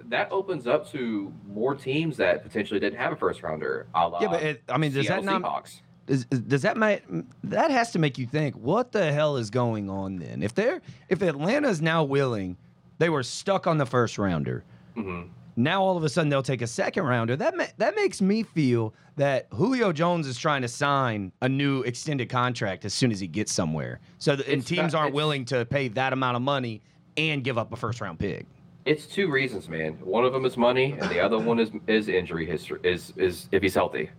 that 0.10 0.30
opens 0.34 0.68
up 0.68 0.92
to 0.92 1.32
more 1.48 1.76
teams 1.76 2.18
that 2.18 2.44
potentially 2.44 2.82
didn't 2.82 3.00
have 3.00 3.14
a 3.14 3.16
first 3.16 3.42
rounder. 3.42 3.88
A 3.96 4.10
yeah, 4.20 4.28
but 4.28 4.44
it, 4.44 4.64
I 4.68 4.78
mean, 4.78 4.92
does 4.92 5.08
that 5.08 5.24
Seattle 5.24 5.40
not? 5.40 5.64
Seahawks. 5.64 5.82
Does, 6.08 6.26
does 6.26 6.62
that 6.62 6.76
make 6.76 7.04
that 7.46 7.72
has 7.72 7.92
to 7.92 8.00
make 8.00 8.18
you 8.18 8.26
think 8.26 8.56
what 8.56 8.92
the 8.92 9.14
hell 9.14 9.38
is 9.38 9.50
going 9.50 9.90
on 9.90 10.18
then? 10.18 10.44
If 10.44 10.54
they're 10.54 10.82
if 11.08 11.22
Atlanta's 11.22 11.82
now 11.82 12.04
willing, 12.04 12.58
they 12.98 13.10
were 13.10 13.24
stuck 13.24 13.66
on 13.66 13.78
the 13.78 13.86
first 13.86 14.18
rounder. 14.18 14.66
hmm 14.96 15.24
Now 15.60 15.82
all 15.84 15.98
of 15.98 16.04
a 16.04 16.10
sudden 16.10 16.30
they'll 16.30 16.44
take 16.44 16.62
a 16.62 16.68
second 16.68 17.04
rounder. 17.04 17.36
That 17.36 17.58
ma- 17.58 17.66
that 17.78 17.96
makes 17.96 18.22
me 18.22 18.44
feel 18.44 18.94
that 19.16 19.48
Julio 19.52 19.92
Jones 19.92 20.28
is 20.28 20.38
trying 20.38 20.62
to 20.62 20.68
sign 20.68 21.32
a 21.42 21.50
new 21.50 21.82
extended 21.82 22.30
contract 22.30 22.86
as 22.86 22.94
soon 22.94 23.12
as 23.12 23.20
he 23.20 23.26
gets 23.28 23.52
somewhere. 23.52 24.00
So 24.20 24.36
the, 24.36 24.50
and 24.50 24.66
teams 24.66 24.94
not- 24.94 25.00
aren't 25.02 25.16
willing 25.16 25.46
to 25.46 25.66
pay 25.66 25.88
that 25.90 26.14
amount 26.14 26.36
of 26.36 26.44
money 26.44 26.82
and 27.18 27.44
give 27.44 27.58
up 27.58 27.74
a 27.74 27.76
first 27.76 28.00
round 28.02 28.20
pick. 28.20 28.46
It's 28.86 29.08
two 29.08 29.30
reasons, 29.32 29.68
man. 29.68 29.94
One 29.94 30.24
of 30.24 30.32
them 30.32 30.46
is 30.46 30.56
money, 30.56 30.92
and 30.98 31.10
the 31.10 31.20
other 31.20 31.40
one 31.40 31.60
is 31.60 31.72
is 31.88 32.08
injury 32.08 32.46
history. 32.46 32.80
Is 32.84 33.12
is 33.18 33.50
if 33.52 33.64
he's 33.64 33.74
healthy. 33.74 34.12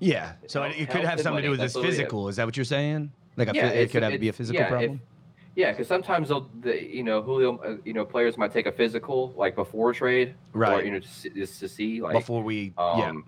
Yeah. 0.00 0.32
So 0.46 0.62
it, 0.62 0.74
it 0.78 0.90
could 0.90 1.04
have 1.04 1.20
something 1.20 1.42
to 1.42 1.48
do 1.48 1.50
with 1.50 1.60
his 1.60 1.74
that's 1.74 1.84
physical. 1.86 2.28
Is 2.28 2.36
that 2.36 2.46
what 2.46 2.56
you're 2.56 2.64
saying? 2.64 3.12
Like 3.36 3.48
a, 3.50 3.54
Yeah, 3.54 3.66
it 3.68 3.90
could 3.90 4.02
have 4.02 4.18
be 4.18 4.28
a 4.30 4.32
physical 4.32 4.60
yeah, 4.60 4.66
if- 4.66 4.70
problem. 4.70 5.00
Yeah, 5.56 5.70
because 5.70 5.86
sometimes 5.86 6.28
they'll, 6.30 6.50
the, 6.60 6.82
you 6.84 7.04
know, 7.04 7.22
Julio, 7.22 7.58
uh, 7.58 7.76
you 7.84 7.92
know, 7.92 8.04
players 8.04 8.36
might 8.36 8.52
take 8.52 8.66
a 8.66 8.72
physical 8.72 9.32
like 9.36 9.54
before 9.54 9.92
trade, 9.92 10.34
Or, 10.52 10.60
Right. 10.60 10.84
you 10.84 10.90
know, 10.90 10.98
just, 10.98 11.26
just 11.34 11.60
to 11.60 11.68
see 11.68 12.00
like, 12.00 12.14
Before 12.14 12.42
we, 12.42 12.72
yeah, 12.76 13.08
um, 13.10 13.24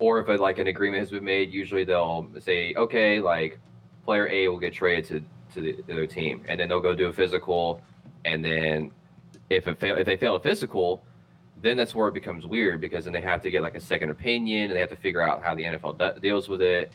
or 0.00 0.20
if 0.20 0.28
a, 0.28 0.32
like 0.32 0.58
an 0.58 0.66
agreement 0.66 1.00
has 1.00 1.10
been 1.10 1.24
made, 1.24 1.52
usually 1.52 1.84
they'll 1.84 2.28
say, 2.40 2.74
okay, 2.74 3.20
like 3.20 3.58
player 4.04 4.28
A 4.28 4.48
will 4.48 4.58
get 4.58 4.72
traded 4.72 5.04
to 5.06 5.24
to 5.54 5.60
the, 5.62 5.82
the 5.86 5.92
other 5.94 6.06
team, 6.06 6.42
and 6.46 6.60
then 6.60 6.68
they'll 6.68 6.78
go 6.80 6.94
do 6.94 7.06
a 7.06 7.12
physical, 7.12 7.80
and 8.26 8.44
then 8.44 8.90
if 9.48 9.66
it 9.66 9.80
fail, 9.80 9.96
if 9.96 10.04
they 10.04 10.16
fail 10.16 10.34
a 10.36 10.40
physical, 10.40 11.02
then 11.62 11.76
that's 11.76 11.94
where 11.94 12.06
it 12.08 12.12
becomes 12.14 12.46
weird 12.46 12.82
because 12.82 13.04
then 13.04 13.14
they 13.14 13.20
have 13.22 13.40
to 13.42 13.50
get 13.50 13.62
like 13.62 13.74
a 13.74 13.80
second 13.80 14.10
opinion, 14.10 14.64
and 14.64 14.72
they 14.76 14.80
have 14.80 14.90
to 14.90 14.96
figure 14.96 15.22
out 15.22 15.42
how 15.42 15.54
the 15.54 15.62
NFL 15.64 15.96
de- 15.96 16.20
deals 16.20 16.48
with 16.50 16.60
it. 16.60 16.92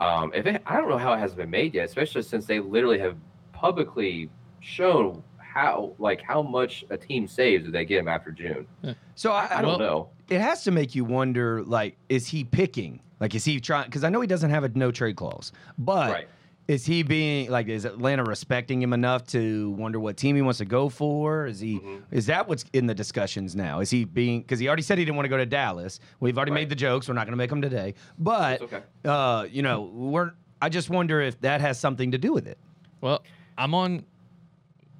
Um, 0.00 0.30
if 0.34 0.46
it, 0.46 0.62
I 0.66 0.76
don't 0.76 0.88
know 0.88 0.98
how 0.98 1.12
it 1.14 1.18
hasn't 1.18 1.38
been 1.38 1.50
made 1.50 1.74
yet, 1.74 1.86
especially 1.86 2.22
since 2.22 2.46
they 2.46 2.60
literally 2.60 3.00
have 3.00 3.16
publicly 3.64 4.30
shown 4.60 5.22
how 5.38 5.92
like 5.98 6.22
how 6.22 6.40
much 6.42 6.84
a 6.90 6.96
team 6.96 7.26
saves 7.26 7.66
if 7.66 7.72
they 7.72 7.84
get 7.84 7.98
him 7.98 8.08
after 8.08 8.30
June. 8.30 8.66
So 9.14 9.32
I, 9.32 9.44
I, 9.46 9.58
I 9.58 9.62
don't 9.62 9.70
well- 9.72 9.78
know. 9.78 10.08
it 10.28 10.40
has 10.40 10.64
to 10.64 10.70
make 10.70 10.94
you 10.94 11.04
wonder 11.04 11.62
like 11.64 11.96
is 12.08 12.26
he 12.26 12.44
picking 12.44 13.00
like 13.20 13.34
is 13.34 13.44
he 13.44 13.60
trying 13.60 13.84
because 13.86 14.04
i 14.04 14.08
know 14.08 14.20
he 14.20 14.26
doesn't 14.28 14.50
have 14.50 14.64
a 14.64 14.68
no 14.70 14.90
trade 14.92 15.16
clause 15.16 15.50
but 15.76 16.10
Right. 16.12 16.28
is 16.68 16.86
he 16.86 17.02
being 17.02 17.50
like 17.50 17.66
is 17.68 17.84
atlanta 17.84 18.22
respecting 18.24 18.80
him 18.80 18.92
enough 18.92 19.26
to 19.28 19.70
wonder 19.72 19.98
what 19.98 20.16
team 20.16 20.36
he 20.36 20.42
wants 20.42 20.58
to 20.58 20.64
go 20.64 20.88
for 20.88 21.46
is 21.46 21.58
he 21.60 21.80
Mhm. 21.80 22.02
is 22.12 22.26
that 22.26 22.48
what's 22.48 22.64
in 22.72 22.86
the 22.86 22.94
discussions 22.94 23.54
now 23.56 23.80
is 23.80 23.90
he 23.90 24.04
being 24.04 24.40
because 24.42 24.60
he 24.60 24.68
already 24.68 24.82
said 24.82 24.96
he 24.98 25.04
didn't 25.04 25.16
want 25.16 25.24
to 25.26 25.30
go 25.30 25.36
to 25.36 25.46
dallas 25.46 25.98
we've 26.20 26.38
already 26.38 26.52
Right. 26.52 26.60
made 26.62 26.68
the 26.68 26.76
jokes 26.76 27.08
we're 27.08 27.14
not 27.14 27.26
going 27.26 27.32
to 27.32 27.36
make 27.44 27.50
them 27.50 27.60
today 27.60 27.94
but 28.18 28.62
okay. 28.62 28.82
uh 29.04 29.46
you 29.50 29.62
know 29.62 29.82
we're 29.92 30.30
i 30.62 30.68
just 30.68 30.88
wonder 30.90 31.20
if 31.20 31.40
that 31.40 31.60
has 31.60 31.78
something 31.80 32.12
to 32.12 32.18
do 32.18 32.32
with 32.32 32.46
it 32.46 32.58
Well, 33.00 33.22
I'm 33.60 33.74
on. 33.74 34.04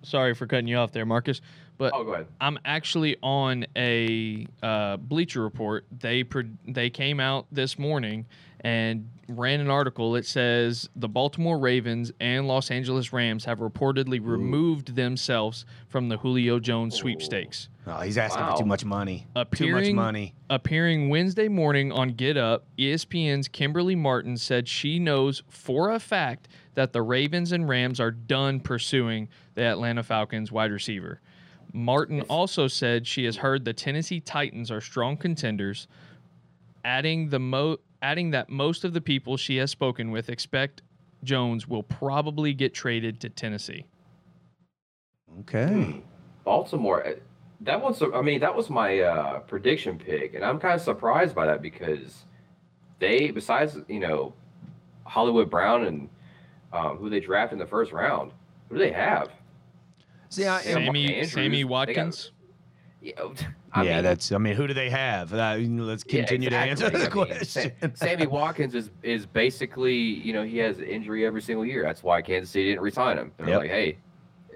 Sorry 0.03 0.35
for 0.35 0.47
cutting 0.47 0.69
you 0.69 0.77
off 0.77 0.93
there, 0.93 1.07
Marcus, 1.07 1.41
but 1.79 1.93
Oh, 1.95 2.05
go 2.05 2.13
ahead. 2.13 2.27
I'm 2.41 2.59
actually 2.65 3.17
on 3.23 3.67
a 3.77 4.47
uh, 4.63 4.99
Bleacher 4.99 5.43
Report. 5.43 5.85
They 5.99 6.25
pro- 6.25 6.45
they 6.69 6.91
came 6.91 7.21
out 7.21 7.47
this 7.51 7.79
morning 7.79 8.27
and 8.61 9.09
ran 9.39 9.61
an 9.61 9.71
article. 9.71 10.17
It 10.17 10.27
says 10.27 10.89
the 10.97 11.09
Baltimore 11.09 11.59
Ravens 11.59 12.13
and 12.21 12.47
Los 12.49 12.71
Angeles 12.71 13.13
Rams 13.13 13.45
have 13.45 13.59
reportedly 13.61 14.21
removed 14.23 14.97
themselves 14.97 15.65
from 15.89 16.09
the 16.09 16.17
Julio 16.19 16.59
Jones 16.59 16.95
sweepstakes. 16.97 17.69
oh 17.87 18.01
he's 18.01 18.19
asking 18.19 18.43
Wow. 18.43 18.53
for 18.57 18.63
too 18.63 18.67
much 18.67 18.85
money 18.85 19.27
too 19.55 19.71
much 19.73 19.91
money 19.93 20.35
Appearing 20.49 21.09
Wednesday 21.09 21.49
morning 21.49 21.93
on 21.93 22.11
Get 22.11 22.37
Up, 22.37 22.67
ESPN's 22.79 23.49
Kimberley 23.49 23.95
Martin 23.97 24.37
said 24.37 24.69
she 24.69 24.99
knows 24.99 25.43
for 25.49 25.91
a 25.91 25.99
fact 26.01 26.49
that 26.75 26.93
the 26.93 27.03
Ravens 27.03 27.53
and 27.53 27.69
Rams 27.69 28.01
are 28.01 28.11
done 28.11 28.61
pursuing 28.61 29.29
the 29.55 29.63
Atlanta 29.63 30.03
Falcons 30.03 30.51
wide 30.53 30.71
receiver. 30.73 31.21
Martin 31.73 32.21
also 32.23 32.67
said 32.69 33.07
she 33.07 33.25
has 33.25 33.37
heard 33.37 33.65
the 33.65 33.73
Tennessee 33.73 34.21
Titans 34.21 34.71
are 34.73 34.81
strong 34.81 35.17
contenders, 35.17 35.87
adding 36.85 37.29
the 37.29 37.39
mo 37.39 37.77
adding 38.03 38.31
that 38.31 38.49
most 38.49 38.85
of 38.85 38.93
the 38.93 39.01
people 39.01 39.37
she 39.37 39.57
has 39.57 39.71
spoken 39.71 40.11
with 40.11 40.29
expect 40.29 40.83
Jones 41.25 41.69
will 41.69 41.83
probably 41.83 42.55
get 42.55 42.73
traded 42.75 43.21
to 43.21 43.29
Tennessee. 43.29 43.85
okay 45.41 46.03
Baltimore. 46.45 47.07
uh, 47.07 47.13
That 47.61 47.83
was, 47.83 48.03
I 48.03 48.23
mean, 48.23 48.41
that 48.41 48.55
was 48.57 48.71
my 48.71 49.01
uh, 49.01 49.41
prediction 49.41 49.99
pick, 49.99 50.35
and 50.35 50.43
I'm 50.45 50.59
kind 50.59 50.75
of 50.75 50.81
surprised 50.81 51.35
by 51.35 51.47
that 51.47 51.61
because 51.61 52.25
they, 52.99 53.31
besides 53.31 53.77
you 53.89 54.01
know, 54.01 54.33
Hollywood 55.05 55.51
Brown 55.51 55.85
and 55.85 56.09
um, 56.73 56.97
who 56.97 57.11
they 57.11 57.21
draft 57.21 57.53
in 57.53 57.59
the 57.59 57.67
first 57.67 57.93
round, 57.93 58.33
who 58.69 58.77
do 58.77 58.81
they 58.81 58.93
have? 58.93 59.29
see 60.31 60.47
I, 60.47 60.61
Sam- 60.63 60.85
Sammy 60.87 61.07
Andrews, 61.15 61.33
Sammy 61.33 61.49
they 61.59 61.63
got- 61.65 61.71
Watkins. 61.71 62.31
You 63.77 63.83
know, 63.85 63.89
I 63.89 63.91
yeah 63.91 63.95
mean, 63.97 64.05
that's 64.05 64.33
i 64.33 64.39
mean 64.39 64.55
who 64.55 64.67
do 64.67 64.75
they 64.75 64.91
have 64.91 65.33
uh, 65.33 65.57
let's 65.61 66.05
yeah, 66.09 66.19
continue 66.21 66.51
to 66.51 66.57
answer 66.57 66.87
exactly. 66.89 67.01
the 67.01 67.21
I 67.21 67.25
mean, 67.29 67.37
question 67.37 67.95
Sammy 67.95 68.27
Watkins 68.27 68.75
is 68.75 68.91
is 69.03 69.27
basically, 69.27 69.95
you 69.95 70.33
know, 70.33 70.43
he 70.45 70.59
has 70.59 70.81
injury 70.81 71.25
every 71.25 71.41
single 71.43 71.65
year. 71.65 71.83
That's 71.85 72.03
why 72.03 72.21
Kansas 72.21 72.51
City 72.51 72.71
didn't 72.71 72.83
resign 72.83 73.17
him. 73.19 73.33
They're 73.39 73.49
Yep. 73.51 73.59
like, 73.61 73.71
hey, 73.71 73.99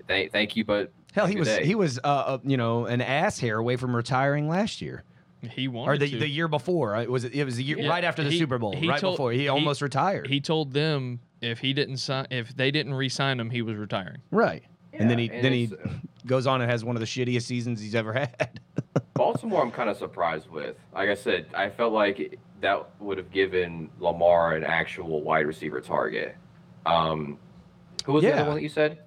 thank, 0.08 0.32
thank 0.32 0.56
you, 0.56 0.64
but 0.64 0.90
Hell, 1.12 1.26
he 1.26 1.36
was 1.36 1.46
day. 1.46 1.64
he 1.64 1.74
was 1.76 1.98
uh, 2.02 2.08
uh 2.08 2.38
you 2.42 2.56
know 2.56 2.86
an 2.86 3.00
ass 3.00 3.38
hair 3.38 3.58
away 3.58 3.76
from 3.76 3.94
retiring 3.94 4.48
last 4.48 4.82
year 4.82 5.04
He 5.42 5.68
wanted 5.68 5.92
or 5.92 5.98
the, 5.98 6.10
to. 6.10 6.18
the 6.18 6.28
year 6.28 6.48
before. 6.48 6.90
Right? 6.90 7.08
Was 7.08 7.22
it? 7.22 7.34
It 7.34 7.44
was 7.44 7.54
the 7.56 7.62
year 7.62 7.78
Yeah, 7.78 7.88
right 7.90 8.02
after 8.02 8.24
the 8.24 8.30
he- 8.30 8.38
Super 8.38 8.58
Bowl. 8.58 8.74
he 8.74 8.88
right 8.88 9.00
told- 9.00 9.14
before 9.14 9.30
he 9.30 9.40
he- 9.42 9.48
almost 9.48 9.80
retired. 9.80 10.26
he 10.26 10.40
told 10.40 10.72
them 10.72 11.20
if 11.40 11.60
he 11.60 11.72
didn't 11.72 11.98
sign 11.98 12.26
if 12.32 12.56
they 12.56 12.72
didn't 12.72 12.94
re-sign 12.94 13.38
him 13.38 13.50
he 13.50 13.62
was 13.62 13.76
retiring 13.76 14.18
right, 14.32 14.64
and 14.92 15.08
then 15.08 15.18
he 15.20 15.30
and 15.30 15.44
then 15.44 15.52
he 15.52 15.70
uh, 15.84 15.88
goes 16.26 16.46
on 16.46 16.60
and 16.60 16.70
has 16.70 16.84
one 16.84 16.96
of 16.96 17.00
the 17.00 17.06
shittiest 17.06 17.42
seasons 17.42 17.80
he's 17.80 17.94
ever 17.94 18.12
had. 18.14 18.60
Baltimore, 19.14 19.62
I'm 19.62 19.70
kind 19.70 19.88
of 19.90 19.96
surprised 19.96 20.48
with. 20.50 20.76
Like 20.92 21.08
I 21.08 21.14
said, 21.14 21.46
I 21.54 21.70
felt 21.70 21.92
like 21.92 22.38
that 22.60 22.88
would 23.00 23.18
have 23.18 23.30
given 23.30 23.90
Lamar 24.00 24.54
an 24.56 24.64
actual 24.64 25.22
wide 25.22 25.46
receiver 25.46 25.80
target. 25.80 26.36
Um, 26.86 27.38
who 28.04 28.12
was 28.12 28.24
the 28.24 28.32
other 28.32 28.44
one 28.46 28.54
that 28.56 28.62
you 28.62 28.68
said? 28.68 29.00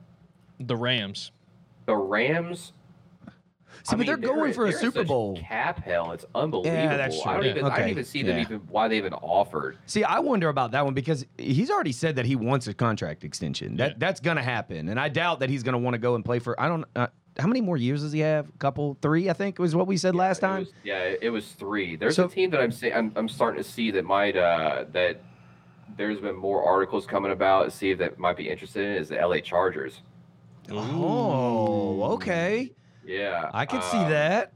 the 0.59 0.75
rams 0.75 1.31
The 1.85 1.95
Rams. 1.95 2.73
See, 3.89 3.95
but 3.95 4.05
they're 4.05 4.17
going 4.17 4.51
for 4.53 4.65
a 4.65 4.69
they're 4.69 4.77
in 4.77 4.81
Super 4.81 4.99
such 4.99 5.07
Bowl. 5.07 5.37
Cap 5.37 5.83
hell, 5.83 6.11
it's 6.11 6.25
unbelievable. 6.35 6.75
Yeah, 6.83 6.97
that's 6.97 7.19
I 7.21 7.23
true. 7.23 7.33
don't 7.35 7.43
Yeah. 7.45 7.51
even, 7.51 7.65
I 7.65 7.79
don't 7.79 7.89
even 7.89 8.03
see 8.03 8.21
them 8.21 8.35
yeah. 8.35 8.41
even 8.43 8.57
why 8.69 8.87
they 8.89 8.97
even 8.97 9.13
offered. 9.13 9.77
See, 9.85 10.03
I 10.03 10.19
wonder 10.19 10.49
about 10.49 10.71
that 10.71 10.83
one 10.83 10.93
because 10.93 11.25
he's 11.37 11.69
already 11.71 11.93
said 11.93 12.17
that 12.17 12.25
he 12.25 12.35
wants 12.35 12.67
a 12.67 12.73
contract 12.73 13.23
extension. 13.23 13.77
That 13.77 13.91
Yeah. 13.91 13.95
that's 13.97 14.19
gonna 14.19 14.43
happen, 14.43 14.89
and 14.89 14.99
I 14.99 15.07
doubt 15.09 15.39
that 15.39 15.49
he's 15.49 15.63
gonna 15.63 15.77
want 15.77 15.93
to 15.93 15.99
go 15.99 16.15
and 16.15 16.25
play 16.25 16.39
for. 16.39 16.59
I 16.59 16.67
don't. 16.67 16.83
Uh, 16.95 17.07
how 17.39 17.47
many 17.47 17.61
more 17.61 17.77
years 17.77 18.01
does 18.01 18.11
he 18.11 18.19
have? 18.21 18.49
A 18.49 18.57
couple, 18.57 18.97
three, 19.01 19.29
I 19.29 19.33
think 19.33 19.59
was 19.59 19.75
what 19.75 19.85
we 19.87 19.95
said 19.95 20.15
last 20.15 20.39
It 20.39 20.41
time. 20.41 20.59
was- 20.61 20.73
yeah, 20.83 21.13
it 21.21 21.29
was 21.29 21.51
three. 21.53 21.95
There's 21.95 22.15
So- 22.15 22.25
a 22.25 22.29
team 22.29 22.49
that 22.49 22.59
I'm 22.59 22.71
saying 22.71 22.93
I'm, 22.95 23.11
I'm 23.15 23.29
starting 23.29 23.63
to 23.63 23.69
see 23.69 23.91
that 23.91 24.03
might 24.05 24.35
uh 24.35 24.85
that 24.91 25.21
there's 25.95 26.19
been 26.19 26.35
more 26.35 26.63
articles 26.63 27.05
coming 27.05 27.31
about. 27.31 27.71
See 27.71 27.91
if 27.91 27.99
that 27.99 28.19
might 28.19 28.35
be 28.37 28.49
interested 28.49 28.83
in 28.85 29.01
is 29.01 29.09
the 29.09 29.15
LA 29.25 29.39
Chargers. 29.39 30.01
Oh, 30.69 32.03
okay. 32.13 32.71
Yeah, 33.07 33.49
I 33.53 33.65
can 33.65 33.81
see 33.81 33.97
um, 33.97 34.09
that. 34.09 34.53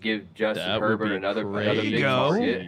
Give 0.00 0.32
Justin 0.34 0.66
that 0.66 0.80
Herbert 0.80 1.12
another 1.12 1.44
crazy. 1.44 1.70
another 1.70 1.74
There 1.76 1.84
you 1.84 1.90
big 1.92 2.00
go. 2.02 2.16
target. 2.30 2.66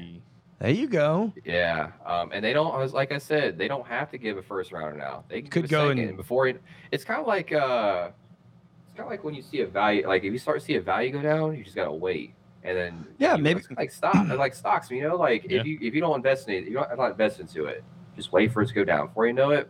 There 0.61 0.71
you 0.71 0.87
go. 0.87 1.33
Yeah, 1.45 1.91
um, 2.07 2.31
and 2.33 2.45
they 2.45 2.53
don't. 2.53 2.73
I 2.75 2.85
like 2.85 3.11
I 3.13 3.19
said, 3.19 3.59
they 3.59 3.67
don't 3.69 3.87
have 3.87 4.11
to 4.13 4.19
give 4.19 4.39
a 4.39 4.43
first 4.43 4.71
rounder 4.73 4.97
now. 4.97 5.25
They 5.29 5.43
can 5.43 5.51
Could 5.51 5.63
give 5.63 5.71
a 5.71 5.73
go 5.73 5.89
second, 5.89 5.99
and- 5.99 6.09
and 6.11 6.17
before 6.17 6.47
it, 6.47 6.63
it's 6.93 7.03
kind 7.05 7.21
of 7.21 7.27
like 7.27 7.53
uh, 7.53 8.11
it's 8.87 8.97
kind 8.97 9.07
of 9.07 9.11
like 9.11 9.25
when 9.25 9.35
you 9.35 9.43
see 9.43 9.61
a 9.63 9.67
value. 9.67 10.07
Like 10.07 10.23
if 10.23 10.33
you 10.33 10.39
start 10.39 10.61
to 10.61 10.65
see 10.65 10.77
a 10.77 10.81
value 10.81 11.11
go 11.11 11.21
down, 11.21 11.57
you 11.57 11.65
just 11.65 11.75
gotta 11.77 11.93
wait. 11.93 12.35
and 12.63 12.79
then 12.79 13.07
Yeah, 13.19 13.37
maybe- 13.37 13.61
it's 13.61 13.71
like 13.73 13.91
stock, 13.91 14.15
like 14.39 14.55
stocks. 14.55 14.91
You 14.91 15.03
know, 15.03 15.17
like 15.17 15.45
Yeah. 15.51 15.61
if 15.61 15.67
you 15.67 15.79
if 15.83 15.93
you 15.95 16.01
don't 16.01 16.15
invest 16.17 16.49
in 16.49 16.55
it, 16.55 16.65
you 16.65 16.75
don't 16.75 16.97
not 16.97 17.11
invest 17.11 17.41
into 17.41 17.65
it. 17.67 17.83
Just 18.17 18.33
wait 18.33 18.53
for 18.53 18.63
it 18.63 18.69
to 18.69 18.75
go 18.75 18.85
down. 18.85 19.09
Before 19.09 19.27
you 19.27 19.33
know 19.35 19.51
it, 19.51 19.69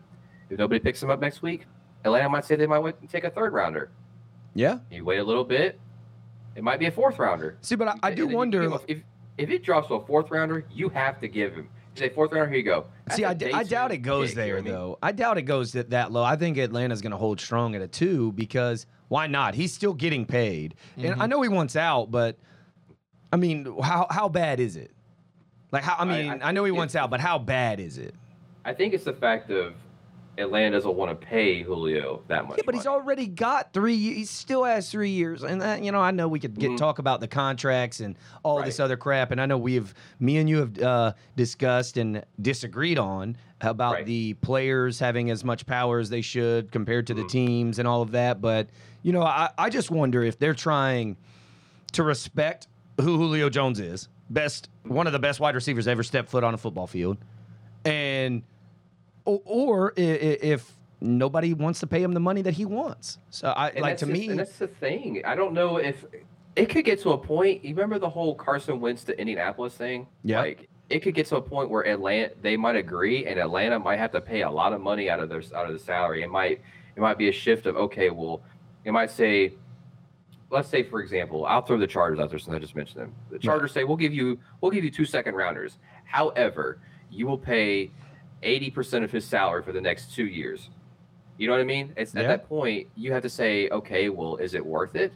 if 0.51 0.59
nobody 0.59 0.79
picks 0.79 1.01
them 1.01 1.09
up 1.11 1.19
next 1.21 1.41
week, 1.41 1.65
Atlanta 2.05 2.29
might 2.29 2.45
say 2.45 2.55
they 2.57 2.67
might 2.67 3.09
take 3.11 3.25
a 3.25 3.31
third 3.31 3.53
rounder. 3.55 3.91
Yeah. 4.55 4.79
You 4.91 5.05
wait 5.05 5.19
a 5.19 5.25
little 5.25 5.45
bit, 5.45 5.79
it 6.57 6.63
might 6.63 6.79
be 6.79 6.87
a 6.87 6.91
fourth 6.91 7.19
rounder. 7.19 7.57
See, 7.61 7.75
but 7.75 7.89
I, 7.89 7.95
I 8.05 8.15
do 8.15 8.27
wonder. 8.29 8.63
a- 8.71 8.81
if 8.89 9.03
if 9.37 9.51
it 9.51 9.65
drops 9.65 9.89
to 9.89 9.95
a 9.95 10.07
fourth 10.07 10.31
rounder, 10.31 10.65
you 10.73 10.89
have 10.91 11.21
to 11.21 11.29
give 11.29 11.55
him. 11.55 11.69
Say 11.97 12.09
fourth 12.09 12.33
rounder, 12.33 12.49
here 12.49 12.59
you 12.59 12.65
go. 12.65 12.87
That's 13.07 13.17
See, 13.17 13.25
I, 13.25 13.35
d- 13.35 13.53
I 13.53 13.63
doubt 13.65 13.93
it 13.93 13.99
goes 13.99 14.31
you 14.31 14.37
know 14.37 14.43
there 14.45 14.55
what 14.55 14.61
I 14.61 14.63
mean? 14.65 14.73
though. 14.73 14.99
I 15.03 15.13
doubt 15.13 15.39
it 15.39 15.43
goes 15.43 15.73
that, 15.73 15.91
that 15.91 16.11
low. 16.13 16.23
I 16.25 16.35
think 16.37 16.57
Atlanta's 16.59 17.01
going 17.03 17.13
to 17.13 17.17
hold 17.17 17.41
strong 17.41 17.75
at 17.77 17.83
a 17.83 17.89
two 17.89 18.33
because 18.33 18.87
why 19.09 19.27
not? 19.29 19.55
He's 19.55 19.73
still 19.73 19.93
getting 19.93 20.25
paid, 20.27 20.75
and 20.97 21.07
Mm-hmm. 21.07 21.23
I 21.23 21.27
know 21.27 21.41
he 21.43 21.49
wants 21.49 21.77
out, 21.77 22.11
but 22.11 22.37
I 23.33 23.37
mean, 23.37 23.77
how 23.83 24.07
how 24.11 24.29
bad 24.29 24.61
is 24.61 24.77
it? 24.77 24.93
Like 25.73 25.83
how? 25.83 25.95
I 25.97 26.03
I- 26.03 26.05
mean, 26.05 26.43
I, 26.43 26.49
I 26.49 26.53
know 26.53 26.65
he 26.65 26.71
wants 26.73 26.95
out, 26.95 27.11
but 27.11 27.21
how 27.21 27.39
bad 27.39 27.81
is 27.81 27.99
it? 27.99 28.15
I 28.65 28.73
think 28.73 28.95
it's 28.95 29.05
the 29.05 29.13
fact 29.13 29.51
of 29.51 29.75
Atlanta 30.39 30.77
doesn't 30.77 30.95
want 30.95 31.19
to 31.21 31.27
pay 31.27 31.63
Julio 31.63 32.23
that 32.29 32.47
much. 32.49 32.57
Yeah, 32.59 32.63
but 32.67 32.75
he's 32.75 32.87
already 32.87 33.27
got 33.27 33.73
three. 33.73 33.97
He 33.97 34.25
still 34.25 34.65
has 34.65 34.91
three 34.91 35.11
years, 35.11 35.43
and 35.43 35.61
that, 35.63 35.83
you 35.85 35.93
know, 35.93 36.01
I 36.01 36.11
know 36.11 36.27
we 36.29 36.41
could 36.41 36.59
get 36.59 36.73
Mhm. 36.73 36.77
talk 36.77 36.99
about 36.99 37.21
the 37.21 37.29
contracts 37.29 38.01
and 38.01 38.17
all 38.43 38.63
this 38.63 38.81
other 38.81 38.97
crap, 38.97 39.31
and 39.31 39.41
I 39.41 39.47
know 39.47 39.59
we 39.59 39.75
have, 39.75 39.95
me 40.21 40.37
and 40.39 40.49
you 40.49 40.59
have 40.59 40.79
uh, 40.79 41.13
discussed 41.37 41.97
and 41.97 42.25
disagreed 42.41 42.99
on 42.99 43.37
about 43.61 43.95
Right. 43.95 44.07
the 44.07 44.35
players 44.35 44.99
having 44.99 45.31
as 45.31 45.45
much 45.45 45.65
power 45.67 45.99
as 45.99 46.11
they 46.11 46.21
should 46.21 46.71
compared 46.73 47.07
to 47.07 47.15
the 47.15 47.23
Mhm. 47.25 47.29
teams 47.29 47.79
and 47.79 47.87
all 47.89 48.03
of 48.03 48.11
that. 48.13 48.41
But 48.41 48.69
you 49.03 49.13
know, 49.13 49.23
I, 49.23 49.51
I 49.59 49.69
just 49.71 49.91
wonder 49.91 50.23
if 50.23 50.39
they're 50.39 50.55
trying 50.55 51.17
to 51.93 52.03
respect 52.03 52.69
who 53.01 53.17
Julio 53.19 53.49
Jones 53.51 53.79
is, 53.81 54.09
best 54.31 54.69
one 54.85 55.07
of 55.07 55.13
the 55.13 55.19
best 55.19 55.41
wide 55.41 55.55
receivers 55.55 55.87
ever 55.87 56.03
stepped 56.03 56.29
foot 56.31 56.43
on 56.45 56.55
a 56.55 56.59
football 56.59 56.87
field, 56.87 57.19
and 57.85 58.43
or, 59.25 59.41
or 59.45 59.93
if 59.97 60.73
nobody 61.01 61.55
wants 61.55 61.81
to 61.81 61.87
pay 61.87 62.03
him 62.03 62.13
the 62.13 62.21
money 62.21 62.43
that 62.43 62.55
he 62.55 62.65
wants. 62.65 63.19
So 63.31 63.49
I 63.49 63.69
And 63.71 63.81
like 63.83 63.97
to 63.99 64.07
just- 64.07 64.13
me. 64.19 64.29
and 64.29 64.39
that's 64.39 64.57
the 64.59 64.67
thing. 64.69 65.23
I 65.25 65.35
don't 65.35 65.53
know 65.55 65.77
if 65.79 66.05
it 66.57 66.67
could 66.69 66.85
get 66.85 67.01
to 67.03 67.11
a 67.13 67.19
point. 67.19 67.65
You 67.65 67.75
remember 67.75 67.99
the 67.99 68.09
whole 68.09 68.35
Carson 68.35 68.81
Wentz 68.81 69.05
to 69.05 69.19
Indianapolis 69.19 69.75
thing? 69.75 70.07
Yeah. 70.23 70.41
Like 70.41 70.69
it 70.91 71.01
could 71.01 71.15
get 71.15 71.27
to 71.27 71.37
a 71.37 71.43
point 71.43 71.71
where 71.71 71.87
Atlanta 71.87 72.31
they 72.43 72.57
might 72.57 72.77
agree, 72.77 73.27
and 73.27 73.39
Atlanta 73.41 73.79
might 73.79 73.99
have 73.99 74.13
to 74.13 74.21
pay 74.21 74.43
a 74.43 74.51
lot 74.51 74.73
of 74.73 74.81
money 74.81 75.09
out 75.11 75.19
of 75.21 75.29
their 75.29 75.43
out 75.55 75.67
of 75.67 75.73
the 75.73 75.79
salary. 75.79 76.23
It 76.23 76.31
might 76.31 76.61
it 76.97 77.01
might 77.01 77.19
be 77.19 77.29
a 77.29 77.33
shift 77.33 77.67
of 77.67 77.77
okay, 77.77 78.11
well, 78.11 78.43
it 78.85 78.93
might 78.93 79.11
say. 79.11 79.55
Let's 80.51 80.69
say, 80.69 80.85
for 80.85 81.01
example, 81.01 81.47
I'll 81.47 81.63
throw 81.63 81.79
the 81.79 81.87
Chargers 81.87 82.21
out 82.21 82.31
there 82.31 82.39
since 82.39 82.55
I 82.55 82.61
just 82.61 82.77
mentioned 82.77 83.01
them. 83.01 83.15
The 83.31 83.41
Chargers 83.41 83.73
say 83.73 83.83
we'll 83.83 83.97
give 83.97 84.13
you 84.15 84.39
we'll 84.61 84.71
give 84.71 84.85
you 84.85 84.91
two 84.91 85.05
second 85.07 85.35
rounders. 85.35 85.79
However, 86.05 86.79
you 87.11 87.27
will 87.27 87.39
pay 87.39 87.91
eighty 88.45 88.71
percent 88.71 89.05
of 89.05 89.11
his 89.11 89.25
salary 89.25 89.63
for 89.63 89.73
the 89.73 89.81
next 89.81 90.15
two 90.15 90.27
years. 90.27 90.71
You 91.39 91.49
know 91.49 91.55
what 91.55 91.61
I 91.61 91.65
mean? 91.65 91.93
It's 91.97 92.15
Yeah. 92.15 92.23
at 92.23 92.27
that 92.29 92.49
point 92.49 92.89
you 92.95 93.13
have 93.13 93.23
to 93.23 93.29
say, 93.29 93.69
okay, 93.71 94.09
well, 94.09 94.37
is 94.37 94.55
it 94.55 94.65
worth 94.65 94.95
it? 94.95 95.13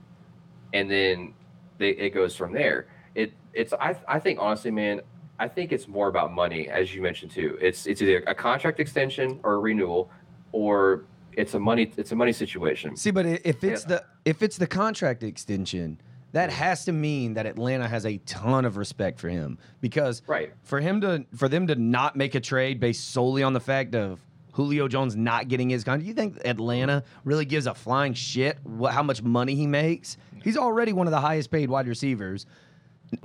And 0.73 0.91
then 0.91 1.35
they, 1.79 1.91
it 1.91 2.11
goes 2.11 2.35
from 2.35 2.53
there. 2.53 2.89
It 3.15 3.33
it's 3.53 3.73
I 3.73 3.97
I 4.09 4.19
think 4.19 4.39
honestly, 4.41 4.71
man, 4.71 5.01
I 5.39 5.47
think 5.49 5.73
it's 5.73 5.87
more 5.87 6.09
about 6.09 6.33
money, 6.33 6.69
as 6.69 6.95
you 6.95 7.03
mentioned 7.03 7.31
too. 7.31 7.57
It's 7.61 7.87
it's 7.87 8.03
either 8.03 8.25
a 8.27 8.35
contract 8.35 8.81
extension 8.81 9.39
or 9.45 9.55
a 9.55 9.59
renewal, 9.59 10.11
or 10.53 11.05
it's 11.33 11.55
a 11.55 11.59
money 11.59 11.93
it's 11.97 12.11
a 12.13 12.17
money 12.17 12.33
situation. 12.33 12.97
See, 12.97 13.13
but 13.13 13.25
if 13.27 13.63
it's 13.63 13.83
Yeah. 13.85 13.89
the 13.89 14.05
if 14.25 14.43
it's 14.43 14.59
the 14.59 14.67
contract 14.67 15.23
extension, 15.23 16.01
that 16.33 16.51
has 16.51 16.85
to 16.85 16.93
mean 16.93 17.35
that 17.35 17.47
Atlanta 17.47 17.89
has 17.89 18.05
a 18.05 18.19
ton 18.19 18.65
of 18.65 18.77
respect 18.77 19.19
for 19.19 19.29
him 19.29 19.59
because 19.81 20.23
Right. 20.27 20.53
for 20.63 20.81
him 20.81 21.01
to 21.01 21.25
for 21.35 21.49
them 21.49 21.67
to 21.69 21.75
not 21.75 22.17
make 22.17 22.35
a 22.35 22.41
trade 22.41 22.81
based 22.81 23.11
solely 23.11 23.43
on 23.43 23.53
the 23.53 23.61
fact 23.61 23.95
of 23.95 24.21
Julio 24.53 24.89
Jones 24.89 25.15
not 25.17 25.49
getting 25.49 25.71
his 25.71 25.85
contract, 25.85 26.03
do 26.05 26.09
you 26.09 26.15
think 26.15 26.39
Atlanta 26.45 27.05
really 27.25 27.45
gives 27.45 27.67
a 27.67 27.75
flying 27.75 28.13
shit 28.13 28.59
what, 28.65 28.93
how 28.93 29.03
much 29.03 29.23
money 29.23 29.55
he 29.55 29.67
makes? 29.67 30.17
He's 30.43 30.57
already 30.57 30.93
one 30.93 31.07
of 31.07 31.13
the 31.13 31.21
highest 31.21 31.51
paid 31.51 31.71
wide 31.71 31.87
receivers. 31.89 32.45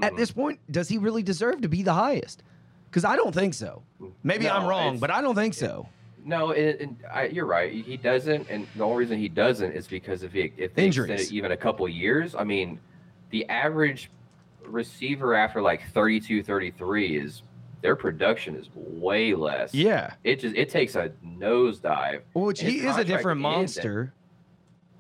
At 0.02 0.12
Mm-hmm. 0.12 0.16
this 0.18 0.32
point, 0.32 0.60
does 0.72 0.88
he 0.88 0.98
really 0.98 1.24
deserve 1.24 1.62
to 1.62 1.68
be 1.68 1.82
the 1.84 1.94
highest? 1.94 2.42
Because 2.90 3.04
I 3.04 3.16
don't 3.18 3.34
think 3.34 3.54
so. 3.54 3.84
Maybe 4.24 4.48
I'm 4.50 4.66
wrong, 4.66 4.98
but 5.00 5.10
I 5.12 5.22
don't 5.22 5.36
think 5.36 5.54
so. 5.56 5.90
No, 6.24 6.52
and, 6.54 6.80
and 6.80 6.98
I, 7.12 7.26
you're 7.26 7.46
right. 7.46 7.70
He 7.74 7.98
doesn't, 7.98 8.50
and 8.50 8.66
the 8.78 8.84
only 8.86 9.00
reason 9.00 9.18
he 9.20 9.28
doesn't 9.28 9.74
is 9.74 9.88
because 9.88 10.24
if 10.24 10.32
he 10.32 10.54
if 10.56 10.74
they 10.74 10.86
extend 10.86 11.10
it 11.10 11.32
even 11.34 11.52
a 11.52 11.58
couple 11.58 11.86
years, 11.90 12.34
I 12.34 12.46
mean, 12.46 12.80
the 13.34 13.50
average 13.50 14.12
receiver 14.64 15.34
after 15.34 15.60
like 15.60 15.82
32, 15.92 16.44
33 16.44 17.18
is 17.18 17.42
their 17.82 17.96
production 17.96 18.56
is 18.56 18.70
way 18.76 19.34
less. 19.34 19.74
Yeah. 19.74 20.14
it 20.24 20.40
just 20.40 20.56
it 20.56 20.70
takes 20.70 20.96
a 20.96 21.12
nosedive. 21.26 22.22
Which 22.34 22.62
he 22.62 22.86
is 22.86 22.96
a 22.96 23.04
different 23.04 23.42
monster. 23.42 24.14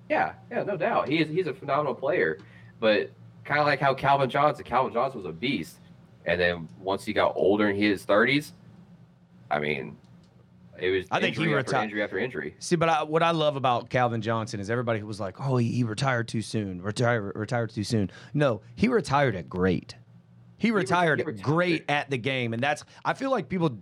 Yeah, 0.09 0.33
yeah, 0.51 0.63
no 0.63 0.75
doubt. 0.75 1.07
He 1.07 1.21
is 1.21 1.29
he's 1.29 1.45
a 1.45 1.53
phenomenal 1.53 1.93
player, 1.93 2.39
but 2.79 3.11
kind 3.45 3.59
of 3.59 3.67
like 3.67 3.79
how 3.79 3.93
Calvin 3.93 4.31
Johnson. 4.31 4.65
Calvin 4.65 4.91
Johnson 4.91 5.21
was 5.21 5.29
a 5.29 5.31
beast, 5.31 5.77
and 6.25 6.41
then 6.41 6.67
once 6.79 7.05
he 7.05 7.13
got 7.13 7.33
older 7.35 7.69
in 7.69 7.75
his 7.75 8.03
30s, 8.03 8.51
I 9.51 9.59
mean, 9.59 9.95
it 10.79 10.89
was 10.89 11.05
I 11.11 11.19
think 11.19 11.37
he 11.37 11.45
retired 11.47 11.59
after 11.67 11.83
injury 11.83 12.03
after 12.03 12.17
injury. 12.17 12.55
See, 12.59 12.75
but 12.75 12.89
I, 12.89 13.03
what 13.03 13.21
I 13.23 13.31
love 13.31 13.55
about 13.55 13.89
Calvin 13.89 14.21
Johnson 14.21 14.59
is 14.59 14.69
everybody 14.69 15.03
was 15.03 15.19
like, 15.19 15.39
"Oh, 15.39 15.57
he, 15.57 15.71
he 15.71 15.83
retired 15.83 16.27
too 16.27 16.41
soon. 16.41 16.81
Retired, 16.81 17.33
retired 17.35 17.69
too 17.71 17.83
soon." 17.83 18.09
No, 18.33 18.61
he 18.75 18.87
retired 18.87 19.35
at 19.35 19.49
great. 19.49 19.95
He 20.57 20.71
retired, 20.71 21.19
he 21.19 21.25
retired 21.25 21.43
great 21.43 21.85
at- 21.89 22.09
the 22.09 22.17
game, 22.17 22.53
and 22.53 22.61
that's. 22.63 22.83
I 23.05 23.13
feel 23.13 23.31
like 23.31 23.49
people. 23.49 23.77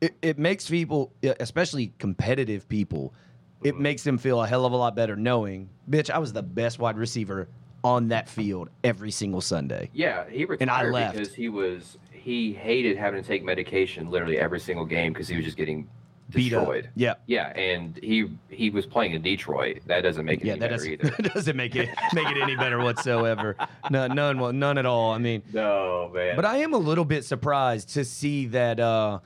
It, 0.00 0.14
it 0.20 0.38
makes 0.38 0.68
people, 0.68 1.12
especially 1.40 1.94
competitive 1.98 2.68
people, 2.68 3.14
it 3.62 3.78
makes 3.78 4.02
them 4.02 4.18
feel 4.18 4.42
a 4.42 4.46
hell 4.46 4.66
of 4.66 4.72
a 4.72 4.76
lot 4.76 4.94
better 4.94 5.16
knowing, 5.16 5.70
bitch, 5.88 6.10
I 6.10 6.18
was 6.18 6.32
the 6.34 6.42
best 6.42 6.78
wide 6.78 6.98
receiver 6.98 7.48
on 7.82 8.08
that 8.08 8.28
field 8.28 8.68
every 8.82 9.10
single 9.10 9.40
Sunday. 9.40 9.88
Yeah, 9.94 10.28
he 10.28 10.44
retired 10.44 10.60
And 10.62 10.70
I 10.70 10.84
left. 10.90 11.14
because 11.16 11.32
he 11.34 11.48
was 11.48 11.96
he 12.12 12.52
hated 12.52 12.98
having 12.98 13.22
to 13.22 13.26
take 13.26 13.44
medication 13.44 14.10
literally 14.10 14.38
every 14.38 14.60
single 14.60 14.84
game 14.84 15.12
because 15.14 15.28
he 15.28 15.36
was 15.36 15.44
just 15.44 15.56
getting. 15.56 15.88
Destroyed. 16.34 16.90
Yeah. 16.96 17.14
Yeah, 17.26 17.48
and 17.58 17.98
he 18.02 18.28
he 18.48 18.70
was 18.70 18.86
playing 18.86 19.12
in 19.12 19.22
Detroit. 19.22 19.80
That 19.86 20.02
doesn't 20.02 20.24
make 20.24 20.40
it 20.40 20.46
Yeah, 20.46 20.52
any 20.52 20.60
that 20.60 20.70
better 20.70 20.76
doesn't, 20.76 20.92
either. 20.92 21.10
that 21.22 21.34
doesn't 21.34 21.56
make 21.56 21.76
it 21.76 21.88
make 22.12 22.28
it 22.28 22.36
any 22.42 22.56
better 22.56 22.78
whatsoever. 22.78 23.56
No, 23.90 24.06
none, 24.06 24.58
none 24.58 24.78
at 24.78 24.86
all. 24.86 25.12
I 25.12 25.18
mean, 25.18 25.42
No 25.52 26.10
man. 26.14 26.36
But 26.36 26.44
I 26.44 26.58
am 26.58 26.72
a 26.74 26.78
little 26.78 27.04
bit 27.04 27.24
surprised 27.24 27.90
to 27.94 28.04
see 28.04 28.46
that 28.46 28.78
uh, 28.80 29.20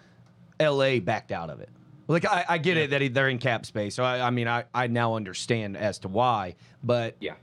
L.A. 0.61 1.00
backed 1.00 1.32
out 1.32 1.50
of 1.50 1.61
it. 1.61 1.68
Like 2.09 2.24
I, 2.24 2.44
I 2.48 2.59
get 2.59 2.76
it 2.78 2.90
that 2.90 3.02
he- 3.02 3.09
they're 3.09 3.28
in 3.28 3.38
cap 3.38 3.66
space, 3.66 3.94
so 3.94 4.02
I, 4.02 4.26
I 4.26 4.30
mean 4.30 4.48
I, 4.48 4.64
I 4.74 4.86
now 4.86 5.14
understand 5.14 5.76
as 5.76 5.98
to 6.00 6.09
why. 6.09 6.54
But 6.82 7.16
yeah, 7.20 7.34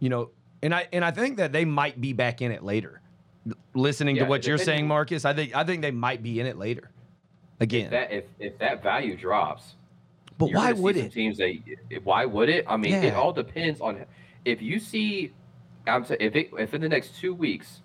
you 0.00 0.10
know, 0.10 0.30
and 0.62 0.74
I 0.74 0.86
and 0.92 1.02
I 1.04 1.10
think 1.10 1.38
that 1.38 1.52
they 1.52 1.64
might 1.64 2.00
be 2.00 2.12
back 2.12 2.42
in 2.42 2.52
it 2.52 2.62
later. 2.62 3.00
Listening 3.74 4.14
to 4.16 4.24
what 4.24 4.46
you're 4.46 4.58
saying, 4.58 4.86
Marcus, 4.86 5.24
I 5.24 5.32
think 5.34 5.56
I 5.56 5.64
think 5.64 5.82
they 5.82 5.90
might 5.90 6.22
be 6.22 6.38
in 6.38 6.46
it 6.46 6.56
later. 6.58 6.91
Again, 7.62 7.90
that 7.90 8.10
if 8.10 8.24
if 8.40 8.58
that 8.58 8.82
value 8.82 9.16
drops, 9.16 9.76
but 10.36 10.52
why 10.52 10.72
would 10.72 10.96
it? 10.96 11.12
Teams 11.12 11.38
that 11.38 11.54
why 12.02 12.24
would 12.24 12.48
it? 12.48 12.64
I 12.68 12.76
mean, 12.76 12.94
it 12.94 13.14
all 13.14 13.32
depends 13.32 13.80
on 13.80 14.04
if 14.44 14.60
you 14.60 14.80
see. 14.80 15.32
I'm 15.86 16.04
saying 16.04 16.20
if 16.20 16.34
it, 16.34 16.50
if 16.58 16.74
in 16.74 16.80
the 16.80 16.88
next 16.88 17.20
two 17.20 17.32
weeks, 17.32 17.82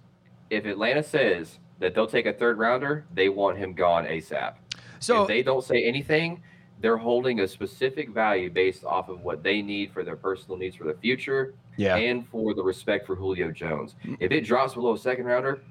if 0.49 0.65
Atlanta 0.65 1.03
says 1.03 1.59
that 1.77 1.93
they'll 1.93 2.07
take 2.07 2.25
a 2.25 2.33
third 2.33 2.57
rounder, 2.57 3.05
they 3.13 3.29
want 3.29 3.59
him 3.59 3.73
gone 3.73 4.05
ASAP. 4.05 4.55
So 4.99 5.21
if 5.21 5.27
they 5.27 5.43
don't 5.43 5.63
say 5.63 5.83
anything, 5.83 6.41
they're 6.81 6.97
holding 6.97 7.41
a 7.41 7.47
specific 7.47 8.09
value 8.09 8.49
based 8.49 8.83
off 8.83 9.09
of 9.09 9.21
what 9.21 9.43
they 9.43 9.61
need 9.61 9.91
for 9.91 10.03
their 10.03 10.15
personal 10.15 10.57
needs 10.57 10.75
for 10.75 10.85
the 10.85 10.95
future 10.95 11.53
yeah, 11.75 11.97
and 11.97 12.27
for 12.29 12.55
the 12.55 12.63
respect 12.63 13.05
for 13.05 13.15
Julio 13.15 13.51
Jones. 13.51 13.93
Mm. 14.03 14.17
If 14.19 14.31
it 14.31 14.41
drops 14.41 14.73
below 14.73 14.95
a 14.95 14.97
second 14.97 15.25
rounder, 15.25 15.61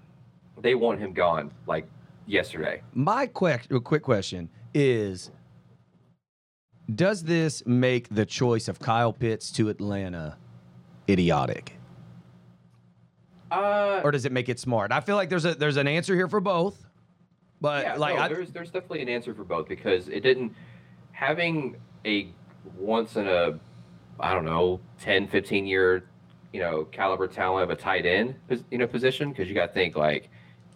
they 0.61 0.76
want 0.76 1.00
him 1.00 1.12
gone 1.12 1.50
like 1.66 1.88
yesterday. 2.27 2.83
my 2.95 3.27
quick 3.27 3.68
quick 3.85 4.03
question 4.03 4.49
is: 4.74 5.31
Does 6.95 7.24
this 7.24 7.64
make 7.66 8.09
the 8.14 8.27
choice 8.27 8.68
of 8.68 8.79
Kyle 8.79 9.12
Pitts 9.12 9.51
to 9.53 9.68
Atlanta 9.68 10.37
idiotic? 11.09 11.74
Uh, 13.51 14.01
or 14.03 14.11
does 14.11 14.24
it 14.24 14.33
make 14.33 14.49
it 14.49 14.59
smart? 14.59 14.91
I 14.93 15.01
feel 15.01 15.16
like 15.16 15.29
there's 15.29 15.45
a 15.45 15.55
there's 15.55 15.77
an 15.77 15.87
answer 15.87 16.14
here 16.14 16.29
for 16.29 16.41
both, 16.41 16.85
but 17.61 17.85
yeah, 17.85 17.95
like 17.95 18.16
no, 18.16 18.22
I, 18.22 18.29
there's 18.29 18.51
there's 18.51 18.70
definitely 18.70 19.03
an 19.03 19.09
answer 19.09 19.35
for 19.35 19.45
both 19.45 19.68
because 19.68 20.09
it 20.09 20.20
didn't 20.20 20.53
having 21.12 21.77
a 22.05 22.29
once 22.77 23.16
in 23.16 23.29
a 23.29 23.59
I 24.18 24.35
don't 24.35 24.45
know 24.45 24.81
10 25.01 25.29
15 25.29 25.66
year 25.66 26.05
you 26.53 26.61
know 26.61 26.85
caliber 26.85 27.27
talent 27.27 27.64
of 27.64 27.70
a 27.70 27.81
tight 27.81 28.07
end 28.07 28.35
you 28.70 28.79
know 28.79 28.87
position 28.87 29.31
because 29.31 29.49
you 29.49 29.55
got 29.55 29.66
to 29.68 29.72
think 29.72 29.97
like 29.97 30.29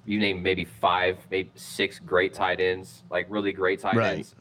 you 0.06 0.18
name 0.18 0.42
maybe 0.42 0.64
five 0.64 1.18
maybe 1.30 1.50
six 1.54 1.98
great 1.98 2.32
tight 2.34 2.60
ends 2.60 3.04
like 3.10 3.26
really 3.28 3.52
great 3.52 3.80
tight 3.80 3.96
Right. 3.96 4.16
ends 4.16 4.34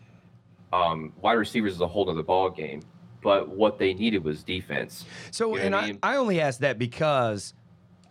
um 0.72 1.14
wide 1.22 1.34
receivers 1.34 1.74
is 1.74 1.82
a 1.82 1.88
whole 1.88 2.10
other 2.10 2.24
ball 2.24 2.49
game 2.49 2.82
but 3.22 3.49
what 3.49 3.78
they 3.78 3.93
needed 3.93 4.24
was 4.24 4.43
defense 4.43 5.05
so 5.32 5.55
you 5.55 5.60
know 5.62 5.66
and 5.66 5.76
I 5.76 5.80
I, 5.80 5.86
mean? 5.88 5.99
I 6.03 6.16
only 6.18 6.39
asked 6.41 6.62
that 6.62 6.78
because 6.80 7.53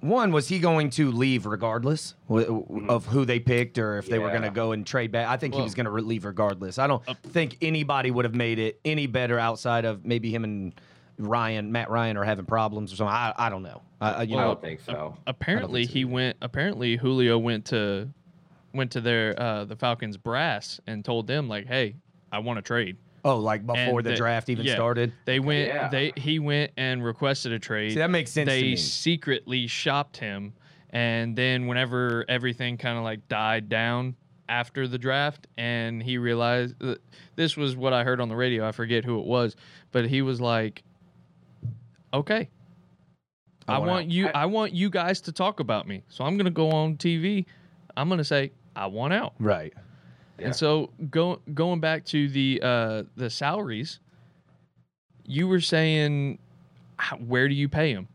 one 0.01 0.30
was 0.30 0.46
he 0.46 0.61
going 0.61 0.90
to 0.90 1.11
leave 1.11 1.44
regardless 1.46 2.14
w- 2.28 2.46
w- 2.46 2.86
of 2.88 3.07
who 3.07 3.24
they 3.24 3.40
picked 3.40 3.78
or 3.78 3.99
if 3.99 4.09
they 4.09 4.20
were 4.20 4.28
going 4.30 4.42
to 4.42 4.51
go 4.51 4.70
and 4.70 4.86
trade 4.86 5.11
back? 5.11 5.26
I 5.26 5.36
think 5.36 5.55
he 5.57 5.61
was 5.61 5.74
going 5.74 5.86
to 5.86 5.90
leave 5.92 6.24
regardless. 6.24 6.78
I 6.78 6.86
don't 6.86 7.03
think 7.24 7.57
anybody 7.62 8.12
would 8.12 8.24
have 8.24 8.34
made 8.34 8.61
it 8.61 8.78
any 8.84 9.09
better 9.09 9.40
outside 9.40 9.84
of 9.84 10.07
maybe 10.07 10.32
him 10.32 10.44
and 10.44 10.72
Ryan, 11.18 11.72
Matt 11.72 11.90
Ryan, 11.90 12.16
are 12.16 12.24
having 12.24 12.44
problems 12.46 12.92
or 12.92 12.96
something. 12.96 13.12
I, 13.14 13.32
I 13.36 13.48
don't 13.48 13.62
know. 13.62 13.82
I, 14.00 14.10
I- 14.10 14.22
you 14.22 14.36
I 14.36 14.40
know, 14.40 14.46
don't 14.48 14.60
think 14.60 14.80
so. 14.80 15.16
apparently 15.26 15.84
so 15.84 15.92
he 15.92 16.04
went. 16.04 16.36
Apparently 16.42 16.96
Julio 16.96 17.38
went 17.38 17.64
to 17.66 18.08
went 18.74 18.92
to 18.92 19.00
their 19.00 19.40
uh, 19.40 19.64
the 19.64 19.76
Falcons 19.76 20.16
brass 20.16 20.80
and 20.86 21.04
told 21.04 21.26
them 21.26 21.48
like, 21.48 21.66
"Hey, 21.66 21.96
I 22.30 22.38
want 22.40 22.58
to 22.58 22.62
trade." 22.62 22.96
oh, 23.24 23.36
like 23.36 23.66
before 23.66 23.98
And 23.98 24.06
the 24.06 24.14
draft 24.14 24.48
even 24.48 24.64
yeah. 24.64 24.74
started. 24.74 25.12
They 25.24 25.40
went. 25.40 25.68
Yeah. 25.68 25.88
They 25.88 26.12
he 26.16 26.38
went 26.38 26.70
and 26.76 27.04
requested 27.04 27.52
a 27.52 27.58
trade. 27.58 27.90
See, 27.92 27.98
that 27.98 28.10
makes 28.10 28.30
sense 28.30 28.48
to 28.48 28.54
They 28.54 28.62
me. 28.62 28.76
secretly 28.76 29.66
shopped 29.66 30.16
him, 30.16 30.52
and 30.90 31.34
then 31.36 31.66
whenever 31.66 32.24
everything 32.28 32.78
kind 32.78 32.96
of 32.96 33.02
like 33.04 33.26
died 33.28 33.68
down 33.68 34.14
after 34.48 34.86
the 34.88 34.96
draft, 34.98 35.46
and 35.58 36.00
he 36.02 36.16
realized 36.16 36.74
uh, 36.82 36.94
this 37.36 37.56
was 37.56 37.74
what 37.76 37.92
I 37.92 38.04
heard 38.04 38.20
on 38.20 38.28
the 38.28 38.36
radio. 38.36 38.66
I 38.66 38.72
forget 38.72 39.04
who 39.04 39.18
it 39.18 39.26
was, 39.26 39.56
but 39.92 40.06
he 40.06 40.22
was 40.22 40.40
like, 40.40 40.84
"Okay, 42.12 42.48
I 43.66 43.74
I, 43.76 43.78
want 43.78 44.06
out." 44.06 44.11
you. 44.11 44.28
I- 44.28 44.42
I 44.42 44.46
want 44.46 44.72
you 44.72 44.90
guys 44.90 45.20
to 45.22 45.32
talk 45.32 45.61
about 45.61 45.86
me. 45.86 46.02
So 46.09 46.24
I'm 46.24 46.36
gonna 46.36 46.50
go 46.50 46.70
on 46.70 46.96
TV. 46.96 47.46
I'm 47.96 48.09
gonna 48.09 48.24
say 48.24 48.52
I 48.76 48.86
want 48.86 49.12
out." 49.12 49.34
Right. 49.38 49.72
Yeah. 50.38 50.46
And 50.46 50.56
so 50.56 50.90
go, 51.11 51.40
going 51.52 51.80
back 51.80 52.04
to 52.06 52.28
the 52.28 52.61
uh, 52.62 53.02
the 53.16 53.28
salaries, 53.28 53.98
you 55.24 55.48
were 55.48 55.61
saying, 55.61 56.38
where 57.18 57.48
do 57.48 57.54
you 57.54 57.68
pay 57.68 57.92
him? 57.92 58.09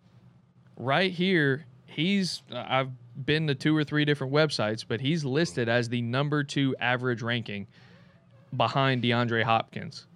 Right 0.78 1.12
here, 1.12 1.66
he's. 1.86 2.42
I've 2.52 2.90
been 3.26 3.48
to 3.48 3.56
two 3.56 3.76
or 3.76 3.84
three 3.84 4.06
different 4.06 4.34
websites, 4.34 4.84
but 4.88 5.02
he's 5.02 5.24
listed 5.24 5.70
as 5.70 5.90
the 5.90 6.02
number 6.02 6.44
two 6.44 6.76
average 6.80 7.22
ranking 7.22 7.68
behind 8.56 9.04
DeAndre 9.04 9.44
Hopkins. 9.44 10.08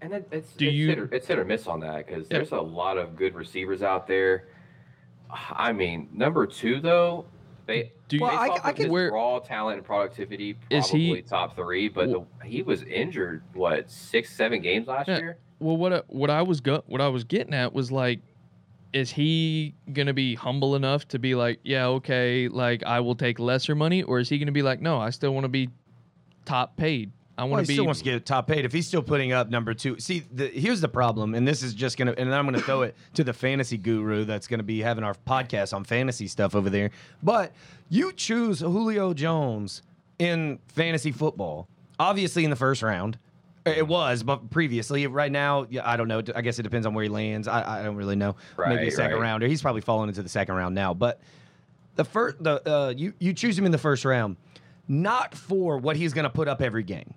And 0.00 0.12
it, 0.12 0.28
it's 0.30 0.52
Do 0.52 0.66
it's, 0.66 0.74
you- 0.74 0.88
hit 0.88 0.98
or, 0.98 1.04
it's 1.12 1.26
hit 1.26 1.38
or 1.38 1.44
miss 1.44 1.66
on 1.66 1.80
that 1.80 2.06
because 2.06 2.26
Yeah. 2.30 2.38
there's 2.38 2.52
a 2.52 2.60
lot 2.60 2.98
of 2.98 3.16
good 3.16 3.34
receivers 3.34 3.82
out 3.82 4.06
there. 4.06 4.48
I 5.30 5.72
mean, 5.72 6.08
number 6.12 6.46
two 6.46 6.80
though, 6.80 7.26
they 7.66 7.92
Do 8.08 8.16
you? 8.16 8.22
Well, 8.22 8.30
I- 8.36 8.58
I 8.64 8.72
can- 8.72 8.84
his 8.84 8.90
Where- 8.90 9.10
raw 9.12 9.38
talent 9.40 9.78
and 9.78 9.86
productivity, 9.86 10.56
Is 10.70 10.88
he- 10.88 11.08
probably 11.08 11.22
top 11.22 11.56
three. 11.56 11.88
But 11.88 12.10
the, 12.10 12.24
he 12.46 12.62
was 12.62 12.82
injured 12.84 13.42
what 13.54 13.90
six, 13.90 14.34
seven 14.34 14.62
games 14.62 14.86
last 14.86 15.08
Yeah. 15.08 15.18
year. 15.18 15.38
Well, 15.58 15.76
what 15.76 15.92
uh, 15.92 16.02
what 16.06 16.30
I 16.30 16.42
was 16.42 16.60
go, 16.60 16.82
what 16.86 17.00
I 17.00 17.08
was 17.08 17.24
getting 17.24 17.52
at 17.52 17.72
was 17.74 17.90
like, 17.92 18.20
is 18.94 19.10
he 19.10 19.74
gonna 19.92 20.14
be 20.14 20.34
humble 20.36 20.76
enough 20.76 21.06
to 21.08 21.18
be 21.18 21.34
like, 21.34 21.58
yeah, 21.64 21.86
okay, 21.88 22.48
like 22.48 22.82
I 22.84 23.00
will 23.00 23.16
take 23.16 23.38
lesser 23.38 23.74
money, 23.74 24.02
or 24.04 24.18
is 24.20 24.28
he 24.30 24.38
gonna 24.38 24.52
be 24.52 24.62
like, 24.62 24.80
no, 24.80 24.98
I 24.98 25.10
still 25.10 25.34
want 25.34 25.44
to 25.44 25.48
be 25.48 25.68
top 26.46 26.76
paid. 26.76 27.10
I 27.38 27.44
want 27.44 27.60
he 27.60 27.66
to 27.66 27.68
be. 27.68 27.74
still 27.74 27.84
wants 27.86 28.00
to 28.00 28.04
get 28.04 28.26
top 28.26 28.48
paid. 28.48 28.64
If 28.64 28.72
he's 28.72 28.86
still 28.86 29.02
putting 29.02 29.32
up 29.32 29.48
number 29.48 29.72
two, 29.72 29.98
see, 30.00 30.24
the, 30.32 30.48
here's 30.48 30.80
the 30.80 30.88
problem, 30.88 31.34
and 31.34 31.46
this 31.46 31.62
is 31.62 31.72
just 31.72 31.96
gonna, 31.96 32.12
and 32.18 32.34
I'm 32.34 32.44
gonna 32.44 32.60
throw 32.60 32.82
it 32.82 32.96
to 33.14 33.24
the 33.24 33.32
fantasy 33.32 33.78
guru 33.78 34.24
that's 34.24 34.48
gonna 34.48 34.64
be 34.64 34.80
having 34.80 35.04
our 35.04 35.14
podcast 35.26 35.72
on 35.72 35.84
fantasy 35.84 36.26
stuff 36.26 36.54
over 36.54 36.68
there. 36.68 36.90
But 37.22 37.52
you 37.88 38.12
choose 38.12 38.60
Julio 38.60 39.14
Jones 39.14 39.82
in 40.18 40.58
fantasy 40.66 41.12
football, 41.12 41.68
obviously 41.98 42.44
in 42.44 42.50
the 42.50 42.56
first 42.56 42.82
round. 42.82 43.18
It 43.64 43.86
was, 43.86 44.22
but 44.22 44.50
previously, 44.50 45.06
right 45.06 45.30
now, 45.30 45.66
yeah, 45.68 45.88
I 45.88 45.96
don't 45.96 46.08
know. 46.08 46.22
I 46.34 46.40
guess 46.40 46.58
it 46.58 46.62
depends 46.62 46.86
on 46.86 46.94
where 46.94 47.02
he 47.02 47.08
lands. 47.08 47.46
I, 47.46 47.80
I 47.80 47.82
don't 47.82 47.96
really 47.96 48.16
know. 48.16 48.36
Maybe 48.58 48.88
a 48.88 48.90
second 48.90 49.16
right. 49.16 49.22
rounder. 49.22 49.46
He's 49.46 49.62
probably 49.62 49.82
falling 49.82 50.08
into 50.08 50.22
the 50.22 50.28
second 50.28 50.54
round 50.54 50.74
now. 50.74 50.94
But 50.94 51.20
the 51.96 52.04
first, 52.04 52.42
the 52.42 52.68
uh, 52.68 52.94
you 52.96 53.12
you 53.18 53.32
choose 53.32 53.58
him 53.58 53.66
in 53.66 53.72
the 53.72 53.78
first 53.78 54.04
round, 54.04 54.36
not 54.86 55.34
for 55.34 55.78
what 55.78 55.96
he's 55.96 56.14
going 56.14 56.24
to 56.24 56.30
put 56.30 56.48
up 56.48 56.62
every 56.62 56.82
game. 56.82 57.12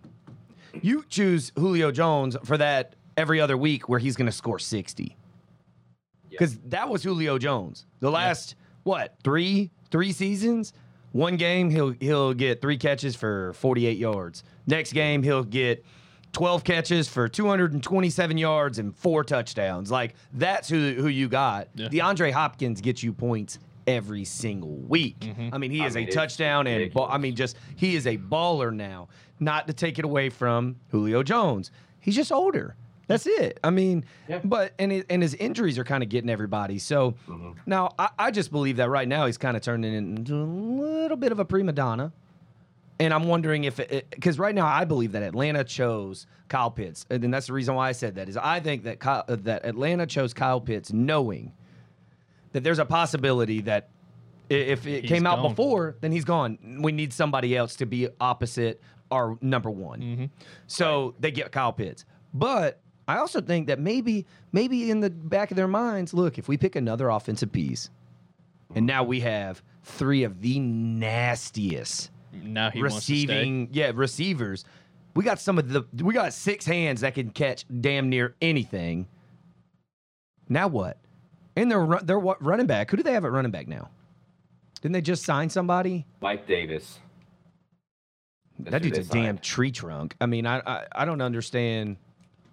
You 0.81 1.05
choose 1.09 1.51
Julio 1.57 1.91
Jones 1.91 2.37
for 2.43 2.57
that 2.57 2.95
every 3.17 3.41
other 3.41 3.57
week 3.57 3.89
where 3.89 3.99
he's 3.99 4.15
going 4.15 4.27
to 4.27 4.31
score 4.31 4.59
60. 4.59 5.15
Because 6.29 6.57
that 6.67 6.89
was 6.89 7.03
Julio 7.03 7.37
Jones. 7.37 7.85
The 7.99 8.09
last, 8.09 8.55
what, 8.83 9.15
three, 9.23 9.71
three 9.91 10.11
seasons? 10.11 10.73
One 11.11 11.35
game, 11.35 11.69
he'll 11.69 11.93
he'll 11.99 12.33
get 12.33 12.61
three 12.61 12.77
catches 12.77 13.17
for 13.17 13.51
48 13.53 13.97
yards. 13.97 14.43
Next 14.65 14.93
game, 14.93 15.23
he'll 15.23 15.43
get 15.43 15.83
12 16.31 16.63
catches 16.63 17.09
for 17.09 17.27
227 17.27 18.37
yards 18.37 18.79
and 18.79 18.95
four 18.95 19.25
touchdowns. 19.25 19.91
Like, 19.91 20.15
that's 20.33 20.69
who, 20.69 20.93
who 20.93 21.09
you 21.09 21.27
got. 21.27 21.67
Yeah. 21.75 21.89
DeAndre 21.89 22.31
Hopkins 22.31 22.79
gets 22.79 23.03
you 23.03 23.11
points 23.11 23.59
every 23.87 24.23
single 24.25 24.75
week. 24.77 25.31
I 25.51 25.57
mean, 25.57 25.71
he 25.71 25.81
I 25.81 25.87
is 25.87 25.95
mean, 25.95 26.07
a 26.07 26.11
touchdown 26.11 26.67
and 26.67 26.93
ball, 26.93 27.07
I 27.09 27.17
mean, 27.17 27.35
just 27.35 27.57
he 27.75 27.95
is 27.95 28.07
a 28.07 28.17
baller 28.17 28.73
now. 28.73 29.07
Not 29.39 29.67
to 29.67 29.73
take 29.73 29.97
it 29.99 30.05
away 30.05 30.29
from 30.29 30.75
Julio 30.89 31.23
Jones, 31.23 31.71
he's 31.99 32.15
just 32.15 32.31
older. 32.31 32.75
That's 33.07 33.25
it. 33.27 33.59
I 33.63 33.71
mean, 33.71 34.05
Yeah. 34.29 34.39
but 34.43 34.73
and 34.79 34.91
it, 34.91 35.05
and 35.09 35.21
his 35.21 35.33
injuries 35.33 35.77
are 35.77 35.83
kind 35.83 36.01
of 36.03 36.09
getting 36.09 36.29
everybody. 36.29 36.77
So 36.79 37.15
Mm-hmm. 37.27 37.51
now 37.65 37.93
I, 37.99 38.09
I 38.17 38.31
just 38.31 38.51
believe 38.51 38.77
that 38.77 38.89
right 38.89 39.07
now 39.07 39.25
he's 39.25 39.37
kind 39.37 39.57
of 39.57 39.63
turning 39.63 39.93
into 39.93 40.35
a 40.35 40.45
little 40.45 41.17
bit 41.17 41.31
of 41.31 41.39
a 41.39 41.45
prima 41.45 41.73
donna. 41.73 42.13
And 42.99 43.13
I'm 43.15 43.23
wondering 43.27 43.63
if 43.63 43.77
because 44.11 44.37
right 44.37 44.53
now 44.53 44.67
I 44.67 44.85
believe 44.85 45.13
that 45.13 45.23
Atlanta 45.23 45.63
chose 45.63 46.27
Kyle 46.49 46.69
Pitts, 46.69 47.03
and 47.09 47.33
that's 47.33 47.47
the 47.47 47.53
reason 47.53 47.73
why 47.73 47.89
I 47.89 47.93
said 47.93 48.13
that 48.15 48.29
is 48.29 48.37
I 48.37 48.59
think 48.59 48.83
that 48.83 48.99
Kyle, 48.99 49.25
that 49.27 49.65
Atlanta 49.65 50.05
chose 50.05 50.35
Kyle 50.35 50.61
Pitts 50.61 50.93
knowing 50.93 51.51
that 52.53 52.63
there's 52.63 52.79
a 52.79 52.85
possibility 52.85 53.61
that 53.61 53.89
if 54.49 54.85
it 54.85 55.01
He's 55.01 55.09
came 55.09 55.25
out 55.25 55.37
gone. 55.37 55.51
before, 55.51 55.95
then 56.01 56.11
he's 56.11 56.25
gone. 56.25 56.79
We 56.81 56.91
need 56.91 57.13
somebody 57.13 57.55
else 57.55 57.75
to 57.77 57.85
be 57.85 58.09
opposite 58.19 58.81
our 59.09 59.37
number 59.41 59.69
one. 59.69 60.01
Mm-hmm. 60.01 60.25
So 60.67 61.15
they 61.19 61.31
get 61.31 61.51
Kyle 61.51 61.73
Pitts. 61.73 62.05
But 62.33 62.81
I 63.07 63.17
also 63.17 63.41
think 63.41 63.67
that 63.67 63.79
maybe, 63.79 64.25
maybe 64.51 64.91
in 64.91 64.99
the 64.99 65.09
back 65.09 65.51
of 65.51 65.57
their 65.57 65.67
minds, 65.67 66.13
look, 66.13 66.37
if 66.37 66.47
we 66.47 66.57
pick 66.57 66.75
another 66.75 67.09
offensive 67.09 67.51
piece, 67.51 67.89
and 68.75 68.85
now 68.85 69.03
we 69.03 69.19
have 69.21 69.61
three 69.83 70.23
of 70.23 70.41
the 70.41 70.59
nastiest 70.59 72.11
now 72.31 72.69
he 72.69 72.81
wants 72.81 72.97
to 72.97 73.01
stay. 73.01 73.13
receiving, 73.13 73.69
yeah, 73.71 73.91
receivers. 73.93 74.65
We 75.15 75.23
got 75.23 75.39
some 75.39 75.57
of 75.57 75.69
the, 75.69 75.85
we 76.03 76.13
got 76.13 76.33
six 76.33 76.65
hands 76.65 77.01
that 77.01 77.15
can 77.15 77.31
catch 77.31 77.65
damn 77.81 78.09
near 78.09 78.35
anything. 78.41 79.07
Now 80.47 80.67
what? 80.67 80.97
And 81.55 81.69
they're 81.69 81.79
run- 81.85 82.05
they're 82.05 82.19
what 82.19 82.41
running 82.43 82.67
back. 82.67 82.91
Who 82.91 82.97
do 82.97 83.03
they 83.03 83.13
have 83.13 83.25
at 83.25 83.31
running 83.31 83.51
back 83.51 83.67
now? 83.67 83.89
Didn't 84.81 84.93
they 84.93 85.01
just 85.01 85.23
sign 85.23 85.49
somebody? 85.49 86.05
Mike 86.21 86.47
Davis. 86.47 86.99
That's 88.59 88.71
that 88.71 88.81
dude's 88.83 88.97
a 88.99 89.03
damn 89.11 89.37
tree 89.37 89.71
trunk. 89.71 90.15
I 90.21 90.25
mean, 90.27 90.45
I, 90.45 90.61
I 90.65 90.85
I 90.91 91.05
don't 91.05 91.21
understand 91.21 91.97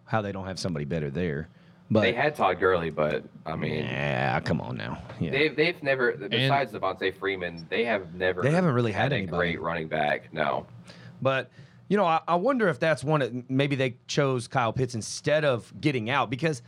how 0.04 0.22
they 0.22 0.32
don't 0.32 0.46
have 0.46 0.58
somebody 0.58 0.84
better 0.84 1.10
there. 1.10 1.48
But 1.90 2.00
They 2.02 2.12
had 2.12 2.34
Todd 2.34 2.60
Gurley, 2.60 2.90
but 2.90 3.24
I 3.46 3.56
mean, 3.56 3.84
yeah, 3.84 4.40
come 4.40 4.60
on 4.60 4.76
now. 4.76 5.02
Yeah. 5.20 5.30
they've 5.30 5.56
they've 5.56 5.82
never 5.82 6.12
besides 6.12 6.72
Devonta 6.72 7.16
Freeman, 7.16 7.66
they 7.70 7.84
have 7.84 8.14
never 8.14 8.42
They 8.42 8.50
haven't 8.50 8.72
really 8.74 8.92
had 8.92 9.12
a 9.12 9.16
anybody. 9.16 9.36
great 9.36 9.60
running 9.60 9.88
back. 9.88 10.32
No, 10.32 10.66
But 11.22 11.50
you 11.88 11.96
know, 11.96 12.04
I, 12.04 12.20
I 12.28 12.34
wonder 12.34 12.68
if 12.68 12.78
that's 12.78 13.02
one. 13.02 13.22
of- 13.22 13.48
Maybe 13.50 13.74
they 13.74 13.96
chose 14.06 14.46
Kyle 14.48 14.74
Pitts 14.74 14.94
instead 14.94 15.46
of 15.46 15.72
getting 15.80 16.10
out 16.10 16.28
because 16.28 16.60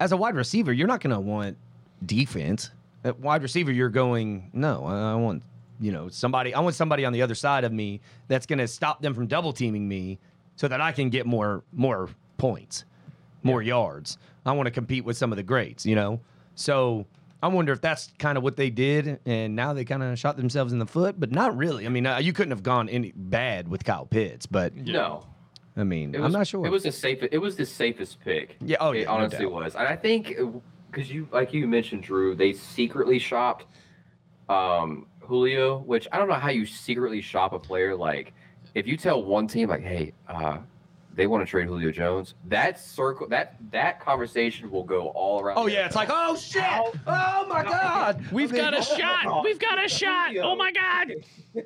as 0.00 0.12
a 0.12 0.16
wide 0.16 0.34
receiver, 0.34 0.72
you're 0.72 0.88
not 0.88 1.00
going 1.00 1.14
to 1.14 1.20
want 1.20 1.56
defense. 2.04 2.70
At 3.04 3.18
wide 3.18 3.42
receiver, 3.42 3.72
you're 3.72 3.88
going 3.88 4.50
no. 4.52 4.84
I, 4.84 5.12
I 5.12 5.14
want 5.16 5.42
you 5.80 5.92
know 5.92 6.08
somebody. 6.08 6.54
I 6.54 6.60
want 6.60 6.74
somebody 6.74 7.04
on 7.04 7.12
the 7.12 7.22
other 7.22 7.34
side 7.34 7.64
of 7.64 7.72
me 7.72 8.00
that's 8.28 8.46
going 8.46 8.58
to 8.58 8.68
stop 8.68 9.02
them 9.02 9.14
from 9.14 9.26
double 9.26 9.52
teaming 9.52 9.88
me, 9.88 10.18
so 10.56 10.68
that 10.68 10.80
I 10.80 10.92
can 10.92 11.10
get 11.10 11.26
more 11.26 11.62
more 11.72 12.08
points, 12.38 12.84
more 13.42 13.62
yards. 13.62 14.18
I 14.46 14.52
want 14.52 14.66
to 14.66 14.72
compete 14.72 15.04
with 15.04 15.16
some 15.16 15.32
of 15.32 15.36
the 15.36 15.42
greats. 15.42 15.84
You 15.86 15.96
know, 15.96 16.20
so. 16.54 17.06
I 17.44 17.48
wonder 17.48 17.72
if 17.72 17.80
that's 17.80 18.08
kind 18.20 18.38
of 18.38 18.44
what 18.44 18.56
they 18.56 18.70
did, 18.70 19.18
and 19.26 19.56
now 19.56 19.72
they 19.72 19.84
kind 19.84 20.00
of 20.00 20.16
shot 20.16 20.36
themselves 20.36 20.72
in 20.72 20.78
the 20.78 20.86
foot, 20.86 21.18
but 21.18 21.32
not 21.32 21.56
really. 21.56 21.86
I 21.86 21.88
mean, 21.88 22.06
uh, 22.06 22.18
you 22.18 22.32
couldn't 22.32 22.52
have 22.52 22.62
gone 22.62 22.88
any 22.88 23.10
bad 23.16 23.66
with 23.66 23.84
Kyle 23.84 24.06
Pitts, 24.06 24.46
but 24.46 24.76
no. 24.76 25.24
I 25.76 25.84
mean, 25.84 26.14
It 26.14 26.20
I'm 26.20 26.32
not 26.32 26.46
sure. 26.46 26.66
It 26.66 26.70
was 26.70 26.82
the 26.82 26.92
safest. 26.92 27.32
It 27.32 27.38
was 27.38 27.56
the 27.56 27.64
safest 27.66 28.20
pick. 28.20 28.56
Yeah, 28.60 28.76
oh, 28.80 28.92
yeah, 28.92 29.04
no 29.04 29.10
honestly 29.12 29.40
doubt. 29.46 29.52
was, 29.52 29.74
and 29.74 29.88
I 29.88 29.96
think 29.96 30.36
because 30.90 31.10
you, 31.10 31.26
like 31.32 31.52
you 31.54 31.66
mentioned, 31.66 32.02
Drew, 32.02 32.34
they 32.34 32.52
secretly 32.52 33.18
shopped 33.18 33.64
um, 34.48 35.06
Julio, 35.20 35.78
which 35.78 36.06
I 36.12 36.18
don't 36.18 36.28
know 36.28 36.34
how 36.34 36.50
you 36.50 36.66
secretly 36.66 37.22
shop 37.22 37.52
a 37.54 37.58
player. 37.58 37.96
Like, 37.96 38.34
if 38.74 38.86
you 38.86 38.96
tell 38.96 39.22
one 39.22 39.46
team, 39.46 39.70
like, 39.70 39.82
hey, 39.82 40.12
uh, 40.28 40.58
they 41.14 41.26
want 41.26 41.44
to 41.44 41.50
trade 41.50 41.66
Julio 41.68 41.90
Jones, 41.90 42.34
that 42.48 42.78
circle, 42.78 43.28
that 43.28 43.56
that 43.70 44.00
conversation 44.00 44.70
will 44.70 44.84
go 44.84 45.08
all 45.08 45.40
around. 45.40 45.58
oh 45.58 45.66
yeah, 45.66 45.86
it's 45.86 45.96
like, 45.96 46.08
oh 46.10 46.36
shit, 46.36 46.62
How- 46.62 46.92
oh 47.06 47.46
my 47.48 47.62
god, 47.62 48.24
We've 48.32 48.50
I 48.50 48.54
mean, 48.54 48.62
got 48.62 48.78
a 48.78 48.82
shot. 48.82 49.44
We've 49.44 49.58
got 49.58 49.82
a 49.82 49.88
shot. 49.88 50.36
Oh 50.38 50.56
my 50.56 50.72
god. 50.72 51.14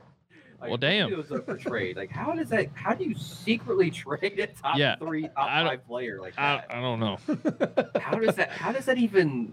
Like, 0.60 0.70
Well, 0.70 0.78
damn. 0.78 1.08
Julio's 1.08 1.30
up 1.32 1.44
for 1.44 1.56
trade. 1.56 1.96
Like, 1.96 2.10
how 2.10 2.32
does 2.32 2.48
that? 2.48 2.68
How 2.74 2.94
do 2.94 3.04
you 3.04 3.14
secretly 3.14 3.90
trade 4.02 4.38
a 4.38 4.46
top 4.46 4.78
Yeah, 4.78 4.96
three, 4.96 5.22
top 5.28 5.32
I 5.36 5.58
don't- 5.60 5.68
five 5.68 5.86
player 5.86 6.20
like 6.20 6.34
I, 6.38 6.56
that? 6.56 6.66
I 6.70 6.80
don't 6.80 7.00
know. 7.00 7.18
how 8.00 8.18
does 8.18 8.36
that? 8.36 8.50
How 8.50 8.72
does 8.72 8.86
that 8.86 8.98
even? 8.98 9.52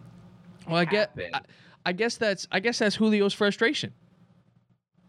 Well, 0.67 0.77
I 0.77 0.85
get. 0.85 1.11
I, 1.33 1.41
I 1.85 1.91
guess 1.91 2.15
that's 2.17 2.47
I 2.51 2.59
guess 2.61 2.79
that's 2.79 2.95
Julio's 2.97 3.33
frustration 3.33 3.91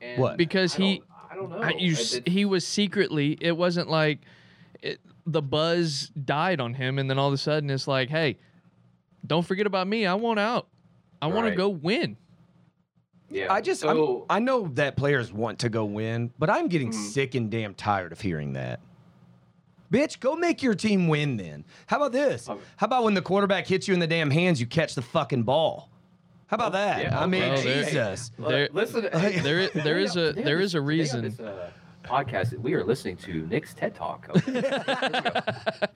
And 0.00 0.20
What? 0.20 0.36
because 0.36 0.74
I 0.74 0.78
he 0.82 0.98
don't- 0.98 1.08
I 1.30 1.34
don't 1.36 1.50
know. 1.50 1.58
I- 1.58 1.70
you, 1.78 1.92
s- 1.92 2.14
It- 2.14 2.28
he 2.28 2.44
was 2.44 2.66
secretly. 2.66 3.36
It 3.40 3.56
wasn't 3.56 3.88
like 3.88 4.20
it, 4.82 5.00
the 5.26 5.42
buzz 5.42 6.10
died 6.10 6.60
on 6.60 6.74
him, 6.74 6.98
and 6.98 7.08
then 7.08 7.18
all 7.18 7.28
of 7.28 7.34
a 7.34 7.38
sudden 7.38 7.70
it's 7.70 7.86
like, 7.88 8.08
hey, 8.08 8.36
don't 9.26 9.44
forget 9.46 9.66
about 9.66 9.86
me. 9.88 10.06
I 10.06 10.14
want 10.14 10.38
out. 10.38 10.68
I 11.22 11.26
want 11.28 11.46
to 11.48 11.54
go 11.56 11.68
win. 11.70 12.16
Yeah. 13.34 13.52
I 13.52 13.60
just 13.60 13.84
I'm- 13.84 13.96
so, 13.96 14.24
I 14.30 14.38
know 14.38 14.68
that 14.74 14.96
players 14.96 15.32
want 15.32 15.58
to 15.60 15.68
go 15.68 15.84
win, 15.84 16.32
but 16.38 16.48
I'm 16.48 16.68
getting 16.68 16.90
Mhm. 16.90 16.94
sick 17.12 17.34
and 17.34 17.50
damn 17.50 17.74
tired 17.74 18.12
of 18.12 18.20
hearing 18.20 18.54
that. 18.54 18.80
Bitch, 19.92 20.18
go 20.18 20.34
make 20.34 20.62
your 20.62 20.74
team 20.74 21.08
win 21.08 21.36
then. 21.36 21.64
How 21.86 21.98
about 21.98 22.12
this? 22.12 22.48
Um, 22.48 22.58
How 22.76 22.86
about 22.86 23.04
when 23.04 23.14
the 23.14 23.22
quarterback 23.22 23.66
hits 23.66 23.86
you 23.86 23.94
in 23.94 24.00
the 24.00 24.06
damn 24.06 24.30
hands, 24.30 24.60
you 24.60 24.66
catch 24.66 24.94
the 24.94 25.02
fucking 25.02 25.42
ball? 25.42 25.88
How 26.46 26.56
about 26.56 26.72
that? 26.72 27.00
yeah, 27.02 27.18
I 27.20 27.26
mean. 27.26 27.42
Well, 27.42 27.60
Jesus. 27.62 28.30
Look, 28.38 28.48
There- 28.50 28.68
listen. 28.72 29.02
there 29.42 29.68
there 29.68 29.98
is 29.98 30.16
a- 30.16 30.32
today 30.32 30.40
on 30.40 30.44
there 30.46 30.58
this- 30.58 30.66
is 30.66 30.74
a 30.74 30.78
today 30.78 30.80
on 30.82 30.86
reason. 30.86 31.38
This, 32.04 32.10
uh, 32.10 32.14
podcast. 32.14 32.58
We 32.58 32.74
are 32.74 32.84
listening 32.84 33.16
to 33.18 33.46
Nick's 33.46 33.74
TED 33.74 33.94
Talk. 33.94 34.28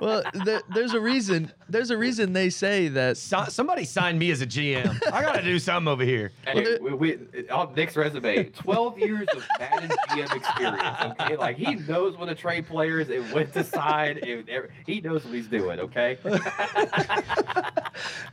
Well, 0.00 0.22
there, 0.46 0.62
there's 0.74 0.94
a 0.94 1.00
reason. 1.00 1.52
There's 1.68 1.90
a 1.90 1.98
reason 1.98 2.32
they 2.32 2.48
say 2.48 2.88
that. 2.88 3.18
So- 3.18 3.44
somebody 3.48 3.84
signed 3.84 4.18
me 4.18 4.30
as 4.30 4.40
a 4.40 4.46
GM. 4.46 4.98
I 5.12 5.20
got 5.20 5.34
to 5.36 5.42
do 5.42 5.58
something 5.58 5.86
over 5.86 6.02
here. 6.02 6.32
Hey, 6.46 6.78
we, 6.80 6.94
we, 6.94 7.18
on 7.50 7.74
Nick's 7.74 7.94
resume, 7.94 8.44
12 8.44 8.98
years 8.98 9.28
of 9.36 9.44
Madden 9.58 9.90
GM 10.08 10.34
experience. 10.34 11.14
Okay, 11.20 11.36
like 11.36 11.56
he 11.58 11.74
knows 11.74 12.16
when 12.16 12.28
to 12.28 12.34
trade 12.34 12.66
players 12.66 13.10
and 13.10 13.30
when 13.32 13.50
to 13.50 13.62
sign. 13.62 14.18
and 14.26 14.48
every- 14.48 14.70
he 14.86 15.02
knows 15.02 15.24
what 15.26 15.34
he's 15.34 15.48
doing. 15.48 15.78
Okay. 15.78 16.16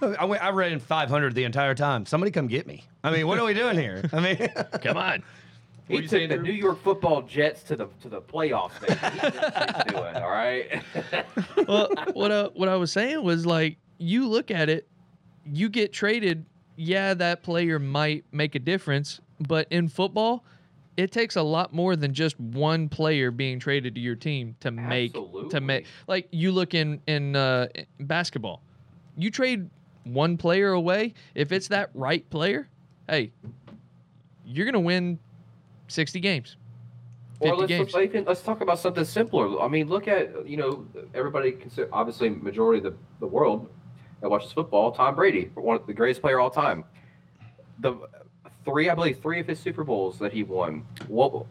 I, 0.02 0.24
went, 0.26 0.42
I 0.42 0.52
ran 0.52 0.80
500 0.80 1.36
the 1.36 1.44
entire 1.44 1.76
time. 1.76 2.06
Somebody 2.06 2.32
come 2.32 2.48
get 2.48 2.68
me. 2.68 2.86
I 3.04 3.12
mean, 3.12 3.28
what 3.28 3.38
are 3.38 3.44
we 3.46 3.54
doing 3.54 3.78
here? 3.78 4.02
I 4.14 4.20
mean, 4.22 4.48
Come 4.82 4.96
on. 4.96 5.24
He 5.90 5.96
you 5.96 6.02
took 6.04 6.12
saying, 6.12 6.30
the 6.30 6.36
Drew? 6.36 6.46
New 6.46 6.54
York 6.54 6.82
Football 6.84 7.24
Jets 7.24 7.64
to 7.64 7.76
the 7.76 7.88
to 8.02 8.10
the 8.10 8.22
playoffs. 8.22 8.80
Man. 8.88 9.12
He 9.12 9.18
knows 9.18 9.34
what 9.34 9.76
he's 9.76 9.94
doing. 9.94 10.16
All 10.16 10.30
right. 10.30 10.84
well, 11.68 11.90
what 12.14 12.32
I, 12.32 12.44
what 12.54 12.70
I 12.70 12.76
was 12.76 12.92
saying 12.92 13.24
was 13.24 13.46
like 13.46 13.78
you 13.98 14.28
look 14.28 14.52
at 14.52 14.70
it, 14.70 14.88
you 15.46 15.68
get 15.68 15.92
traded. 15.92 16.46
Yeah, 16.76 17.14
that 17.16 17.44
player 17.44 17.78
might 17.80 18.24
make 18.32 18.56
a 18.56 18.60
difference, 18.60 19.20
but 19.42 19.68
in 19.70 19.90
football, 19.90 20.46
it 20.96 21.12
takes 21.12 21.36
a 21.36 21.42
lot 21.42 21.74
more 21.74 21.96
than 21.96 22.14
just 22.14 22.40
one 22.40 22.88
player 22.88 23.32
being 23.32 23.60
traded 23.60 23.96
to 23.96 24.02
your 24.02 24.16
team 24.16 24.56
to 24.60 24.70
make 24.70 25.14
to 25.50 25.60
make. 25.60 25.88
Like 26.08 26.28
you 26.32 26.52
look 26.52 26.74
in 26.74 27.02
in 27.08 27.36
uh, 27.36 27.68
in 27.74 27.86
basketball, 28.06 28.62
you 29.18 29.32
trade 29.32 29.70
one 30.04 30.38
player 30.38 30.72
away. 30.72 31.16
If 31.34 31.52
it's 31.52 31.68
that 31.70 31.90
right 31.94 32.30
player, 32.30 32.70
hey, 33.10 33.32
you're 34.46 34.66
gonna 34.66 34.80
win 34.80 35.20
sixty 35.90 36.20
games. 36.20 36.56
Or 37.42 37.56
let's, 37.56 37.70
games. 37.70 37.94
let's, 37.94 38.06
even- 38.06 38.26
let's 38.26 38.42
talk 38.42 38.62
about 38.62 38.80
something 38.80 39.06
simpler. 39.06 39.62
I 39.62 39.68
mean, 39.68 39.88
look 39.88 40.08
at 40.08 40.48
you 40.48 40.58
know 40.58 40.86
everybody 41.14 41.52
consider 41.52 41.90
obviously 41.94 42.30
majority 42.30 42.86
of 42.86 42.94
the, 42.94 43.00
the 43.20 43.28
world 43.28 43.70
that 44.22 44.30
watches 44.30 44.52
football. 44.52 44.92
Tom 44.92 45.16
Brady, 45.16 45.50
one 45.56 45.78
of 45.78 45.88
the 45.88 45.94
greatest 45.94 46.22
player 46.22 46.40
of 46.40 46.44
all 46.44 46.50
time. 46.50 46.84
The 47.80 47.98
three, 48.66 48.90
I 48.90 48.96
believe, 48.96 49.22
three 49.22 49.40
of 49.40 49.48
his 49.48 49.58
Super 49.60 49.86
Bowls 49.86 50.20
that 50.20 50.34
he 50.34 50.44
won. 50.44 50.86
What? 51.08 51.46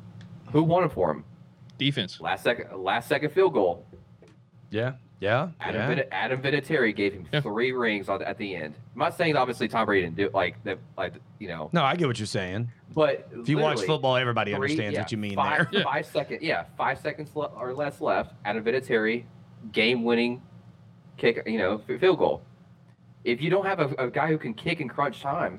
Who 0.53 0.62
won 0.62 0.84
it 0.84 0.93
for 0.93 1.11
him? 1.11 1.24
Defense. 1.78 2.20
Last 2.20 2.43
second, 2.43 2.78
last 2.82 3.09
second 3.09 3.30
field 3.30 3.55
goal. 3.55 3.86
yeah, 4.70 4.93
yeah, 5.20 5.48
Adam, 5.60 5.80
yeah. 5.80 5.88
Vin- 5.88 6.04
Adam 6.12 6.40
Vinatieri 6.42 6.94
gave 6.94 7.12
him 7.12 7.26
Yeah. 7.32 7.40
three 7.40 7.72
rings 7.72 8.08
on, 8.08 8.22
at 8.22 8.38
the 8.38 8.54
end. 8.54 8.74
I'm 8.94 8.98
not 9.00 9.16
saying 9.16 9.36
obviously 9.36 9.66
Tom 9.68 9.86
Brady 9.86 10.06
didn't 10.06 10.16
do 10.16 10.26
it 10.26 10.34
like 10.34 10.62
that, 10.64 10.78
like 10.96 11.14
you 11.38 11.48
know, 11.48 11.70
No, 11.72 11.82
I 11.84 11.96
get 11.96 12.06
what 12.06 12.18
you're 12.18 12.26
saying. 12.26 12.68
but 12.94 13.28
If 13.32 13.48
you 13.48 13.58
watch 13.58 13.80
football, 13.82 14.16
everybody 14.16 14.50
three- 14.52 14.54
understands 14.56 14.94
yeah, 14.94 15.00
what 15.00 15.12
you 15.12 15.18
mean 15.18 15.34
five, 15.34 15.70
there. 15.72 15.80
Yeah. 15.80 15.84
Five 15.84 16.06
second, 16.06 16.42
yeah, 16.42 16.64
five 16.76 16.98
seconds 16.98 17.34
le- 17.34 17.46
or 17.46 17.74
less 17.74 18.00
left. 18.00 18.34
Adam 18.44 18.62
Vinatieri, 18.64 19.24
game-winning 19.72 20.40
kick, 21.16 21.42
you 21.46 21.58
know, 21.58 21.82
f- 21.88 22.00
field 22.00 22.18
goal. 22.18 22.42
If 23.24 23.42
you 23.42 23.50
don't 23.50 23.66
have 23.66 23.80
a, 23.80 24.06
a 24.06 24.10
guy 24.10 24.28
who 24.28 24.38
can 24.38 24.54
kick 24.54 24.80
in 24.80 24.88
crunch 24.88 25.20
time, 25.20 25.58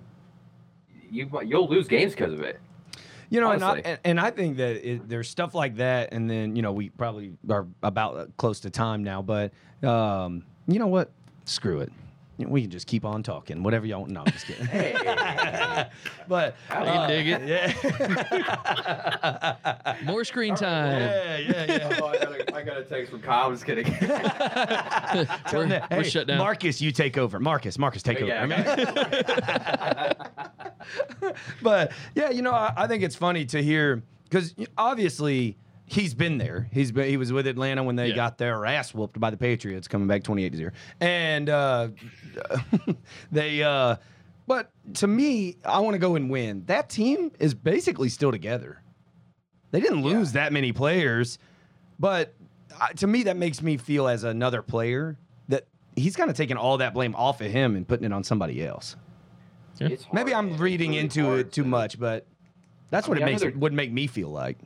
you 1.12 1.30
you'll 1.46 1.68
lose 1.68 1.88
games 1.88 2.14
because 2.14 2.34
of 2.34 2.42
it. 2.42 2.60
You 3.30 3.42
know, 3.42 3.52
and 3.52 3.64
I, 3.64 3.78
and, 3.78 4.00
and 4.04 4.20
I 4.20 4.32
think 4.32 4.58
that 4.58 4.88
it, 4.88 5.08
there's 5.08 5.30
stuff 5.30 5.54
like 5.54 5.76
that, 5.76 6.14
and 6.14 6.30
then 6.30 6.56
you 6.56 6.62
know 6.62 6.72
we 6.72 6.90
probably 6.90 7.34
are 7.50 7.68
about 7.84 8.18
uh, 8.18 8.26
close 8.38 8.60
to 8.62 8.70
time 8.70 9.04
now, 9.04 9.22
but 9.22 9.52
um, 9.84 10.44
you 10.68 10.80
know 10.80 10.88
what? 10.88 11.12
Screw 11.46 11.80
it. 11.82 11.92
You 12.40 12.46
know, 12.46 12.52
We 12.52 12.62
can 12.62 12.72
just 12.72 12.88
keep 12.88 13.04
on 13.04 13.22
talking. 13.22 13.64
Whatever 13.64 13.86
y'all. 13.86 14.06
No, 14.06 14.22
I'm 14.22 14.32
just 14.32 14.46
kidding. 14.48 14.66
Hey, 14.68 14.94
but 16.28 16.56
I 16.70 16.84
You 16.84 16.90
uh, 16.90 17.08
dig 17.08 17.28
it? 17.28 17.42
Yeah. 17.46 17.74
More 20.06 20.24
screen 20.24 20.56
time. 20.56 21.02
yeah, 21.02 21.38
yeah, 21.38 21.66
yeah. 21.66 21.98
oh, 22.02 22.08
I, 22.08 22.18
got 22.18 22.32
a, 22.32 22.56
I 22.56 22.62
got 22.62 22.78
a 22.78 22.84
text 22.84 23.12
from 23.12 23.22
Kyle. 23.22 23.48
I'm 23.48 23.54
just 23.54 23.66
kidding. 23.66 23.84
We're- 25.52 25.68
them, 25.68 25.84
we're 25.92 26.04
shut 26.06 26.28
down. 26.28 26.38
Marcus, 26.38 26.80
you 26.80 26.94
take 26.94 27.18
over. 27.18 27.42
Marcus, 27.42 27.78
Marcus, 27.78 28.02
take 28.04 28.20
over. 28.22 28.28
Yeah, 28.28 28.44
I 28.44 28.46
mean- 30.86 31.34
but 31.62 31.92
yeah, 32.16 32.30
you 32.30 32.42
know, 32.42 32.54
I, 32.54 32.72
I 32.78 32.88
think 32.88 33.04
it's 33.04 33.18
funny 33.18 33.44
to 33.48 33.62
hear 33.62 34.02
because 34.24 34.56
obviously 34.78 35.58
he's 35.92 36.14
been 36.14 36.38
there. 36.38 36.68
He's 36.72 36.92
been 36.92 37.10
he 37.10 37.18
was 37.18 37.32
with 37.34 37.48
Atlanta 37.48 37.84
when 37.84 37.96
they 37.96 38.10
Yeah. 38.10 38.16
got 38.16 38.38
their 38.38 38.66
ass 38.66 38.94
whooped 38.94 39.20
by 39.20 39.30
the 39.30 39.38
Patriots, 39.38 39.88
coming 39.88 40.08
back 40.08 40.24
twenty 40.24 40.44
eight 40.46 40.52
to 40.52 40.58
zero, 40.58 40.72
and 41.00 41.50
uh, 41.50 41.90
they. 43.32 43.64
Uh, 43.64 43.96
but 44.48 44.72
to 44.96 45.08
me, 45.08 45.58
I 45.64 45.80
want 45.80 45.94
to 45.94 46.00
go 46.00 46.16
and 46.16 46.30
win. 46.30 46.64
That 46.66 46.90
team 46.90 47.32
is 47.40 47.54
basically 47.54 48.10
still 48.10 48.32
together. 48.32 48.82
They 49.72 49.80
didn't 49.80 50.02
lose 50.02 50.32
that 50.32 50.52
many 50.52 50.72
players, 50.72 51.38
but 52.00 52.34
uh, 52.82 52.88
to 52.98 53.06
me, 53.08 53.24
that 53.24 53.38
makes 53.38 53.62
me 53.62 53.78
feel 53.78 54.08
as 54.08 54.24
another 54.24 54.64
player 54.64 55.18
that 55.50 55.68
he's 55.96 56.16
kind 56.16 56.32
of 56.32 56.36
taking 56.36 56.58
all 56.58 56.78
that 56.80 56.96
blame 56.96 57.14
off 57.16 57.42
of 57.42 57.52
him 57.52 57.76
and 57.76 57.88
putting 57.88 58.06
it 58.06 58.12
on 58.14 58.24
somebody 58.24 58.66
else. 58.66 58.96
It's 59.80 60.06
Maybe 60.12 60.32
hard, 60.32 60.46
I'm 60.46 60.52
man. 60.54 60.60
Reading 60.60 60.90
really 60.92 61.02
into 61.04 61.24
hard 61.26 61.40
it 61.42 61.52
too 61.52 61.62
to- 61.64 61.70
much, 61.70 62.00
but 62.00 62.26
that's 62.90 63.06
I 63.08 63.10
what 63.10 63.20
mean, 63.20 63.28
it 63.28 63.32
makes 63.32 63.42
they're- 63.44 63.52
would 63.58 63.74
make 63.74 63.92
me 63.92 64.08
feel 64.08 64.30
like. 64.30 64.58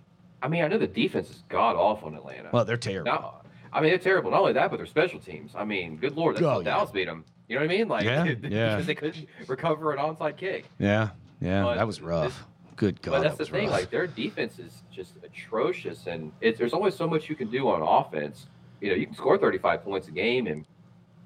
I 0.44 0.50
mean, 0.50 0.64
I 0.64 0.68
know 0.68 0.78
the 0.78 0.88
defense 0.88 1.30
is 1.30 1.44
god 1.48 1.76
awful 1.78 2.10
in 2.10 2.16
Atlanta. 2.16 2.50
Well, 2.52 2.66
they're 2.66 2.76
terrible. 2.78 3.12
Now, 3.12 3.42
I 3.72 3.80
mean, 3.80 3.90
they're 3.92 3.98
terrible. 3.98 4.30
Not 4.32 4.42
only 4.42 4.54
that, 4.54 4.70
but 4.70 4.78
their 4.78 4.86
special 4.86 5.20
teams. 5.20 5.54
I 5.56 5.64
mean, 5.64 5.96
good 5.96 6.16
lord, 6.18 6.36
that's 6.36 6.46
Oh, 6.46 6.50
how 6.50 6.58
yeah. 6.60 6.64
Dallas 6.66 6.92
beat 6.92 7.06
them. 7.06 7.24
You 7.48 7.56
know 7.56 7.62
what 7.66 7.72
I 7.72 7.78
mean? 7.78 7.88
Like, 7.88 8.04
Yeah, 8.04 8.24
because 8.36 8.52
yeah. 8.52 8.80
they 8.82 8.94
couldn't 8.96 9.26
recover 9.48 9.94
an 9.94 10.00
onside 10.00 10.36
kick. 10.38 10.66
yeah, 10.80 11.10
yeah, 11.42 11.64
But 11.64 11.76
that 11.76 11.88
was 11.88 12.02
rough. 12.02 12.26
this- 12.28 12.38
Good 12.76 13.02
God, 13.04 13.12
but 13.12 13.22
that's 13.22 13.38
that 13.38 13.46
the 13.46 13.52
thing. 13.52 13.66
rough. 13.70 13.80
Like, 13.82 13.90
their 13.92 14.08
defense 14.08 14.58
is 14.60 14.82
just 14.92 15.14
atrocious, 15.24 16.08
and 16.08 16.32
it's, 16.42 16.58
there's 16.58 16.74
always 16.74 16.96
so 16.96 17.08
much 17.08 17.30
you 17.30 17.36
can 17.36 17.50
do 17.50 17.70
on 17.70 17.82
offense. 17.84 18.48
You 18.82 18.90
know, 18.90 18.96
you 18.96 19.06
can 19.06 19.16
score 19.16 19.38
35 19.38 19.84
points 19.84 20.08
a 20.08 20.12
game, 20.12 20.48
and 20.48 20.66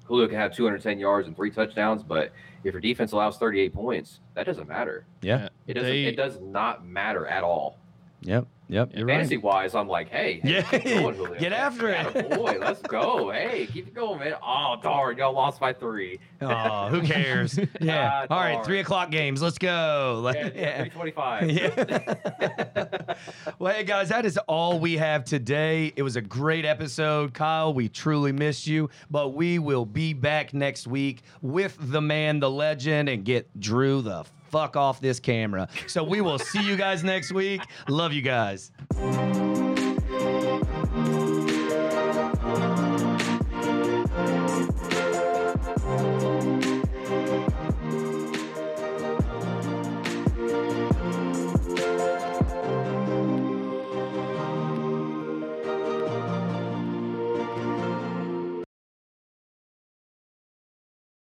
Julio 0.04 0.28
can 0.28 0.36
have 0.36 0.54
210 0.54 0.98
yards 1.00 1.26
and 1.26 1.34
three 1.34 1.50
touchdowns. 1.50 2.02
But 2.02 2.32
if 2.64 2.72
your 2.74 2.82
defense 2.82 3.12
allows 3.12 3.38
38 3.38 3.72
points, 3.72 4.20
that 4.34 4.44
doesn't 4.44 4.68
matter. 4.68 5.06
yeah, 5.22 5.48
It 5.66 5.74
doesn't. 5.74 5.88
They- 5.90 6.04
it 6.04 6.16
does 6.16 6.38
not 6.40 6.86
matter 6.86 7.26
at 7.26 7.42
all. 7.42 7.78
yep, 8.20 8.46
yep. 8.68 8.90
You're 8.94 9.06
Fantasy 9.08 9.36
right. 9.36 9.44
wise, 9.44 9.74
I'm 9.74 9.88
like, 9.88 10.08
hey, 10.10 10.40
hey, 10.42 10.62
Yeah, 10.62 11.00
going, 11.00 11.34
get 11.38 11.52
after 11.52 11.88
it. 11.88 12.30
boy. 12.30 12.58
Let's 12.60 12.82
go. 12.82 13.30
Hey, 13.38 13.66
keep 13.66 13.88
it 13.88 13.94
going, 13.94 14.20
man. 14.20 14.34
Oh 14.42 14.76
darn, 14.82 15.16
y'all 15.18 15.32
lost 15.32 15.60
by 15.60 15.72
three. 15.72 16.18
Oh, 16.40 16.88
who 16.88 17.02
cares? 17.02 17.58
Yeah. 17.80 18.26
Ah, 18.30 18.34
All 18.34 18.40
right, 18.40 18.64
three 18.64 18.80
o'clock 18.80 19.10
games. 19.10 19.40
Let's 19.42 19.58
go. 19.58 20.30
Yeah, 20.34 20.50
yeah. 20.54 20.80
three 20.82 20.90
twenty-five. 20.90 21.50
Yeah. 21.50 23.14
well, 23.58 23.74
hey 23.74 23.84
guys, 23.84 24.08
that 24.10 24.24
is 24.26 24.38
all 24.48 24.78
we 24.78 24.96
have 24.96 25.24
today. 25.24 25.92
It 25.96 26.02
was 26.02 26.16
a 26.16 26.20
great 26.20 26.64
episode, 26.64 27.34
Kyle. 27.34 27.72
We 27.72 27.88
truly 27.88 28.32
missed 28.32 28.66
you, 28.66 28.90
but 29.10 29.30
we 29.34 29.58
will 29.58 29.86
be 29.86 30.12
back 30.12 30.52
next 30.54 30.86
week 30.86 31.22
with 31.42 31.76
the 31.80 32.00
man, 32.00 32.40
the 32.40 32.50
legend, 32.50 33.08
and 33.08 33.24
get 33.24 33.48
Drew 33.60 34.02
the 34.02 34.24
fuck 34.48 34.76
off 34.76 35.00
this 35.00 35.20
camera. 35.20 35.68
So 35.86 36.02
we 36.02 36.20
will 36.20 36.38
see 36.38 36.62
you 36.62 36.76
guys 36.76 37.04
next 37.04 37.32
week. 37.32 37.62
Love 37.88 38.12
you 38.12 38.22
guys. 38.22 38.72